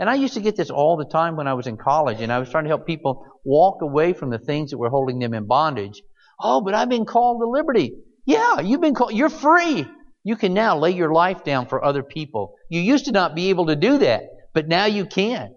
And 0.00 0.10
I 0.10 0.14
used 0.14 0.34
to 0.34 0.40
get 0.40 0.56
this 0.56 0.70
all 0.70 0.96
the 0.96 1.04
time 1.04 1.36
when 1.36 1.46
I 1.46 1.54
was 1.54 1.68
in 1.68 1.76
college, 1.76 2.20
and 2.20 2.32
I 2.32 2.40
was 2.40 2.50
trying 2.50 2.64
to 2.64 2.70
help 2.70 2.84
people 2.84 3.24
walk 3.44 3.82
away 3.82 4.14
from 4.14 4.30
the 4.30 4.38
things 4.38 4.70
that 4.70 4.78
were 4.78 4.90
holding 4.90 5.20
them 5.20 5.32
in 5.32 5.46
bondage. 5.46 6.02
Oh, 6.40 6.60
but 6.60 6.74
I've 6.74 6.88
been 6.88 7.04
called 7.04 7.40
to 7.40 7.48
liberty. 7.48 7.94
Yeah, 8.26 8.58
you've 8.60 8.80
been 8.80 8.94
called. 8.94 9.12
You're 9.12 9.28
free. 9.28 9.86
You 10.24 10.34
can 10.34 10.54
now 10.54 10.76
lay 10.76 10.90
your 10.90 11.12
life 11.12 11.44
down 11.44 11.66
for 11.66 11.84
other 11.84 12.02
people. 12.02 12.54
You 12.68 12.80
used 12.80 13.04
to 13.04 13.12
not 13.12 13.36
be 13.36 13.50
able 13.50 13.66
to 13.66 13.76
do 13.76 13.98
that, 13.98 14.22
but 14.54 14.66
now 14.66 14.86
you 14.86 15.06
can. 15.06 15.54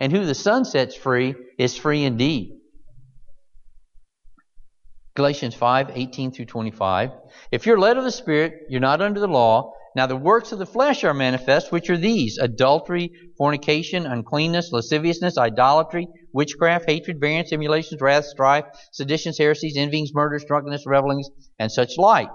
And 0.00 0.12
who 0.12 0.24
the 0.26 0.34
Son 0.34 0.64
sets 0.64 0.94
free 0.94 1.34
is 1.58 1.76
free 1.76 2.04
indeed. 2.04 2.60
Galatians 5.16 5.54
5, 5.54 5.92
18 5.94 6.32
through 6.32 6.46
25. 6.46 7.10
If 7.52 7.66
you're 7.66 7.78
led 7.78 7.96
of 7.96 8.04
the 8.04 8.10
Spirit, 8.10 8.62
you're 8.68 8.80
not 8.80 9.00
under 9.00 9.20
the 9.20 9.28
law. 9.28 9.72
Now 9.94 10.08
the 10.08 10.16
works 10.16 10.50
of 10.50 10.58
the 10.58 10.66
flesh 10.66 11.04
are 11.04 11.14
manifest, 11.14 11.70
which 11.70 11.88
are 11.88 11.96
these 11.96 12.38
adultery, 12.38 13.12
fornication, 13.38 14.06
uncleanness, 14.06 14.72
lasciviousness, 14.72 15.38
idolatry, 15.38 16.08
witchcraft, 16.32 16.90
hatred, 16.90 17.20
variance, 17.20 17.52
emulations, 17.52 18.00
wrath, 18.00 18.24
strife, 18.24 18.64
seditions, 18.92 19.38
heresies, 19.38 19.76
envyings, 19.76 20.12
murders, 20.12 20.44
drunkenness, 20.44 20.84
revelings, 20.84 21.28
and 21.60 21.70
such 21.70 21.96
like. 21.96 22.28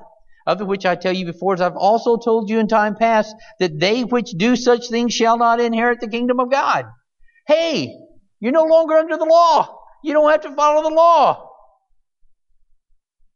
Of 0.47 0.62
which 0.62 0.86
I 0.86 0.95
tell 0.95 1.12
you 1.12 1.26
before, 1.26 1.55
as 1.55 1.62
I've 1.62 1.76
also 1.76 2.16
told 2.16 2.49
you 2.49 2.60
in 2.60 2.70
time 2.70 2.95
past, 2.95 3.36
that 3.60 3.78
they 3.78 4.05
which 4.05 4.32
do 4.32 4.55
such 4.55 4.88
things 4.88 5.14
shall 5.14 5.38
not 5.38 5.60
inherit 5.60 5.99
the 5.99 6.07
kingdom 6.07 6.39
of 6.39 6.49
God. 6.49 6.86
Hey, 7.50 7.97
you're 8.39 8.52
no 8.52 8.66
longer 8.66 8.93
under 8.93 9.18
the 9.18 9.26
law. 9.26 9.80
You 10.04 10.14
don't 10.14 10.30
have 10.30 10.41
to 10.41 10.56
follow 10.56 10.84
the 10.84 10.93
law. 10.93 11.50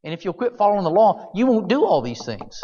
And 0.04 0.14
if 0.14 0.24
you'll 0.24 0.36
quit 0.36 0.56
following 0.56 0.84
the 0.84 0.92
law, 0.92 1.32
you 1.34 1.48
won't 1.48 1.68
do 1.68 1.84
all 1.84 2.04
these 2.04 2.24
things 2.24 2.62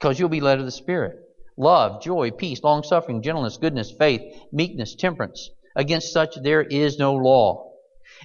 because 0.00 0.18
you'll 0.18 0.30
be 0.30 0.40
led 0.40 0.58
of 0.58 0.64
the 0.64 0.70
Spirit. 0.70 1.16
Love, 1.58 2.02
joy, 2.02 2.30
peace, 2.30 2.62
long 2.62 2.82
suffering, 2.82 3.20
gentleness, 3.20 3.58
goodness, 3.58 3.92
faith, 3.98 4.22
meekness, 4.50 4.94
temperance. 4.94 5.50
Against 5.76 6.14
such 6.14 6.34
there 6.42 6.62
is 6.62 6.98
no 6.98 7.16
law. 7.16 7.72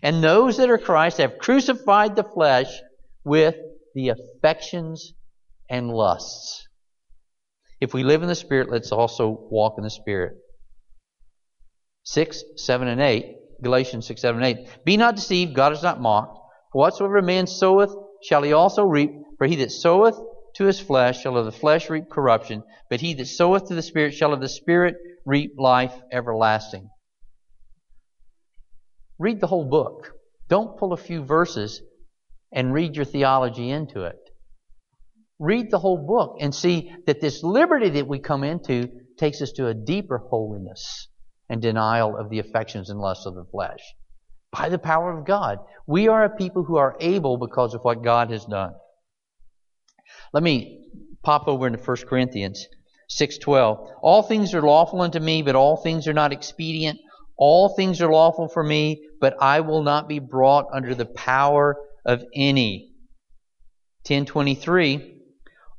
And 0.02 0.24
those 0.24 0.56
that 0.58 0.70
are 0.70 0.78
Christ 0.78 1.18
have 1.18 1.40
crucified 1.40 2.16
the 2.16 2.24
flesh 2.24 2.72
with 3.26 3.56
the 3.96 4.10
affections 4.10 5.14
and 5.70 5.90
lusts. 5.90 6.70
If 7.82 7.94
we 7.94 8.06
live 8.06 8.22
in 8.22 8.30
the 8.30 8.36
Spirit, 8.36 8.72
let's 8.72 8.94
also 8.94 9.28
walk 9.52 9.74
in 9.78 9.84
the 9.84 9.90
Spirit. 9.90 10.38
6, 12.12 12.44
7, 12.56 12.88
and 12.88 13.00
8. 13.00 13.36
Galatians 13.62 14.08
6, 14.08 14.22
7, 14.22 14.44
and 14.44 14.58
8. 14.58 14.84
Be 14.84 14.98
not 14.98 15.16
deceived, 15.16 15.54
God 15.54 15.74
is 15.74 15.84
not 15.84 16.02
mocked. 16.02 16.40
For 16.72 16.80
whatsoever 16.80 17.22
man 17.22 17.46
soweth, 17.46 17.96
shall 18.24 18.42
he 18.42 18.52
also 18.52 18.84
reap. 18.84 19.12
For 19.38 19.46
he 19.46 19.58
that 19.58 19.72
soweth 19.72 20.20
to 20.56 20.66
his 20.66 20.80
flesh 20.80 21.22
shall 21.22 21.38
of 21.38 21.46
the 21.46 21.52
flesh 21.52 21.88
reap 21.88 22.10
corruption, 22.10 22.64
but 22.90 23.00
he 23.00 23.14
that 23.14 23.28
soweth 23.28 23.68
to 23.68 23.76
the 23.76 23.84
Spirit 23.84 24.16
shall 24.16 24.34
of 24.34 24.42
the 24.42 24.50
Spirit 24.50 24.96
reap 25.24 25.52
life 25.60 25.94
everlasting. 26.12 26.90
Read 29.20 29.40
the 29.40 29.48
whole 29.48 29.70
book. 29.70 30.12
Don't 30.48 30.80
pull 30.80 30.94
a 30.94 30.98
few 30.98 31.24
verses 31.24 31.84
and 32.52 32.74
read 32.74 32.96
your 32.96 33.06
theology 33.06 33.70
into 33.70 34.06
it. 34.06 34.18
Read 35.38 35.70
the 35.70 35.80
whole 35.80 36.08
book 36.08 36.38
and 36.42 36.56
see 36.56 36.92
that 37.06 37.22
this 37.22 37.44
liberty 37.44 37.90
that 37.92 38.08
we 38.08 38.18
come 38.18 38.44
into 38.44 38.90
takes 39.20 39.44
us 39.44 39.52
to 39.52 39.68
a 39.68 39.76
deeper 39.76 40.18
holiness 40.18 41.09
and 41.50 41.62
denial 41.62 42.16
of 42.16 42.30
the 42.30 42.40
affections 42.40 42.90
and 42.90 43.00
lusts 43.00 43.26
of 43.26 43.36
the 43.36 43.46
flesh. 43.52 43.82
By 44.52 44.70
the 44.70 44.80
power 44.80 45.18
of 45.18 45.26
God. 45.26 45.60
We 45.88 46.08
are 46.08 46.24
a 46.24 46.36
people 46.36 46.64
who 46.64 46.78
are 46.78 46.98
able 47.00 47.38
because 47.38 47.74
of 47.74 47.82
what 47.82 48.04
God 48.04 48.32
has 48.32 48.46
done. 48.46 48.74
Let 50.34 50.44
me 50.44 50.86
pop 51.24 51.48
over 51.48 51.68
into 51.68 51.80
1 51.80 52.08
Corinthians 52.08 52.66
6:12. 53.10 53.88
All 54.02 54.24
things 54.24 54.54
are 54.54 54.62
lawful 54.62 55.02
unto 55.02 55.20
me, 55.20 55.42
but 55.42 55.56
all 55.56 55.78
things 55.78 56.08
are 56.08 56.14
not 56.14 56.32
expedient. 56.32 57.00
All 57.38 57.70
things 57.70 58.02
are 58.02 58.12
lawful 58.12 58.48
for 58.48 58.64
me, 58.64 59.08
but 59.20 59.36
I 59.42 59.62
will 59.62 59.82
not 59.82 60.08
be 60.08 60.20
brought 60.20 60.68
under 60.74 60.94
the 60.94 61.06
power 61.06 61.78
of 62.06 62.24
any. 62.36 62.92
1023. 64.06 65.16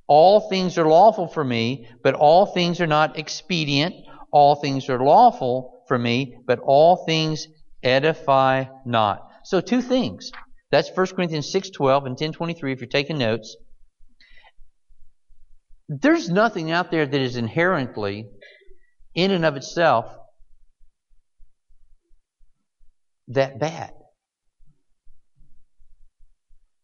All 0.06 0.48
things 0.48 0.76
are 0.78 0.88
lawful 0.88 1.28
for 1.28 1.44
me, 1.44 1.86
but 2.02 2.14
all 2.14 2.46
things 2.46 2.80
are 2.80 2.86
not 2.86 3.18
expedient. 3.18 3.94
All 4.32 4.54
things 4.56 4.88
are 4.88 5.02
lawful 5.02 5.82
for 5.88 5.98
me, 5.98 6.36
but 6.46 6.60
all 6.60 7.04
things 7.04 7.46
edify 7.82 8.64
not. 8.84 9.28
So 9.44 9.60
two 9.60 9.82
things. 9.82 10.30
That's 10.70 10.90
1 10.94 11.14
Corinthians 11.16 11.52
6:12 11.52 12.06
and 12.06 12.16
10:23 12.16 12.72
if 12.72 12.80
you're 12.80 12.86
taking 12.88 13.18
notes. 13.18 13.56
There's 15.88 16.28
nothing 16.28 16.70
out 16.70 16.92
there 16.92 17.06
that 17.06 17.20
is 17.20 17.36
inherently, 17.36 18.30
in 19.14 19.32
and 19.32 19.44
of 19.44 19.56
itself, 19.56 20.14
that 23.26 23.58
bad. 23.58 23.92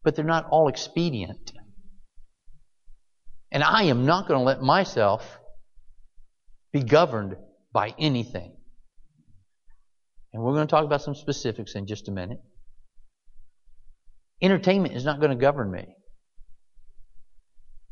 But 0.03 0.15
they're 0.15 0.25
not 0.25 0.49
all 0.49 0.67
expedient. 0.67 1.53
And 3.49 3.63
I 3.63 3.83
am 3.83 4.05
not 4.05 4.27
going 4.27 4.39
to 4.39 4.43
let 4.43 4.61
myself 4.61 5.36
be 6.79 6.85
governed 6.85 7.35
by 7.73 7.93
anything. 7.99 8.55
And 10.33 10.43
we're 10.43 10.53
going 10.53 10.67
to 10.67 10.71
talk 10.71 10.85
about 10.85 11.01
some 11.01 11.15
specifics 11.15 11.75
in 11.75 11.87
just 11.87 12.07
a 12.07 12.11
minute. 12.11 12.39
Entertainment 14.41 14.95
is 14.95 15.05
not 15.05 15.19
going 15.19 15.31
to 15.31 15.37
govern 15.37 15.71
me. 15.71 15.85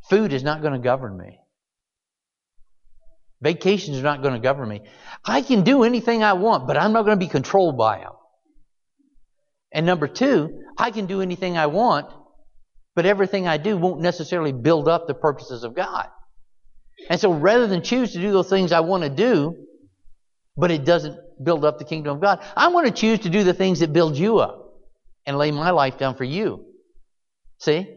Food 0.10 0.34
is 0.34 0.44
not 0.44 0.62
going 0.62 0.74
to 0.74 0.80
govern 0.80 1.18
me. 1.18 1.40
Vacations 3.42 3.98
are 3.98 4.04
not 4.04 4.22
going 4.22 4.34
to 4.34 4.40
govern 4.40 4.70
me. 4.70 4.82
I 5.24 5.42
can 5.42 5.64
do 5.64 5.84
anything 5.84 6.24
I 6.24 6.34
want, 6.34 6.68
but 6.68 6.78
I'm 6.78 6.94
not 6.94 7.04
going 7.04 7.20
to 7.20 7.26
be 7.26 7.30
controlled 7.30 7.78
by 7.78 8.00
them. 8.00 8.14
And 9.72 9.86
number 9.86 10.08
two, 10.08 10.62
I 10.78 10.92
can 10.92 11.06
do 11.06 11.22
anything 11.22 11.58
I 11.58 11.66
want, 11.68 12.08
but 12.96 13.06
everything 13.06 13.48
I 13.48 13.58
do 13.58 13.76
won't 13.78 14.02
necessarily 14.02 14.54
build 14.54 14.88
up 14.88 15.08
the 15.08 15.14
purposes 15.14 15.64
of 15.64 15.76
God. 15.76 16.08
And 17.10 17.20
so 17.20 17.32
rather 17.32 17.68
than 17.68 17.82
choose 17.82 18.14
to 18.14 18.20
do 18.20 18.32
those 18.32 18.50
things 18.50 18.72
I 18.72 18.80
want 18.80 19.04
to 19.04 19.10
do, 19.10 19.56
but 20.58 20.72
it 20.72 20.86
doesn't 20.86 21.18
build 21.44 21.66
up 21.66 21.78
the 21.78 21.86
kingdom 21.86 22.16
of 22.16 22.22
God, 22.22 22.44
I 22.56 22.70
want 22.70 22.88
to 22.88 22.94
choose 22.94 23.20
to 23.20 23.30
do 23.30 23.44
the 23.44 23.54
things 23.54 23.80
that 23.80 23.94
build 23.94 24.18
you 24.18 24.40
up 24.40 24.74
and 25.26 25.38
lay 25.38 25.52
my 25.52 25.72
life 25.72 25.98
down 25.98 26.16
for 26.16 26.24
you. 26.24 26.66
See? 27.60 27.88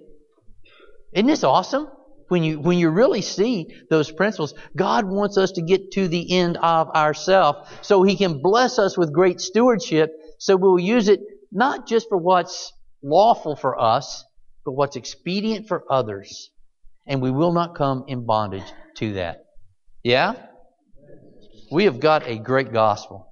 Isn't 1.12 1.26
this 1.26 1.44
awesome? 1.44 1.88
when 2.28 2.42
you 2.42 2.60
when 2.60 2.78
you 2.78 2.90
really 2.90 3.22
see 3.22 3.74
those 3.90 4.10
principles, 4.10 4.54
God 4.76 5.06
wants 5.06 5.38
us 5.38 5.52
to 5.52 5.62
get 5.62 5.92
to 5.92 6.08
the 6.08 6.38
end 6.38 6.56
of 6.58 6.90
ourself 6.90 7.78
so 7.82 8.02
He 8.02 8.16
can 8.16 8.42
bless 8.42 8.78
us 8.78 8.96
with 8.96 9.12
great 9.12 9.40
stewardship. 9.40 10.12
So 10.38 10.56
we'll 10.56 10.78
use 10.78 11.08
it 11.08 11.20
not 11.50 11.86
just 11.86 12.08
for 12.08 12.18
what's 12.18 12.72
lawful 13.02 13.56
for 13.56 13.80
us, 13.80 14.24
but 14.64 14.72
what's 14.72 14.96
expedient 14.96 15.68
for 15.68 15.84
others, 15.90 16.50
and 17.06 17.22
we 17.22 17.30
will 17.30 17.52
not 17.52 17.74
come 17.74 18.04
in 18.08 18.26
bondage 18.26 18.70
to 18.98 19.14
that. 19.14 19.44
Yeah, 20.02 20.34
we 21.70 21.84
have 21.84 22.00
got 22.00 22.26
a 22.26 22.38
great 22.38 22.72
gospel. 22.72 23.26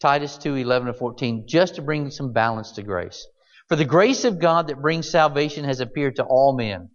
Titus 0.00 0.36
2 0.38 0.56
11 0.56 0.88
to 0.88 0.94
14, 0.94 1.44
just 1.48 1.76
to 1.76 1.82
bring 1.82 2.10
some 2.10 2.32
balance 2.32 2.72
to 2.72 2.82
grace. 2.82 3.26
For 3.68 3.76
the 3.76 3.84
grace 3.84 4.24
of 4.24 4.40
God 4.40 4.68
that 4.68 4.82
brings 4.82 5.10
salvation 5.10 5.64
has 5.64 5.80
appeared 5.80 6.16
to 6.16 6.24
all 6.24 6.56
men 6.56 6.90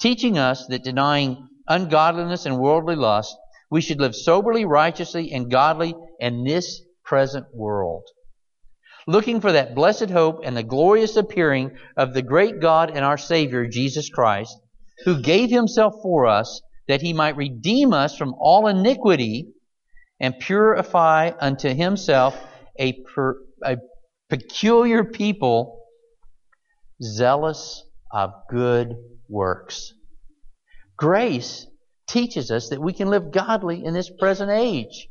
teaching 0.00 0.38
us 0.38 0.66
that 0.66 0.84
denying 0.84 1.48
ungodliness 1.68 2.46
and 2.46 2.58
worldly 2.58 2.96
lust, 2.96 3.36
we 3.70 3.80
should 3.80 4.00
live 4.00 4.14
soberly, 4.14 4.64
righteously, 4.64 5.32
and 5.32 5.50
godly 5.50 5.94
in 6.20 6.44
this 6.44 6.82
present 7.04 7.46
world. 7.54 8.02
Looking 9.06 9.40
for 9.40 9.52
that 9.52 9.74
blessed 9.74 10.10
hope 10.10 10.40
and 10.44 10.56
the 10.56 10.62
glorious 10.62 11.16
appearing 11.16 11.72
of 11.96 12.14
the 12.14 12.22
great 12.22 12.60
God 12.60 12.90
and 12.90 13.04
our 13.04 13.18
Savior, 13.18 13.66
Jesus 13.66 14.08
Christ, 14.08 14.56
who 15.04 15.20
gave 15.20 15.50
himself 15.50 15.94
for 16.02 16.26
us 16.26 16.62
that 16.88 17.02
he 17.02 17.12
might 17.12 17.36
redeem 17.36 17.92
us 17.92 18.16
from 18.16 18.34
all 18.38 18.66
iniquity 18.66 19.48
and 20.20 20.38
purify 20.38 21.32
unto 21.40 21.74
himself 21.74 22.38
a, 22.78 22.92
per, 23.14 23.36
a 23.64 23.76
peculiar 24.28 25.04
people 25.04 25.80
zealous 27.02 27.84
of 28.12 28.30
good 28.48 28.94
works. 29.28 29.92
Grace 30.96 31.66
teaches 32.08 32.50
us 32.50 32.68
that 32.68 32.80
we 32.80 32.92
can 32.92 33.08
live 33.08 33.32
godly 33.32 33.84
in 33.84 33.94
this 33.94 34.10
present 34.18 34.50
age. 34.50 35.08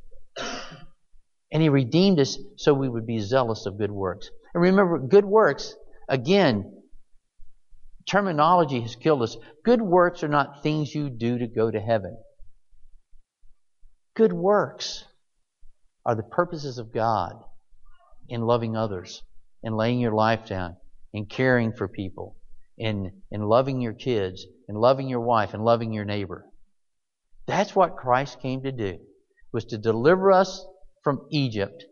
And 1.51 1.61
He 1.61 1.69
redeemed 1.69 2.19
us 2.19 2.37
so 2.57 2.73
we 2.73 2.89
would 2.89 3.05
be 3.05 3.19
zealous 3.19 3.65
of 3.65 3.77
good 3.77 3.91
works. 3.91 4.29
And 4.53 4.63
remember, 4.63 4.99
good 4.99 5.25
works, 5.25 5.75
again, 6.09 6.82
terminology 8.09 8.81
has 8.81 8.95
killed 8.95 9.21
us. 9.21 9.37
Good 9.63 9.81
works 9.81 10.23
are 10.23 10.29
not 10.29 10.63
things 10.63 10.93
you 10.93 11.09
do 11.09 11.37
to 11.37 11.47
go 11.47 11.71
to 11.71 11.79
heaven. 11.79 12.17
Good 14.15 14.33
works 14.33 15.05
are 16.05 16.15
the 16.15 16.23
purposes 16.23 16.77
of 16.77 16.93
God 16.93 17.33
in 18.29 18.41
loving 18.41 18.75
others, 18.75 19.23
in 19.63 19.75
laying 19.75 19.99
your 19.99 20.13
life 20.13 20.45
down, 20.45 20.77
in 21.13 21.25
caring 21.25 21.73
for 21.73 21.87
people, 21.87 22.37
in, 22.77 23.21
in 23.31 23.41
loving 23.41 23.81
your 23.81 23.93
kids, 23.93 24.45
in 24.67 24.75
loving 24.75 25.07
your 25.07 25.21
wife, 25.21 25.53
and 25.53 25.63
loving 25.63 25.93
your 25.93 26.05
neighbor. 26.05 26.45
That's 27.47 27.75
what 27.75 27.97
Christ 27.97 28.41
came 28.41 28.63
to 28.63 28.71
do, 28.71 28.99
was 29.51 29.65
to 29.65 29.77
deliver 29.77 30.31
us 30.31 30.65
from 31.03 31.25
Egypt, 31.31 31.83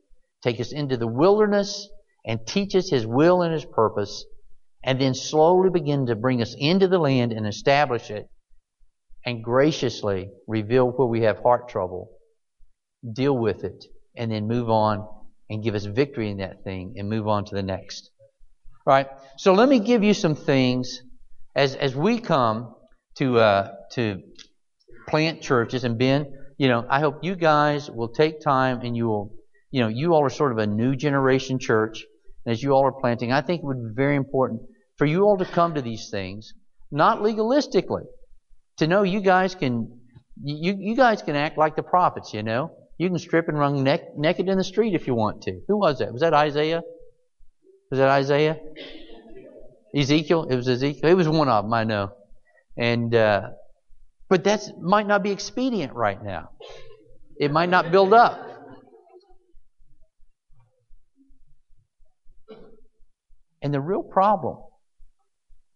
take 0.41 0.59
us 0.59 0.71
into 0.71 0.97
the 0.97 1.07
wilderness, 1.07 1.89
and 2.25 2.45
teach 2.45 2.75
us 2.75 2.89
His 2.89 3.05
will 3.05 3.41
and 3.41 3.53
His 3.53 3.65
purpose, 3.65 4.25
and 4.83 4.99
then 4.99 5.13
slowly 5.13 5.69
begin 5.69 6.07
to 6.07 6.15
bring 6.15 6.41
us 6.41 6.55
into 6.57 6.87
the 6.87 6.97
land 6.97 7.31
and 7.31 7.45
establish 7.45 8.09
it, 8.09 8.27
and 9.25 9.43
graciously 9.43 10.29
reveal 10.47 10.89
where 10.89 11.07
we 11.07 11.21
have 11.21 11.39
heart 11.39 11.69
trouble, 11.69 12.09
deal 13.13 13.37
with 13.37 13.63
it, 13.63 13.85
and 14.17 14.31
then 14.31 14.47
move 14.47 14.69
on 14.69 15.07
and 15.49 15.63
give 15.63 15.75
us 15.75 15.85
victory 15.85 16.29
in 16.31 16.37
that 16.37 16.63
thing 16.63 16.95
and 16.97 17.09
move 17.09 17.27
on 17.27 17.45
to 17.45 17.53
the 17.53 17.61
next. 17.61 18.09
All 18.87 18.93
right. 18.93 19.07
So 19.37 19.53
let 19.53 19.69
me 19.69 19.79
give 19.79 20.03
you 20.03 20.13
some 20.13 20.35
things 20.35 21.01
as 21.55 21.75
as 21.75 21.95
we 21.95 22.19
come 22.19 22.73
to 23.17 23.37
uh, 23.37 23.71
to 23.93 24.21
plant 25.07 25.41
churches 25.41 25.83
and 25.83 25.99
Ben. 25.99 26.25
You 26.57 26.67
know, 26.67 26.85
I 26.89 26.99
hope 26.99 27.23
you 27.23 27.35
guys 27.35 27.89
will 27.89 28.09
take 28.09 28.41
time 28.41 28.81
and 28.81 28.95
you 28.95 29.07
will, 29.07 29.33
you 29.71 29.81
know, 29.81 29.87
you 29.87 30.13
all 30.13 30.23
are 30.23 30.29
sort 30.29 30.51
of 30.51 30.57
a 30.57 30.67
new 30.67 30.95
generation 30.95 31.59
church. 31.59 32.03
And 32.45 32.53
as 32.53 32.63
you 32.63 32.71
all 32.71 32.85
are 32.85 32.91
planting, 32.91 33.31
I 33.31 33.41
think 33.41 33.61
it 33.61 33.65
would 33.65 33.77
be 33.77 33.93
very 33.95 34.15
important 34.15 34.61
for 35.01 35.07
you 35.07 35.23
all 35.23 35.35
to 35.35 35.45
come 35.45 35.73
to 35.73 35.81
these 35.81 36.09
things, 36.11 36.53
not 36.91 37.21
legalistically, 37.21 38.03
to 38.77 38.85
know 38.85 39.01
you 39.01 39.19
guys 39.19 39.55
can, 39.55 39.99
you, 40.43 40.75
you 40.77 40.95
guys 40.95 41.23
can 41.23 41.35
act 41.35 41.57
like 41.57 41.75
the 41.75 41.81
prophets, 41.81 42.35
you 42.35 42.43
know. 42.43 42.69
You 42.99 43.09
can 43.09 43.17
strip 43.17 43.47
and 43.47 43.57
run 43.57 43.83
neck, 43.83 44.15
naked 44.15 44.47
in 44.47 44.59
the 44.59 44.63
street 44.63 44.93
if 44.93 45.07
you 45.07 45.15
want 45.15 45.41
to. 45.41 45.59
Who 45.67 45.79
was 45.79 45.97
that? 45.97 46.13
Was 46.13 46.21
that 46.21 46.35
Isaiah? 46.35 46.83
Was 47.89 47.97
that 47.97 48.09
Isaiah? 48.09 48.59
Ezekiel? 49.97 50.43
It 50.51 50.55
was 50.55 50.67
Ezekiel. 50.67 51.09
It 51.09 51.15
was 51.15 51.27
one 51.27 51.49
of 51.49 51.65
them, 51.65 51.73
I 51.73 51.83
know. 51.83 52.11
And, 52.77 53.15
uh, 53.15 53.49
but 54.29 54.43
that 54.43 54.61
might 54.79 55.07
not 55.07 55.23
be 55.23 55.31
expedient 55.31 55.93
right 55.93 56.23
now. 56.23 56.51
It 57.39 57.51
might 57.51 57.69
not 57.69 57.91
build 57.91 58.13
up. 58.13 58.39
And 63.63 63.73
the 63.73 63.81
real 63.81 64.03
problem 64.03 64.57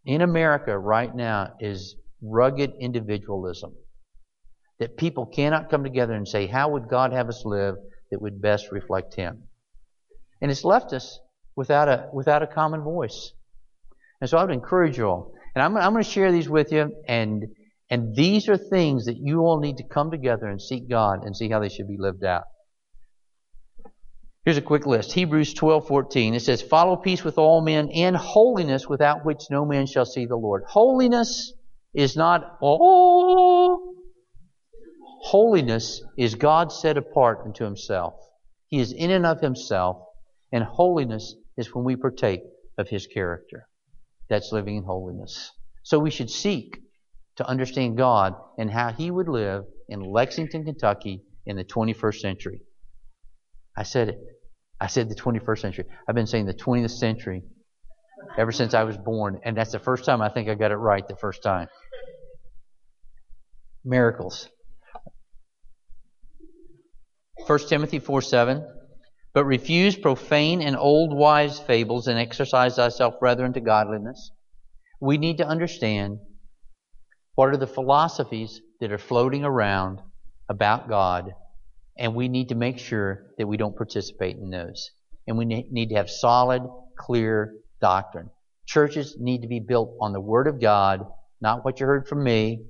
in 0.06 0.22
America 0.22 0.78
right 0.78 1.14
now 1.14 1.54
is 1.60 1.96
rugged 2.22 2.72
individualism 2.80 3.74
that 4.80 4.98
people 4.98 5.26
cannot 5.26 5.70
come 5.70 5.84
together 5.84 6.14
and 6.14 6.28
say, 6.28 6.48
How 6.48 6.70
would 6.70 6.90
God 6.90 7.14
have 7.14 7.28
us 7.28 7.44
live 7.46 7.76
that 8.12 8.22
would 8.22 8.42
best 8.42 8.72
reflect 8.72 9.16
Him? 9.16 9.44
And 10.42 10.52
it's 10.52 10.64
left 10.64 10.94
us 10.94 11.20
without 11.56 11.88
a, 11.88 12.10
without 12.14 12.44
a 12.44 12.48
common 12.48 12.82
voice. 12.82 13.32
And 14.22 14.30
so 14.30 14.38
I 14.38 14.44
would 14.44 14.54
encourage 14.54 14.98
you 14.98 15.06
all. 15.06 15.34
And 15.56 15.64
I'm, 15.64 15.78
I'm 15.78 15.94
going 15.94 16.04
to 16.04 16.10
share 16.10 16.32
these 16.32 16.50
with 16.50 16.72
you, 16.74 16.92
and, 17.08 17.46
and 17.90 18.14
these 18.16 18.50
are 18.50 18.58
things 18.58 19.06
that 19.06 19.16
you 19.18 19.40
all 19.40 19.60
need 19.60 19.78
to 19.78 19.88
come 19.88 20.12
together 20.12 20.48
and 20.48 20.62
seek 20.62 20.90
God 20.90 21.24
and 21.24 21.36
see 21.36 21.50
how 21.50 21.60
they 21.60 21.70
should 21.70 21.88
be 21.88 21.98
lived 21.98 22.26
out. 22.26 22.44
Here's 24.46 24.58
a 24.58 24.62
quick 24.62 24.86
list. 24.86 25.12
Hebrews 25.12 25.56
12:14. 25.56 26.36
It 26.36 26.42
says, 26.42 26.62
"Follow 26.62 26.98
peace 26.98 27.24
with 27.24 27.40
all 27.40 27.62
men 27.62 27.90
and 27.90 28.16
holiness 28.16 28.88
without 28.88 29.26
which 29.26 29.50
no 29.50 29.66
man 29.66 29.88
shall 29.88 30.06
see 30.06 30.28
the 30.28 30.36
Lord." 30.36 30.64
Holiness 30.68 31.52
is 31.96 32.16
not 32.16 32.58
oh 32.62 33.96
Holiness 35.26 36.04
is 36.16 36.36
God 36.36 36.72
set 36.72 36.98
apart 36.98 37.40
unto 37.44 37.64
himself. 37.64 38.14
He 38.68 38.80
is 38.80 38.92
in 38.92 39.10
and 39.10 39.26
of 39.26 39.42
himself, 39.42 39.98
and 40.52 40.64
holiness 40.64 41.34
is 41.58 41.74
when 41.74 41.84
we 41.84 41.96
partake 41.96 42.42
of 42.78 42.88
his 42.88 43.08
character. 43.08 43.68
That's 44.30 44.52
living 44.52 44.76
in 44.76 44.84
holiness. 44.84 45.52
So 45.82 45.98
we 45.98 46.12
should 46.12 46.30
seek 46.30 46.78
to 47.38 47.48
understand 47.48 47.98
God 47.98 48.36
and 48.60 48.70
how 48.70 48.92
he 48.92 49.10
would 49.10 49.28
live 49.28 49.66
in 49.90 50.02
Lexington, 50.02 50.64
Kentucky 50.64 51.24
in 51.48 51.56
the 51.56 51.64
21st 51.64 52.22
century. 52.22 52.62
I 53.76 53.82
said 53.82 54.10
it. 54.10 54.35
I 54.80 54.88
said 54.88 55.10
the 55.10 55.16
21st 55.16 55.60
century. 55.60 55.86
I've 56.08 56.16
been 56.16 56.28
saying 56.28 56.46
the 56.46 56.54
20th 56.54 56.92
century 56.92 57.44
ever 58.38 58.52
since 58.52 58.74
I 58.74 58.84
was 58.84 58.98
born, 58.98 59.40
and 59.44 59.56
that's 59.56 59.72
the 59.72 59.80
first 59.80 60.06
time 60.06 60.22
I 60.22 60.30
think 60.30 60.50
I 60.50 60.56
got 60.56 60.72
it 60.72 60.76
right 60.76 61.08
the 61.08 61.16
first 61.16 61.44
time. 61.44 61.68
Miracles. 63.84 64.50
1 67.48 67.60
Timothy 67.68 68.00
4 68.00 68.22
7. 68.22 68.66
But 69.34 69.46
refuse 69.46 69.98
profane 69.98 70.62
and 70.62 70.78
old 70.78 71.14
wives' 71.14 71.60
fables 71.60 72.08
and 72.08 72.18
exercise 72.18 72.78
thyself 72.78 73.16
rather 73.22 73.44
unto 73.44 73.60
godliness. 73.60 74.32
We 75.02 75.18
need 75.18 75.38
to 75.38 75.48
understand 75.48 76.20
what 77.36 77.50
are 77.50 77.58
the 77.58 77.68
philosophies 77.68 78.62
that 78.80 78.94
are 78.94 78.98
floating 78.98 79.44
around 79.44 80.00
about 80.48 80.88
God, 80.88 81.34
and 81.98 82.16
we 82.16 82.28
need 82.28 82.50
to 82.50 82.56
make 82.56 82.78
sure 82.78 83.28
that 83.38 83.48
we 83.48 83.58
don't 83.58 83.76
participate 83.76 84.38
in 84.38 84.50
those. 84.50 84.92
And 85.28 85.38
we 85.38 85.46
need 85.46 85.90
to 85.90 85.96
have 85.96 86.10
solid, 86.10 86.62
clear 86.98 87.54
doctrine. 87.82 88.30
Churches 88.68 89.16
need 89.20 89.42
to 89.42 89.48
be 89.48 89.60
built 89.60 89.96
on 90.02 90.14
the 90.14 90.22
Word 90.22 90.48
of 90.48 90.60
God, 90.60 91.06
not 91.42 91.64
what 91.64 91.80
you 91.80 91.86
heard 91.86 92.08
from 92.08 92.24
me, 92.24 92.66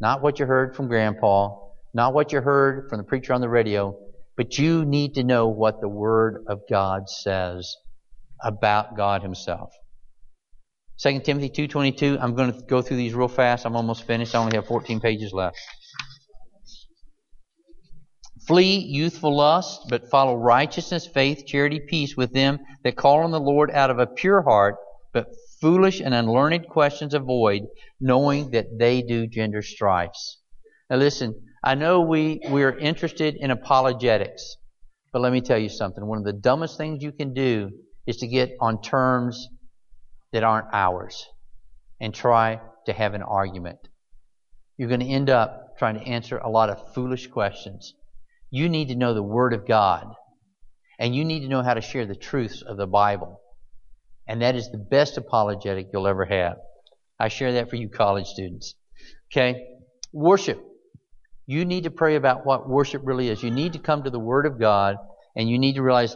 not 0.00 0.22
what 0.22 0.38
you 0.38 0.46
heard 0.46 0.74
from 0.74 0.88
Grandpa, 0.88 1.56
not 1.92 2.14
what 2.14 2.32
you 2.32 2.40
heard 2.40 2.88
from 2.88 2.98
the 2.98 3.04
preacher 3.04 3.32
on 3.32 3.40
the 3.40 3.48
radio, 3.48 3.96
but 4.36 4.58
you 4.58 4.84
need 4.84 5.14
to 5.14 5.24
know 5.24 5.48
what 5.48 5.80
the 5.80 5.88
Word 5.88 6.44
of 6.48 6.62
God 6.68 7.08
says 7.08 7.76
about 8.42 8.96
God 8.96 9.22
Himself. 9.22 9.72
2 11.00 11.20
Timothy 11.20 11.50
2.22, 11.50 12.18
I'm 12.20 12.34
going 12.34 12.52
to 12.52 12.60
go 12.66 12.80
through 12.80 12.96
these 12.96 13.14
real 13.14 13.28
fast. 13.28 13.66
I'm 13.66 13.76
almost 13.76 14.04
finished. 14.04 14.34
I 14.34 14.38
only 14.38 14.56
have 14.56 14.66
14 14.66 15.00
pages 15.00 15.32
left. 15.32 15.58
Flee 18.46 18.78
youthful 18.78 19.36
lust, 19.36 19.86
but 19.88 20.10
follow 20.10 20.34
righteousness, 20.34 21.06
faith, 21.06 21.46
charity, 21.46 21.80
peace 21.80 22.16
with 22.16 22.32
them 22.32 22.58
that 22.82 22.96
call 22.96 23.24
on 23.24 23.30
the 23.30 23.40
Lord 23.40 23.70
out 23.70 23.90
of 23.90 23.98
a 23.98 24.06
pure 24.06 24.42
heart, 24.42 24.76
but 25.12 25.28
foolish 25.60 26.00
and 26.00 26.12
unlearned 26.12 26.68
questions 26.68 27.14
avoid, 27.14 27.62
knowing 28.00 28.50
that 28.50 28.78
they 28.78 29.00
do 29.00 29.26
gender 29.26 29.62
strifes. 29.62 30.38
Now 30.90 30.96
listen, 30.96 31.34
I 31.62 31.74
know 31.74 32.02
we, 32.02 32.40
we're 32.50 32.76
interested 32.76 33.36
in 33.36 33.50
apologetics, 33.50 34.56
but 35.12 35.22
let 35.22 35.32
me 35.32 35.40
tell 35.40 35.58
you 35.58 35.70
something. 35.70 36.04
One 36.06 36.18
of 36.18 36.24
the 36.24 36.34
dumbest 36.34 36.76
things 36.76 37.02
you 37.02 37.12
can 37.12 37.32
do 37.32 37.70
is 38.06 38.18
to 38.18 38.26
get 38.26 38.50
on 38.60 38.82
terms 38.82 39.48
that 40.32 40.44
aren't 40.44 40.66
ours 40.74 41.26
and 42.00 42.12
try 42.12 42.60
to 42.84 42.92
have 42.92 43.14
an 43.14 43.22
argument. 43.22 43.78
You're 44.76 44.88
going 44.88 45.00
to 45.00 45.06
end 45.06 45.30
up 45.30 45.78
trying 45.78 45.94
to 45.94 46.06
answer 46.06 46.36
a 46.36 46.50
lot 46.50 46.68
of 46.68 46.92
foolish 46.92 47.28
questions. 47.28 47.94
You 48.54 48.68
need 48.68 48.86
to 48.90 48.94
know 48.94 49.14
the 49.14 49.20
Word 49.20 49.52
of 49.52 49.66
God, 49.66 50.14
and 51.00 51.12
you 51.12 51.24
need 51.24 51.40
to 51.40 51.48
know 51.48 51.64
how 51.64 51.74
to 51.74 51.80
share 51.80 52.06
the 52.06 52.14
truths 52.14 52.62
of 52.62 52.76
the 52.76 52.86
Bible. 52.86 53.40
And 54.28 54.42
that 54.42 54.54
is 54.54 54.70
the 54.70 54.78
best 54.78 55.16
apologetic 55.16 55.88
you'll 55.92 56.06
ever 56.06 56.24
have. 56.24 56.58
I 57.18 57.26
share 57.26 57.54
that 57.54 57.68
for 57.68 57.74
you 57.74 57.88
college 57.88 58.28
students. 58.28 58.76
Okay? 59.32 59.66
Worship. 60.12 60.62
You 61.46 61.64
need 61.64 61.82
to 61.82 61.90
pray 61.90 62.14
about 62.14 62.46
what 62.46 62.68
worship 62.68 63.02
really 63.04 63.28
is. 63.28 63.42
You 63.42 63.50
need 63.50 63.72
to 63.72 63.80
come 63.80 64.04
to 64.04 64.10
the 64.10 64.20
Word 64.20 64.46
of 64.46 64.60
God, 64.60 64.98
and 65.34 65.50
you 65.50 65.58
need 65.58 65.74
to 65.74 65.82
realize. 65.82 66.14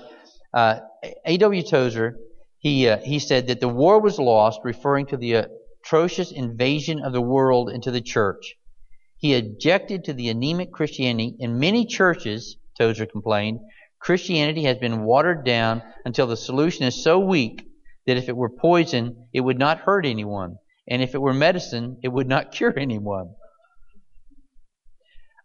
Uh, 0.54 0.78
A.W. 1.26 1.62
Tozer, 1.64 2.18
he 2.58 2.88
uh, 2.88 2.98
he 2.98 3.18
said 3.18 3.48
that 3.48 3.58
the 3.58 3.68
war 3.68 4.00
was 4.00 4.20
lost, 4.20 4.60
referring 4.62 5.06
to 5.06 5.16
the 5.16 5.48
atrocious 5.82 6.30
invasion 6.30 7.00
of 7.04 7.12
the 7.12 7.20
world 7.20 7.68
into 7.68 7.90
the 7.90 8.00
church. 8.00 8.54
He 9.18 9.34
objected 9.34 10.04
to 10.04 10.12
the 10.12 10.28
anemic 10.28 10.72
Christianity. 10.72 11.34
In 11.40 11.58
many 11.58 11.84
churches, 11.84 12.56
Tozer 12.78 13.04
complained, 13.04 13.60
Christianity 14.00 14.62
has 14.62 14.78
been 14.78 15.02
watered 15.02 15.44
down 15.44 15.82
until 16.04 16.28
the 16.28 16.36
solution 16.36 16.86
is 16.86 17.02
so 17.02 17.18
weak 17.18 17.66
that 18.06 18.16
if 18.16 18.28
it 18.28 18.36
were 18.36 18.48
poison, 18.48 19.28
it 19.32 19.40
would 19.40 19.58
not 19.58 19.80
hurt 19.80 20.06
anyone, 20.06 20.56
and 20.88 21.02
if 21.02 21.14
it 21.14 21.20
were 21.20 21.34
medicine, 21.34 21.98
it 22.02 22.08
would 22.08 22.28
not 22.28 22.52
cure 22.52 22.78
anyone. 22.78 23.34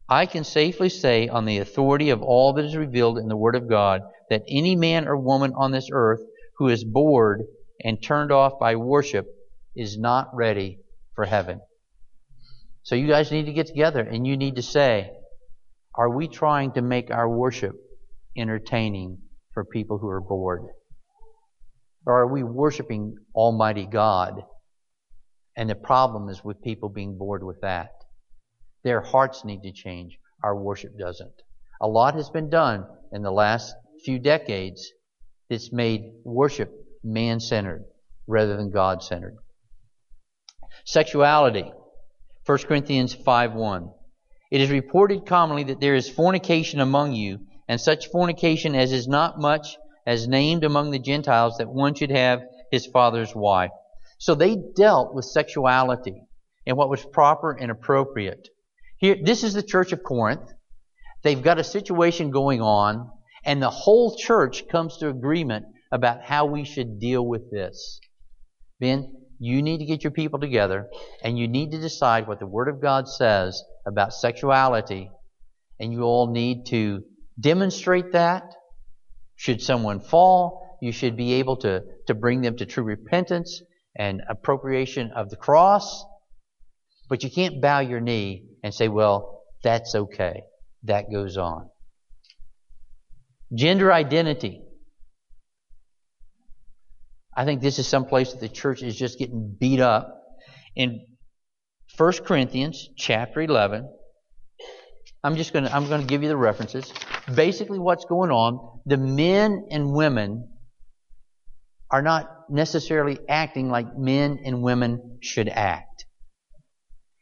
I 0.07 0.27
can 0.27 0.43
safely 0.43 0.89
say, 0.89 1.27
on 1.27 1.45
the 1.45 1.57
authority 1.57 2.11
of 2.11 2.21
all 2.21 2.53
that 2.53 2.65
is 2.65 2.75
revealed 2.75 3.17
in 3.17 3.27
the 3.27 3.37
Word 3.37 3.55
of 3.55 3.67
God, 3.67 4.01
that 4.29 4.43
any 4.47 4.75
man 4.75 5.07
or 5.07 5.17
woman 5.17 5.53
on 5.55 5.71
this 5.71 5.89
earth 5.91 6.21
who 6.57 6.67
is 6.67 6.83
bored 6.83 7.43
and 7.83 8.03
turned 8.03 8.31
off 8.31 8.59
by 8.59 8.75
worship 8.75 9.25
is 9.75 9.97
not 9.97 10.29
ready 10.35 10.77
for 11.15 11.25
heaven. 11.25 11.59
So 12.83 12.95
you 12.95 13.07
guys 13.07 13.31
need 13.31 13.45
to 13.45 13.53
get 13.53 13.67
together 13.67 14.01
and 14.01 14.27
you 14.27 14.35
need 14.35 14.57
to 14.57 14.61
say, 14.61 15.09
are 15.95 16.09
we 16.09 16.27
trying 16.27 16.73
to 16.73 16.81
make 16.81 17.11
our 17.11 17.29
worship 17.29 17.75
entertaining 18.37 19.19
for 19.53 19.63
people 19.63 19.97
who 19.97 20.09
are 20.09 20.21
bored? 20.21 20.63
Or 22.05 22.21
are 22.21 22.27
we 22.27 22.43
worshiping 22.43 23.15
Almighty 23.33 23.85
God? 23.85 24.43
And 25.55 25.69
the 25.69 25.75
problem 25.75 26.29
is 26.29 26.43
with 26.43 26.61
people 26.61 26.89
being 26.89 27.17
bored 27.17 27.43
with 27.43 27.61
that. 27.61 27.91
Their 28.83 29.01
hearts 29.01 29.45
need 29.45 29.63
to 29.63 29.71
change. 29.71 30.17
Our 30.43 30.55
worship 30.55 30.97
doesn't. 30.99 31.41
A 31.81 31.87
lot 31.87 32.15
has 32.15 32.29
been 32.29 32.49
done 32.49 32.85
in 33.13 33.21
the 33.21 33.31
last 33.31 33.73
few 34.03 34.19
decades 34.19 34.91
that's 35.49 35.71
made 35.71 36.01
worship 36.25 36.73
man 37.03 37.39
centered 37.39 37.85
rather 38.27 38.57
than 38.57 38.71
God 38.71 39.03
centered. 39.03 39.37
Sexuality. 40.85 41.71
1 42.45 42.57
Corinthians 42.59 43.13
5 43.13 43.53
1. 43.53 43.89
It 44.51 44.61
is 44.61 44.69
reported 44.69 45.25
commonly 45.25 45.63
that 45.65 45.79
there 45.79 45.95
is 45.95 46.09
fornication 46.09 46.81
among 46.81 47.13
you, 47.13 47.39
and 47.69 47.79
such 47.79 48.09
fornication 48.09 48.75
as 48.75 48.91
is 48.91 49.07
not 49.07 49.39
much 49.39 49.77
as 50.05 50.27
named 50.27 50.65
among 50.65 50.91
the 50.91 50.99
Gentiles 50.99 51.57
that 51.57 51.69
one 51.69 51.95
should 51.95 52.11
have 52.11 52.41
his 52.69 52.85
father's 52.85 53.33
wife. 53.33 53.71
So 54.17 54.35
they 54.35 54.57
dealt 54.75 55.13
with 55.13 55.25
sexuality 55.25 56.23
and 56.67 56.75
what 56.75 56.89
was 56.89 57.05
proper 57.05 57.51
and 57.51 57.71
appropriate. 57.71 58.49
Here, 58.97 59.15
this 59.21 59.43
is 59.43 59.53
the 59.53 59.63
church 59.63 59.93
of 59.93 60.03
Corinth. 60.03 60.53
They've 61.23 61.41
got 61.41 61.59
a 61.59 61.63
situation 61.63 62.31
going 62.31 62.61
on, 62.61 63.09
and 63.45 63.61
the 63.61 63.69
whole 63.69 64.17
church 64.17 64.67
comes 64.67 64.97
to 64.97 65.07
agreement 65.07 65.65
about 65.91 66.23
how 66.23 66.45
we 66.45 66.65
should 66.65 66.99
deal 66.99 67.25
with 67.25 67.49
this. 67.51 68.01
Ben, 68.79 69.13
you 69.45 69.61
need 69.61 69.79
to 69.79 69.85
get 69.85 70.03
your 70.03 70.11
people 70.11 70.39
together, 70.39 70.87
and 71.23 71.37
you 71.37 71.47
need 71.47 71.71
to 71.71 71.79
decide 71.79 72.27
what 72.27 72.39
the 72.39 72.47
Word 72.47 72.67
of 72.67 72.81
God 72.81 73.07
says 73.07 73.63
about 73.85 74.13
sexuality, 74.13 75.11
and 75.79 75.91
you 75.91 76.03
all 76.03 76.31
need 76.31 76.67
to 76.67 77.03
demonstrate 77.39 78.11
that. 78.13 78.43
Should 79.35 79.61
someone 79.61 79.99
fall, 79.99 80.77
you 80.81 80.91
should 80.91 81.17
be 81.17 81.33
able 81.33 81.57
to, 81.57 81.83
to 82.07 82.13
bring 82.13 82.41
them 82.41 82.57
to 82.57 82.65
true 82.65 82.83
repentance 82.83 83.61
and 83.97 84.21
appropriation 84.29 85.11
of 85.15 85.29
the 85.29 85.35
cross. 85.35 86.05
But 87.09 87.23
you 87.23 87.29
can't 87.29 87.61
bow 87.61 87.79
your 87.79 87.99
knee 87.99 88.45
and 88.63 88.73
say, 88.73 88.87
well, 88.87 89.43
that's 89.63 89.95
okay. 89.95 90.43
That 90.83 91.11
goes 91.11 91.37
on. 91.37 91.69
Gender 93.53 93.93
identity. 93.93 94.62
I 97.35 97.45
think 97.45 97.61
this 97.61 97.79
is 97.79 97.87
some 97.87 98.05
place 98.05 98.31
that 98.31 98.39
the 98.39 98.49
church 98.49 98.83
is 98.83 98.95
just 98.95 99.17
getting 99.17 99.55
beat 99.59 99.79
up. 99.79 100.19
In 100.75 101.05
1 101.97 102.13
Corinthians 102.25 102.89
chapter 102.97 103.41
11, 103.41 103.89
I'm 105.23 105.35
just 105.35 105.53
going 105.53 105.65
to 105.65 105.73
I'm 105.73 105.87
going 105.87 106.01
to 106.01 106.07
give 106.07 106.23
you 106.23 106.29
the 106.29 106.37
references. 106.37 106.91
Basically 107.33 107.79
what's 107.79 108.05
going 108.05 108.31
on, 108.31 108.81
the 108.85 108.97
men 108.97 109.67
and 109.71 109.93
women 109.93 110.49
are 111.89 112.01
not 112.01 112.27
necessarily 112.49 113.19
acting 113.29 113.69
like 113.69 113.97
men 113.97 114.39
and 114.43 114.61
women 114.61 115.19
should 115.21 115.47
act. 115.47 116.05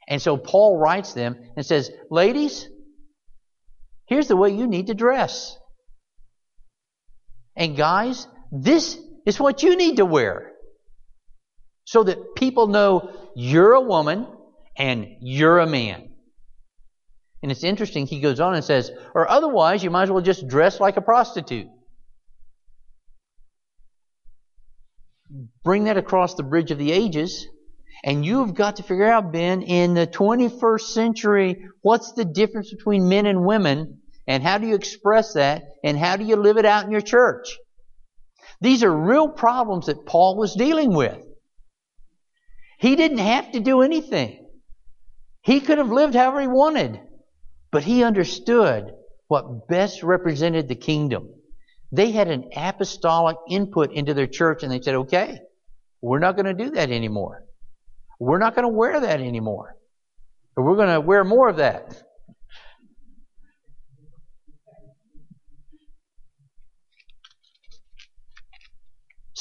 And 0.08 0.22
so 0.22 0.38
Paul 0.38 0.78
writes 0.78 1.14
them 1.14 1.36
and 1.56 1.66
says, 1.66 1.92
"Ladies, 2.10 2.68
here's 4.08 4.28
the 4.28 4.36
way 4.36 4.50
you 4.50 4.68
need 4.68 4.88
to 4.88 4.94
dress. 4.94 5.58
And 7.56 7.78
guys, 7.78 8.28
this 8.52 8.98
is 9.36 9.40
what 9.40 9.64
you 9.64 9.76
need 9.76 9.98
to 9.98 10.06
wear. 10.06 10.52
So 11.86 12.04
that 12.04 12.36
people 12.36 12.68
know 12.68 13.12
you're 13.36 13.74
a 13.74 13.82
woman 13.82 14.28
and 14.78 15.08
you're 15.22 15.60
a 15.60 15.68
man. 15.68 16.10
And 17.42 17.52
it's 17.52 17.64
interesting, 17.64 18.06
he 18.06 18.20
goes 18.20 18.40
on 18.40 18.54
and 18.54 18.64
says, 18.64 18.92
or 19.16 19.28
otherwise, 19.30 19.84
you 19.84 19.90
might 19.90 20.04
as 20.04 20.12
well 20.12 20.22
just 20.22 20.48
dress 20.48 20.80
like 20.80 20.98
a 20.98 21.02
prostitute. 21.02 21.68
Bring 25.64 25.86
that 25.86 25.98
across 25.98 26.36
the 26.36 26.44
bridge 26.44 26.72
of 26.72 26.78
the 26.78 26.92
ages, 26.92 27.48
and 28.04 28.26
you've 28.26 28.54
got 28.54 28.76
to 28.76 28.84
figure 28.84 29.10
out, 29.10 29.32
Ben, 29.32 29.62
in 29.62 29.94
the 29.94 30.06
21st 30.06 30.82
century, 30.82 31.66
what's 31.82 32.12
the 32.12 32.26
difference 32.26 32.72
between 32.72 33.10
men 33.10 33.26
and 33.26 33.44
women, 33.44 34.02
and 34.28 34.44
how 34.44 34.58
do 34.60 34.68
you 34.68 34.76
express 34.76 35.34
that, 35.34 35.64
and 35.84 35.98
how 35.98 36.18
do 36.18 36.26
you 36.26 36.36
live 36.36 36.58
it 36.58 36.66
out 36.66 36.86
in 36.86 36.92
your 36.92 37.02
church? 37.02 37.58
These 38.62 38.84
are 38.84 38.96
real 38.96 39.28
problems 39.28 39.88
that 39.88 40.06
Paul 40.06 40.38
was 40.38 40.54
dealing 40.54 40.94
with. 40.94 41.18
He 42.80 42.96
didn't 42.96 43.18
have 43.18 43.52
to 43.52 43.60
do 43.60 43.82
anything. 43.82 44.48
He 45.42 45.60
could 45.60 45.80
have 45.80 45.92
lived 45.92 46.16
however 46.16 46.42
he 46.42 46.48
wanted. 46.48 47.00
But 47.72 47.84
he 47.84 48.04
understood 48.04 48.92
what 49.28 49.68
best 49.68 50.04
represented 50.04 50.68
the 50.68 50.76
kingdom. 50.76 51.30
They 51.92 52.12
had 52.12 52.28
an 52.28 52.50
apostolic 52.56 53.38
input 53.50 53.92
into 53.94 54.14
their 54.14 54.28
church 54.28 54.64
and 54.64 54.72
they 54.72 54.82
said, 54.82 54.96
okay, 54.96 55.40
we're 56.02 56.20
not 56.20 56.36
going 56.36 56.46
to 56.46 56.54
do 56.54 56.72
that 56.72 56.92
anymore. 56.92 57.44
We're 58.20 58.40
not 58.40 58.56
going 58.56 58.68
to 58.68 58.74
wear 58.74 59.00
that 59.00 59.22
anymore. 59.22 59.76
We're 60.56 60.76
going 60.76 60.90
to 60.90 61.02
wear 61.02 61.24
more 61.24 61.50
of 61.50 61.58
that. 61.58 62.04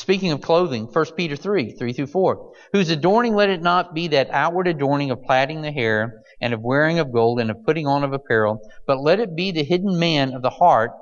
Speaking 0.01 0.33
of 0.33 0.41
clothing, 0.41 0.87
1 0.87 1.05
Peter 1.15 1.37
3, 1.37 1.73
3 1.73 1.93
through 1.93 2.07
4. 2.07 2.53
Whose 2.73 2.89
adorning 2.89 3.35
let 3.35 3.51
it 3.51 3.61
not 3.61 3.93
be 3.93 4.09
that 4.09 4.31
outward 4.31 4.67
adorning 4.67 5.11
of 5.11 5.23
plaiting 5.23 5.61
the 5.61 5.71
hair, 5.71 6.23
and 6.41 6.55
of 6.55 6.63
wearing 6.63 6.99
of 6.99 7.13
gold, 7.13 7.39
and 7.39 7.51
of 7.51 7.63
putting 7.67 7.87
on 7.87 8.03
of 8.03 8.15
apparel, 8.15 8.63
but 8.87 9.03
let 9.03 9.21
it 9.21 9.37
be 9.37 9.53
the 9.53 9.63
hidden 9.63 9.99
man 9.99 10.33
of 10.33 10.41
the 10.41 10.49
heart, 10.49 10.93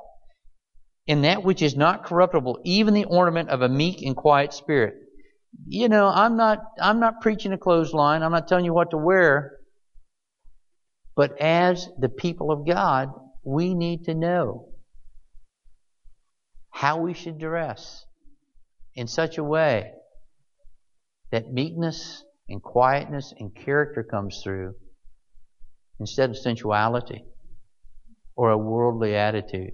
in 1.06 1.22
that 1.22 1.44
which 1.44 1.62
is 1.62 1.76
not 1.76 2.06
corruptible, 2.06 2.60
even 2.64 2.92
the 2.92 3.04
ornament 3.04 3.50
of 3.50 3.62
a 3.62 3.68
meek 3.68 4.02
and 4.02 4.16
quiet 4.16 4.52
spirit. 4.52 4.94
You 5.68 5.88
know, 5.88 6.08
I'm 6.08 6.36
not, 6.36 6.58
I'm 6.82 6.98
not 6.98 7.20
preaching 7.20 7.52
a 7.52 7.58
clothesline. 7.58 8.24
I'm 8.24 8.32
not 8.32 8.48
telling 8.48 8.64
you 8.64 8.74
what 8.74 8.90
to 8.90 8.98
wear. 8.98 9.58
But 11.14 11.40
as 11.40 11.88
the 12.00 12.08
people 12.08 12.50
of 12.50 12.66
God, 12.66 13.10
we 13.44 13.74
need 13.74 14.06
to 14.06 14.14
know 14.14 14.70
how 16.70 16.98
we 16.98 17.14
should 17.14 17.38
dress 17.38 18.04
in 18.98 19.06
such 19.06 19.38
a 19.38 19.44
way 19.44 19.92
that 21.30 21.52
meekness 21.52 22.24
and 22.48 22.60
quietness 22.60 23.32
and 23.38 23.54
character 23.54 24.02
comes 24.02 24.40
through 24.42 24.74
instead 26.00 26.30
of 26.30 26.36
sensuality 26.36 27.24
or 28.34 28.50
a 28.50 28.58
worldly 28.58 29.14
attitude. 29.14 29.70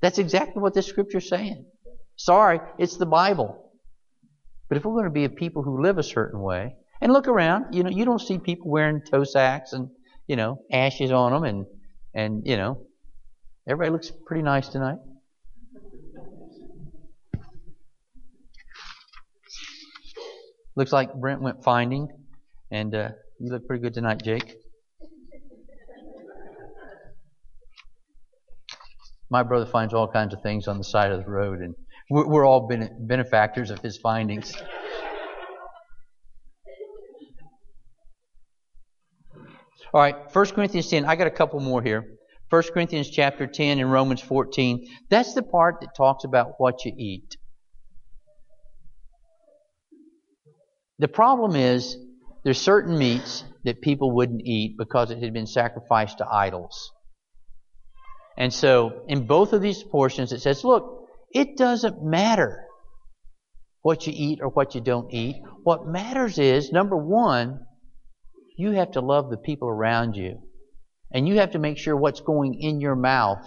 That's 0.00 0.18
exactly 0.18 0.62
what 0.62 0.72
this 0.72 0.86
scripture's 0.86 1.28
saying. 1.28 1.66
Sorry, 2.14 2.60
it's 2.78 2.96
the 2.96 3.06
Bible. 3.06 3.72
But 4.68 4.78
if 4.78 4.84
we're 4.84 4.92
going 4.92 5.04
to 5.06 5.10
be 5.10 5.24
a 5.24 5.30
people 5.30 5.64
who 5.64 5.82
live 5.82 5.98
a 5.98 6.04
certain 6.04 6.40
way, 6.40 6.76
and 7.00 7.12
look 7.12 7.26
around, 7.26 7.74
you 7.74 7.82
know, 7.82 7.90
you 7.90 8.04
don't 8.04 8.20
see 8.20 8.38
people 8.38 8.70
wearing 8.70 9.00
toe 9.00 9.24
sacks 9.24 9.72
and, 9.72 9.88
you 10.28 10.36
know, 10.36 10.62
ashes 10.72 11.10
on 11.10 11.32
them 11.32 11.42
and, 11.42 11.66
and, 12.14 12.42
you 12.46 12.56
know, 12.56 12.86
everybody 13.68 13.90
looks 13.90 14.12
pretty 14.26 14.42
nice 14.42 14.68
tonight. 14.68 14.98
Looks 20.78 20.92
like 20.92 21.12
Brent 21.12 21.42
went 21.42 21.64
finding, 21.64 22.06
and 22.70 22.94
uh, 22.94 23.08
you 23.40 23.50
look 23.50 23.66
pretty 23.66 23.82
good 23.82 23.94
tonight, 23.94 24.22
Jake. 24.22 24.58
My 29.28 29.42
brother 29.42 29.66
finds 29.66 29.92
all 29.92 30.06
kinds 30.06 30.34
of 30.34 30.40
things 30.40 30.68
on 30.68 30.78
the 30.78 30.84
side 30.84 31.10
of 31.10 31.24
the 31.24 31.28
road, 31.28 31.62
and 31.62 31.74
we're, 32.10 32.28
we're 32.28 32.46
all 32.46 32.70
benefactors 33.00 33.70
of 33.70 33.80
his 33.80 33.96
findings. 33.96 34.54
All 39.92 40.00
right, 40.00 40.14
1 40.32 40.46
Corinthians 40.50 40.88
10. 40.88 41.06
I 41.06 41.16
got 41.16 41.26
a 41.26 41.32
couple 41.32 41.58
more 41.58 41.82
here. 41.82 42.04
1 42.50 42.62
Corinthians 42.72 43.10
chapter 43.10 43.48
10 43.48 43.80
and 43.80 43.90
Romans 43.90 44.20
14. 44.20 44.86
That's 45.10 45.34
the 45.34 45.42
part 45.42 45.80
that 45.80 45.96
talks 45.96 46.22
about 46.22 46.52
what 46.58 46.84
you 46.84 46.92
eat. 46.96 47.36
The 50.98 51.08
problem 51.08 51.54
is 51.56 51.96
there's 52.44 52.60
certain 52.60 52.98
meats 52.98 53.44
that 53.64 53.80
people 53.80 54.12
wouldn't 54.12 54.42
eat 54.44 54.76
because 54.78 55.10
it 55.10 55.22
had 55.22 55.32
been 55.32 55.46
sacrificed 55.46 56.18
to 56.18 56.26
idols. 56.28 56.92
And 58.36 58.52
so 58.52 59.02
in 59.08 59.26
both 59.26 59.52
of 59.52 59.62
these 59.62 59.82
portions 59.82 60.32
it 60.32 60.40
says, 60.40 60.64
look, 60.64 61.08
it 61.30 61.56
doesn't 61.56 62.02
matter 62.02 62.64
what 63.82 64.06
you 64.06 64.12
eat 64.16 64.40
or 64.42 64.48
what 64.48 64.74
you 64.74 64.80
don't 64.80 65.12
eat. 65.12 65.36
What 65.62 65.86
matters 65.86 66.38
is, 66.38 66.72
number 66.72 66.96
one, 66.96 67.60
you 68.56 68.72
have 68.72 68.92
to 68.92 69.00
love 69.00 69.30
the 69.30 69.36
people 69.36 69.68
around 69.68 70.14
you. 70.14 70.40
And 71.12 71.26
you 71.26 71.38
have 71.38 71.52
to 71.52 71.58
make 71.58 71.78
sure 71.78 71.96
what's 71.96 72.20
going 72.20 72.60
in 72.60 72.80
your 72.80 72.96
mouth 72.96 73.46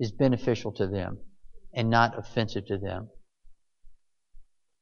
is 0.00 0.10
beneficial 0.12 0.72
to 0.72 0.86
them 0.86 1.18
and 1.74 1.90
not 1.90 2.18
offensive 2.18 2.66
to 2.66 2.78
them. 2.78 3.08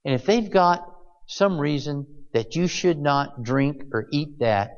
And 0.07 0.15
if 0.15 0.25
they've 0.25 0.49
got 0.49 0.87
some 1.27 1.59
reason 1.59 2.07
that 2.33 2.55
you 2.55 2.69
should 2.69 2.97
not 2.97 3.43
drink 3.43 3.83
or 3.93 4.07
eat 4.13 4.39
that, 4.39 4.71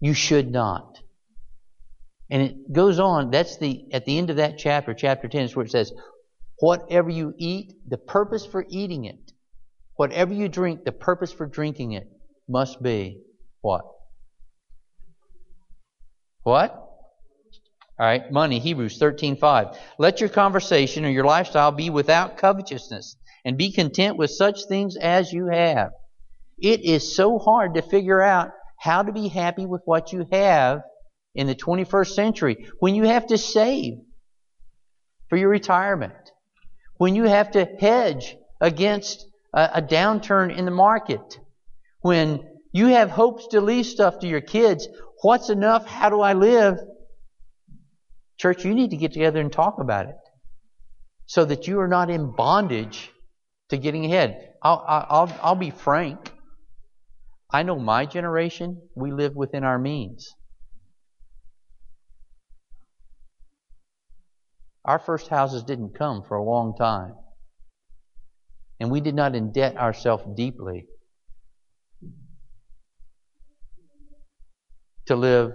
you 0.00 0.14
should 0.14 0.50
not. 0.50 0.98
And 2.30 2.40
it 2.40 2.72
goes 2.72 2.98
on, 2.98 3.30
that's 3.30 3.58
the, 3.58 3.84
at 3.92 4.06
the 4.06 4.16
end 4.16 4.30
of 4.30 4.36
that 4.36 4.56
chapter, 4.56 4.94
chapter 4.94 5.28
10, 5.28 5.42
is 5.42 5.54
where 5.54 5.66
it 5.66 5.70
says, 5.70 5.92
whatever 6.58 7.10
you 7.10 7.34
eat, 7.36 7.74
the 7.86 7.98
purpose 7.98 8.46
for 8.46 8.64
eating 8.70 9.04
it, 9.04 9.32
whatever 9.96 10.32
you 10.32 10.48
drink, 10.48 10.84
the 10.84 10.92
purpose 10.92 11.30
for 11.30 11.44
drinking 11.44 11.92
it 11.92 12.08
must 12.48 12.82
be 12.82 13.20
what? 13.60 13.84
What? 16.44 16.72
All 17.98 18.06
right, 18.06 18.32
money, 18.32 18.58
Hebrews 18.58 18.98
13:5. 18.98 19.76
Let 19.98 20.20
your 20.20 20.30
conversation 20.30 21.04
or 21.04 21.10
your 21.10 21.24
lifestyle 21.24 21.72
be 21.72 21.90
without 21.90 22.38
covetousness 22.38 23.16
and 23.44 23.58
be 23.58 23.72
content 23.72 24.16
with 24.16 24.30
such 24.30 24.64
things 24.66 24.96
as 24.96 25.32
you 25.32 25.46
have. 25.46 25.90
It 26.58 26.84
is 26.84 27.14
so 27.16 27.38
hard 27.38 27.74
to 27.74 27.82
figure 27.82 28.22
out 28.22 28.50
how 28.78 29.02
to 29.02 29.12
be 29.12 29.28
happy 29.28 29.66
with 29.66 29.82
what 29.84 30.12
you 30.12 30.26
have 30.30 30.82
in 31.34 31.46
the 31.46 31.54
21st 31.54 32.08
century 32.08 32.66
when 32.78 32.94
you 32.94 33.04
have 33.04 33.26
to 33.26 33.38
save 33.38 33.94
for 35.28 35.36
your 35.36 35.48
retirement, 35.48 36.14
when 36.96 37.14
you 37.14 37.24
have 37.24 37.50
to 37.52 37.64
hedge 37.64 38.36
against 38.60 39.26
a, 39.52 39.70
a 39.74 39.82
downturn 39.82 40.56
in 40.56 40.64
the 40.64 40.70
market, 40.70 41.38
when 42.00 42.40
you 42.74 42.86
have 42.86 43.08
hopes 43.08 43.46
to 43.48 43.60
leave 43.60 43.86
stuff 43.86 44.18
to 44.18 44.26
your 44.26 44.40
kids. 44.40 44.88
What's 45.22 45.48
enough? 45.48 45.86
How 45.86 46.10
do 46.10 46.20
I 46.20 46.32
live? 46.32 46.76
Church, 48.36 48.64
you 48.64 48.74
need 48.74 48.90
to 48.90 48.96
get 48.96 49.12
together 49.12 49.40
and 49.40 49.52
talk 49.52 49.78
about 49.78 50.06
it 50.06 50.16
so 51.26 51.44
that 51.44 51.68
you 51.68 51.78
are 51.80 51.88
not 51.88 52.10
in 52.10 52.34
bondage 52.34 53.12
to 53.70 53.78
getting 53.78 54.04
ahead. 54.04 54.54
I'll, 54.62 54.84
I'll, 54.86 55.38
I'll 55.42 55.54
be 55.54 55.70
frank. 55.70 56.32
I 57.50 57.62
know 57.62 57.78
my 57.78 58.06
generation, 58.06 58.82
we 58.94 59.12
live 59.12 59.34
within 59.36 59.64
our 59.64 59.78
means. 59.78 60.34
Our 64.84 64.98
first 64.98 65.28
houses 65.28 65.62
didn't 65.62 65.96
come 65.96 66.22
for 66.22 66.36
a 66.36 66.44
long 66.44 66.76
time. 66.76 67.14
And 68.80 68.90
we 68.90 69.00
did 69.00 69.14
not 69.14 69.32
indebt 69.32 69.76
ourselves 69.76 70.24
deeply 70.36 70.86
to 75.06 75.16
live 75.16 75.52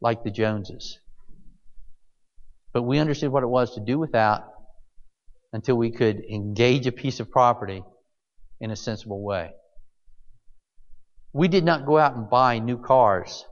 like 0.00 0.22
the 0.22 0.30
Joneses. 0.30 0.98
But 2.72 2.82
we 2.82 2.98
understood 2.98 3.30
what 3.30 3.42
it 3.42 3.48
was 3.48 3.74
to 3.74 3.80
do 3.80 3.98
without 3.98 4.51
until 5.52 5.76
we 5.76 5.90
could 5.90 6.24
engage 6.24 6.86
a 6.86 6.92
piece 6.92 7.20
of 7.20 7.30
property 7.30 7.82
in 8.60 8.70
a 8.70 8.76
sensible 8.76 9.22
way. 9.22 9.50
We 11.32 11.48
did 11.48 11.64
not 11.64 11.86
go 11.86 11.98
out 11.98 12.14
and 12.14 12.28
buy 12.28 12.58
new 12.58 12.78
cars 12.78 13.44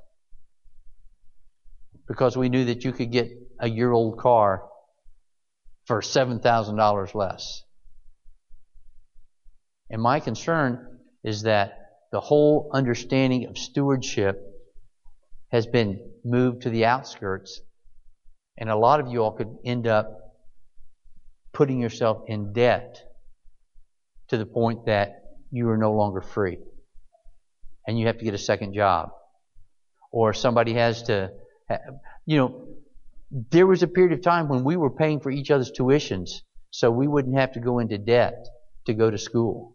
because 2.06 2.36
we 2.36 2.48
knew 2.48 2.66
that 2.66 2.84
you 2.84 2.92
could 2.92 3.10
get 3.10 3.30
a 3.58 3.68
year 3.68 3.92
old 3.92 4.18
car 4.18 4.64
for 5.86 6.00
$7,000 6.00 7.14
less. 7.14 7.62
And 9.90 10.00
my 10.00 10.20
concern 10.20 10.98
is 11.24 11.42
that 11.42 11.76
the 12.12 12.20
whole 12.20 12.70
understanding 12.72 13.46
of 13.46 13.58
stewardship 13.58 14.40
has 15.50 15.66
been 15.66 16.00
moved 16.24 16.62
to 16.62 16.70
the 16.70 16.84
outskirts. 16.84 17.60
And 18.56 18.70
a 18.70 18.76
lot 18.76 19.00
of 19.00 19.08
you 19.08 19.22
all 19.22 19.32
could 19.32 19.56
end 19.64 19.86
up 19.86 20.19
putting 21.52 21.80
yourself 21.80 22.22
in 22.26 22.52
debt 22.52 23.02
to 24.28 24.38
the 24.38 24.46
point 24.46 24.86
that 24.86 25.22
you 25.50 25.68
are 25.68 25.76
no 25.76 25.92
longer 25.92 26.20
free. 26.20 26.58
And 27.86 27.98
you 27.98 28.06
have 28.06 28.18
to 28.18 28.24
get 28.24 28.34
a 28.34 28.38
second 28.38 28.74
job. 28.74 29.10
Or 30.12 30.32
somebody 30.32 30.74
has 30.74 31.04
to, 31.04 31.30
you 32.26 32.36
know, 32.36 32.66
there 33.30 33.66
was 33.66 33.82
a 33.82 33.88
period 33.88 34.12
of 34.12 34.22
time 34.22 34.48
when 34.48 34.64
we 34.64 34.76
were 34.76 34.90
paying 34.90 35.20
for 35.20 35.30
each 35.30 35.50
other's 35.50 35.70
tuitions 35.70 36.42
so 36.70 36.90
we 36.90 37.06
wouldn't 37.06 37.36
have 37.36 37.52
to 37.52 37.60
go 37.60 37.78
into 37.78 37.98
debt 37.98 38.46
to 38.86 38.94
go 38.94 39.10
to 39.10 39.18
school. 39.18 39.74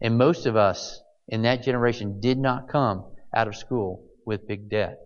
And 0.00 0.18
most 0.18 0.46
of 0.46 0.56
us 0.56 1.00
in 1.28 1.42
that 1.42 1.62
generation 1.62 2.20
did 2.20 2.38
not 2.38 2.68
come 2.68 3.04
out 3.34 3.48
of 3.48 3.56
school 3.56 4.04
with 4.26 4.46
big 4.46 4.68
debt. 4.70 4.98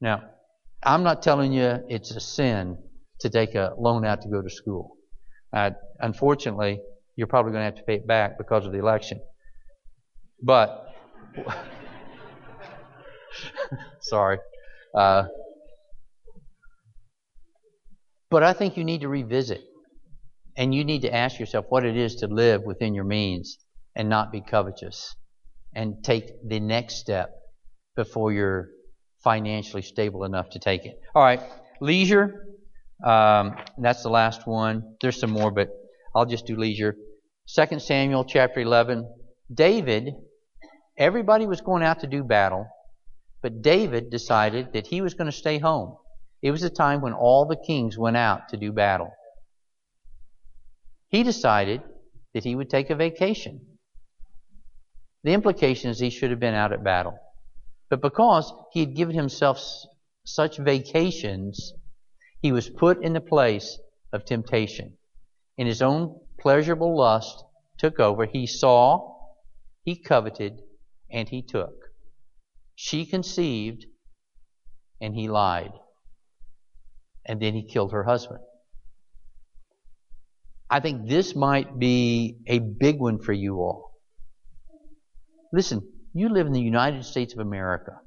Now, 0.00 0.22
I'm 0.82 1.02
not 1.02 1.22
telling 1.22 1.52
you 1.52 1.80
it's 1.88 2.12
a 2.12 2.20
sin 2.20 2.78
to 3.20 3.30
take 3.30 3.54
a 3.54 3.74
loan 3.78 4.04
out 4.04 4.22
to 4.22 4.28
go 4.28 4.42
to 4.42 4.50
school. 4.50 4.96
Uh, 5.52 5.70
unfortunately, 6.00 6.80
you're 7.16 7.26
probably 7.26 7.52
going 7.52 7.62
to 7.62 7.66
have 7.66 7.76
to 7.76 7.82
pay 7.82 7.96
it 7.96 8.06
back 8.06 8.38
because 8.38 8.66
of 8.66 8.72
the 8.72 8.78
election. 8.78 9.20
But, 10.42 10.86
sorry. 14.00 14.38
Uh, 14.94 15.24
but 18.30 18.42
I 18.42 18.52
think 18.52 18.76
you 18.76 18.84
need 18.84 19.02
to 19.02 19.08
revisit 19.08 19.60
and 20.56 20.74
you 20.74 20.84
need 20.84 21.02
to 21.02 21.14
ask 21.14 21.38
yourself 21.38 21.66
what 21.68 21.84
it 21.84 21.96
is 21.96 22.16
to 22.16 22.26
live 22.26 22.62
within 22.62 22.94
your 22.94 23.04
means 23.04 23.58
and 23.94 24.08
not 24.08 24.32
be 24.32 24.40
covetous 24.40 25.14
and 25.74 26.02
take 26.02 26.26
the 26.48 26.60
next 26.60 26.96
step 26.96 27.30
before 27.96 28.32
you're 28.32 28.68
financially 29.22 29.82
stable 29.82 30.24
enough 30.24 30.50
to 30.50 30.58
take 30.58 30.86
it. 30.86 31.00
All 31.14 31.22
right, 31.22 31.40
leisure. 31.80 32.49
Um, 33.04 33.56
that's 33.78 34.02
the 34.02 34.10
last 34.10 34.46
one. 34.46 34.96
There's 35.00 35.18
some 35.18 35.30
more, 35.30 35.50
but 35.50 35.68
I'll 36.14 36.26
just 36.26 36.46
do 36.46 36.56
leisure. 36.56 36.96
2 37.54 37.78
Samuel 37.78 38.24
chapter 38.24 38.60
11. 38.60 39.08
David, 39.52 40.14
everybody 40.98 41.46
was 41.46 41.60
going 41.60 41.82
out 41.82 42.00
to 42.00 42.06
do 42.06 42.22
battle, 42.22 42.66
but 43.42 43.62
David 43.62 44.10
decided 44.10 44.72
that 44.74 44.86
he 44.86 45.00
was 45.00 45.14
going 45.14 45.30
to 45.30 45.36
stay 45.36 45.58
home. 45.58 45.96
It 46.42 46.50
was 46.50 46.62
a 46.62 46.70
time 46.70 47.00
when 47.00 47.12
all 47.12 47.46
the 47.46 47.56
kings 47.56 47.98
went 47.98 48.16
out 48.16 48.50
to 48.50 48.56
do 48.56 48.72
battle. 48.72 49.12
He 51.08 51.22
decided 51.22 51.82
that 52.34 52.44
he 52.44 52.54
would 52.54 52.70
take 52.70 52.90
a 52.90 52.94
vacation. 52.94 53.60
The 55.24 55.32
implication 55.32 55.90
is 55.90 55.98
he 55.98 56.10
should 56.10 56.30
have 56.30 56.40
been 56.40 56.54
out 56.54 56.72
at 56.72 56.84
battle. 56.84 57.18
But 57.90 58.00
because 58.00 58.52
he 58.72 58.80
had 58.80 58.94
given 58.94 59.16
himself 59.16 59.60
such 60.24 60.58
vacations, 60.58 61.72
he 62.40 62.52
was 62.52 62.68
put 62.68 63.02
in 63.02 63.12
the 63.12 63.20
place 63.20 63.78
of 64.12 64.24
temptation. 64.24 64.96
And 65.58 65.68
his 65.68 65.82
own 65.82 66.18
pleasurable 66.38 66.96
lust 66.96 67.44
took 67.78 68.00
over. 68.00 68.24
He 68.24 68.46
saw, 68.46 69.14
he 69.84 69.96
coveted, 69.96 70.60
and 71.10 71.28
he 71.28 71.42
took. 71.42 71.74
She 72.74 73.04
conceived, 73.04 73.84
and 75.00 75.14
he 75.14 75.28
lied. 75.28 75.72
And 77.26 77.40
then 77.40 77.54
he 77.54 77.66
killed 77.66 77.92
her 77.92 78.04
husband. 78.04 78.40
I 80.70 80.80
think 80.80 81.08
this 81.08 81.34
might 81.34 81.78
be 81.78 82.38
a 82.46 82.58
big 82.58 82.98
one 82.98 83.18
for 83.18 83.32
you 83.32 83.56
all. 83.56 83.90
Listen, 85.52 85.82
you 86.14 86.28
live 86.28 86.46
in 86.46 86.52
the 86.52 86.60
United 86.60 87.04
States 87.04 87.34
of 87.34 87.40
America, 87.40 88.00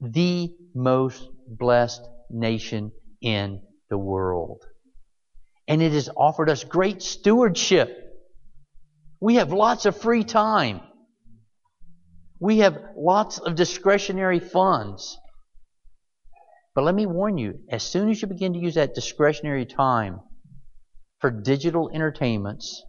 the 0.00 0.52
most 0.74 1.28
blessed 1.46 2.02
nation 2.30 2.92
in 3.20 3.62
the 3.88 3.98
world. 3.98 4.64
And 5.68 5.82
it 5.82 5.92
has 5.92 6.08
offered 6.16 6.48
us 6.48 6.64
great 6.64 7.02
stewardship. 7.02 7.96
We 9.20 9.36
have 9.36 9.52
lots 9.52 9.86
of 9.86 10.00
free 10.00 10.24
time. 10.24 10.80
We 12.40 12.58
have 12.58 12.78
lots 12.96 13.38
of 13.38 13.54
discretionary 13.54 14.40
funds. 14.40 15.18
But 16.74 16.84
let 16.84 16.94
me 16.94 17.06
warn 17.06 17.36
you, 17.36 17.60
as 17.70 17.82
soon 17.82 18.08
as 18.10 18.22
you 18.22 18.28
begin 18.28 18.54
to 18.54 18.58
use 18.58 18.76
that 18.76 18.94
discretionary 18.94 19.66
time 19.66 20.20
for 21.18 21.30
digital 21.30 21.90
entertainments, 21.92 22.82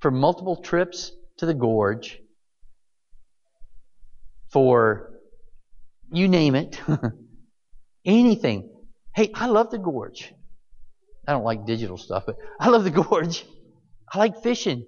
for 0.00 0.10
multiple 0.10 0.56
trips 0.56 1.12
to 1.36 1.46
the 1.46 1.54
gorge, 1.54 2.18
for 4.50 5.17
you 6.10 6.28
name 6.28 6.54
it, 6.54 6.80
anything. 8.04 8.70
Hey, 9.14 9.30
I 9.34 9.46
love 9.46 9.70
the 9.70 9.78
gorge. 9.78 10.32
I 11.26 11.32
don't 11.32 11.44
like 11.44 11.66
digital 11.66 11.98
stuff, 11.98 12.24
but 12.26 12.36
I 12.60 12.68
love 12.68 12.84
the 12.84 12.90
gorge. 12.90 13.44
I 14.12 14.18
like 14.18 14.42
fishing. 14.42 14.86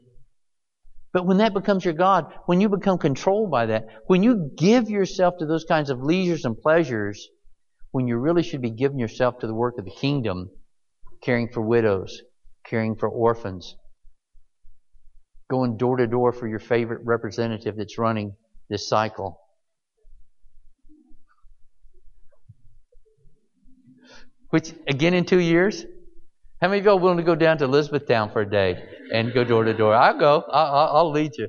But 1.12 1.27
when 1.27 1.39
that 1.39 1.53
becomes 1.53 1.85
your 1.85 1.95
God, 1.95 2.33
when 2.47 2.61
you 2.61 2.68
become 2.68 2.97
controlled 2.97 3.51
by 3.51 3.66
that, 3.66 3.87
when 4.07 4.23
you 4.23 4.51
give 4.57 4.89
yourself 4.89 5.35
to 5.39 5.47
those 5.47 5.64
kinds 5.64 5.91
of 5.91 6.01
leisures 6.01 6.45
and 6.45 6.57
pleasures, 6.57 7.29
when 7.91 8.07
you 8.07 8.16
really 8.16 8.45
should 8.45 8.62
be 8.62 8.71
giving 8.71 8.99
yourself 8.99 9.39
to 9.41 9.47
the 9.47 9.55
work 9.55 9.77
of 9.79 9.85
the 9.85 9.91
kingdom, 9.91 10.51
caring 11.23 11.49
for 11.53 11.61
widows, 11.61 12.23
caring 12.64 12.95
for 12.95 13.09
orphans, 13.09 13.77
going 15.51 15.77
door 15.77 15.97
to 15.97 16.07
door 16.07 16.33
for 16.33 16.47
your 16.47 16.61
favorite 16.61 17.01
representative 17.05 17.77
that's 17.77 17.99
running 17.99 18.37
this 18.68 18.89
cycle. 18.89 19.41
Which, 24.51 24.73
again, 24.87 25.15
in 25.15 25.25
two 25.25 25.41
years, 25.41 25.85
how 26.61 26.69
many 26.69 26.81
of 26.81 26.85
y'all 26.85 26.99
willing 26.99 27.19
to 27.19 27.23
go 27.23 27.35
down 27.35 27.59
to 27.59 27.65
Elizabethtown 27.65 28.33
for 28.33 28.43
a 28.43 28.51
day 28.51 28.85
and 29.13 29.33
go 29.33 29.45
door 29.45 29.65
to 29.65 29.73
door? 29.73 29.95
I'll 29.95 30.19
go. 30.19 30.45
I'll, 30.51 30.97
I'll 30.97 31.11
lead 31.11 31.33
you. 31.39 31.49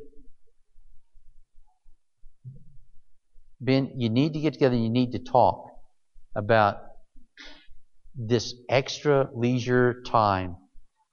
Ben, 3.60 3.91
you 3.97 4.10
need 4.10 4.34
to 4.34 4.39
get 4.39 4.54
together 4.54 4.76
and 4.76 4.84
you 4.84 4.89
need 4.89 5.12
to 5.12 5.20
talk 5.20 5.66
about 6.36 6.78
this 8.16 8.54
extra 8.70 9.30
leisure 9.36 10.02
time 10.06 10.56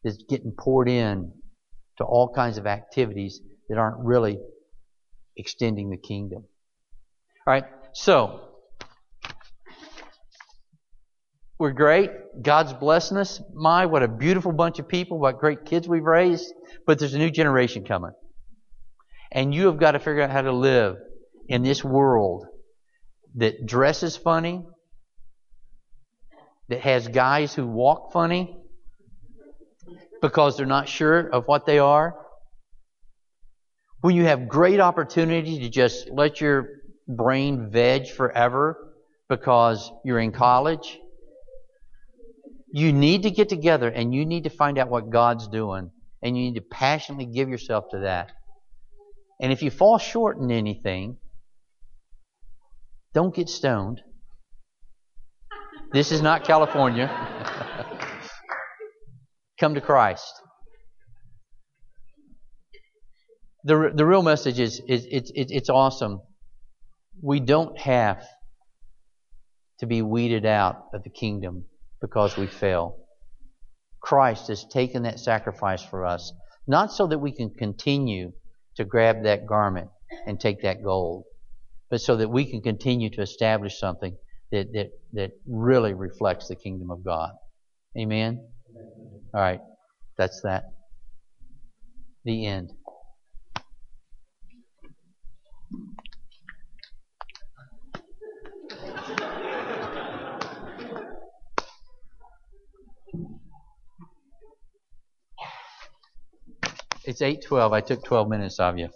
that's 0.05 0.22
getting 0.28 0.53
poured 0.59 0.89
in 0.89 1.32
to 1.99 2.05
all 2.05 2.32
kinds 2.32 2.59
of 2.59 2.66
activities 2.66 3.41
that 3.68 3.78
aren't 3.78 3.99
really 4.05 4.39
extending 5.36 5.91
the 5.91 5.97
kingdom. 5.97 6.45
All 7.47 7.53
right, 7.53 7.64
so 7.93 8.47
we're 11.59 11.72
great. 11.72 12.11
God's 12.40 12.72
blessing 12.72 13.16
us. 13.16 13.42
My, 13.52 13.86
what 13.86 14.02
a 14.04 14.09
beautiful 14.09 14.52
bunch 14.52 14.78
of 14.78 14.86
people, 14.86 15.18
what 15.18 15.38
great 15.38 15.64
kids 15.64 15.88
we've 15.88 16.04
raised. 16.04 16.52
But 16.86 16.98
there's 16.98 17.14
a 17.14 17.18
new 17.18 17.30
generation 17.30 17.84
coming. 17.84 18.12
And 19.32 19.52
you 19.52 19.66
have 19.66 19.78
got 19.78 19.92
to 19.92 19.98
figure 19.98 20.22
out 20.22 20.30
how 20.30 20.42
to 20.42 20.52
live 20.52 20.96
in 21.48 21.62
this 21.62 21.82
world 21.82 22.46
that 23.34 23.66
dresses 23.66 24.16
funny, 24.16 24.64
that 26.68 26.80
has 26.80 27.09
guys 27.09 27.54
who 27.54 27.66
walk 27.66 28.12
funny 28.12 28.56
because 30.22 30.56
they're 30.56 30.66
not 30.66 30.88
sure 30.88 31.28
of 31.28 31.46
what 31.46 31.66
they 31.66 31.78
are. 31.78 32.14
When 34.00 34.14
you 34.14 34.24
have 34.24 34.48
great 34.48 34.78
opportunity 34.78 35.61
to 35.61 35.68
just 35.68 36.09
let 36.09 36.40
your 36.40 36.68
brain 37.09 37.70
veg 37.70 38.09
forever 38.09 38.94
because 39.28 39.90
you're 40.04 40.20
in 40.20 40.30
college, 40.30 40.98
you 42.70 42.92
need 42.92 43.22
to 43.22 43.30
get 43.30 43.48
together 43.48 43.88
and 43.88 44.14
you 44.14 44.26
need 44.26 44.44
to 44.44 44.50
find 44.50 44.78
out 44.78 44.88
what 44.88 45.10
God's 45.10 45.48
doing. 45.48 45.90
And 46.22 46.36
you 46.36 46.44
need 46.44 46.56
to 46.56 46.60
passionately 46.60 47.26
give 47.26 47.48
yourself 47.48 47.86
to 47.92 48.00
that. 48.00 48.32
And 49.40 49.52
if 49.52 49.62
you 49.62 49.70
fall 49.70 49.98
short 49.98 50.38
in 50.38 50.50
anything, 50.50 51.16
don't 53.14 53.34
get 53.34 53.48
stoned. 53.48 54.02
This 55.92 56.12
is 56.12 56.20
not 56.20 56.44
California. 56.44 57.08
Come 59.60 59.74
to 59.74 59.80
Christ. 59.80 60.32
The, 63.64 63.90
the 63.94 64.04
real 64.04 64.22
message 64.22 64.58
is, 64.60 64.82
is 64.88 65.06
it's, 65.10 65.32
it's, 65.34 65.52
it's 65.52 65.70
awesome. 65.70 66.20
We 67.22 67.40
don't 67.40 67.78
have 67.78 68.26
to 69.80 69.86
be 69.86 70.02
weeded 70.02 70.44
out 70.44 70.86
of 70.92 71.04
the 71.04 71.10
kingdom 71.10 71.64
because 72.01 72.36
we 72.36 72.46
fail. 72.46 72.96
Christ 74.01 74.49
has 74.49 74.64
taken 74.64 75.03
that 75.03 75.18
sacrifice 75.18 75.82
for 75.82 76.07
us, 76.07 76.32
not 76.66 76.92
so 76.92 77.07
that 77.07 77.18
we 77.18 77.32
can 77.32 77.51
continue 77.51 78.32
to 78.76 78.84
grab 78.84 79.24
that 79.24 79.46
garment 79.46 79.90
and 80.26 80.38
take 80.38 80.62
that 80.62 80.82
gold, 80.82 81.24
but 81.90 82.01
so 82.01 82.16
that 82.16 82.28
we 82.28 82.49
can 82.49 82.62
continue 82.62 83.11
to 83.11 83.22
establish 83.22 83.78
something 83.78 84.16
that, 84.53 84.72
that, 84.72 84.90
that 85.12 85.30
really 85.46 85.94
reflects 85.94 86.49
the 86.49 86.57
kingdom 86.57 86.90
of 86.90 87.05
God. 87.05 87.30
Amen? 87.99 88.46
All 89.34 89.40
right. 89.40 89.61
That's 90.16 90.40
that. 90.42 90.64
The 92.24 92.46
end. 92.46 92.70
It's 107.09 107.22
8:12. 107.22 107.72
I 107.72 107.80
took 107.80 108.04
12 108.04 108.28
minutes 108.28 108.61
of 108.61 108.76
you. 108.76 108.90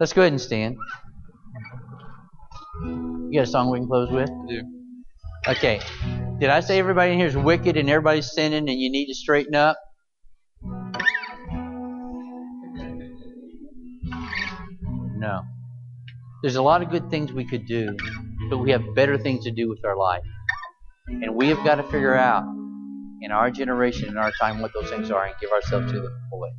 Let's 0.00 0.14
go 0.14 0.22
ahead 0.22 0.32
and 0.32 0.40
stand. 0.40 0.78
You 2.82 3.30
got 3.34 3.42
a 3.42 3.46
song 3.46 3.70
we 3.70 3.78
can 3.78 3.86
close 3.86 4.10
with? 4.10 4.30
I 4.30 4.46
do. 4.48 4.62
Okay. 5.48 5.80
Did 6.38 6.48
I 6.48 6.60
say 6.60 6.78
everybody 6.78 7.12
in 7.12 7.18
here 7.18 7.26
is 7.26 7.36
wicked 7.36 7.76
and 7.76 7.90
everybody's 7.90 8.32
sinning 8.32 8.70
and 8.70 8.80
you 8.80 8.90
need 8.90 9.08
to 9.08 9.14
straighten 9.14 9.54
up? 9.54 9.76
No. 15.18 15.42
There's 16.42 16.56
a 16.56 16.62
lot 16.62 16.80
of 16.80 16.88
good 16.88 17.10
things 17.10 17.34
we 17.34 17.44
could 17.44 17.66
do, 17.66 17.94
but 18.48 18.56
we 18.56 18.70
have 18.70 18.82
better 18.94 19.18
things 19.18 19.44
to 19.44 19.50
do 19.50 19.68
with 19.68 19.84
our 19.84 19.94
life. 19.94 20.22
And 21.06 21.36
we 21.36 21.48
have 21.48 21.62
got 21.66 21.74
to 21.74 21.82
figure 21.82 22.14
out 22.14 22.44
in 23.20 23.32
our 23.32 23.50
generation, 23.50 24.08
in 24.08 24.16
our 24.16 24.32
time, 24.40 24.60
what 24.60 24.72
those 24.74 24.90
things 24.90 25.10
are 25.10 25.24
and 25.26 25.34
give 25.40 25.50
ourselves 25.50 25.92
to 25.92 26.00
them 26.00 26.20
fully. 26.30 26.50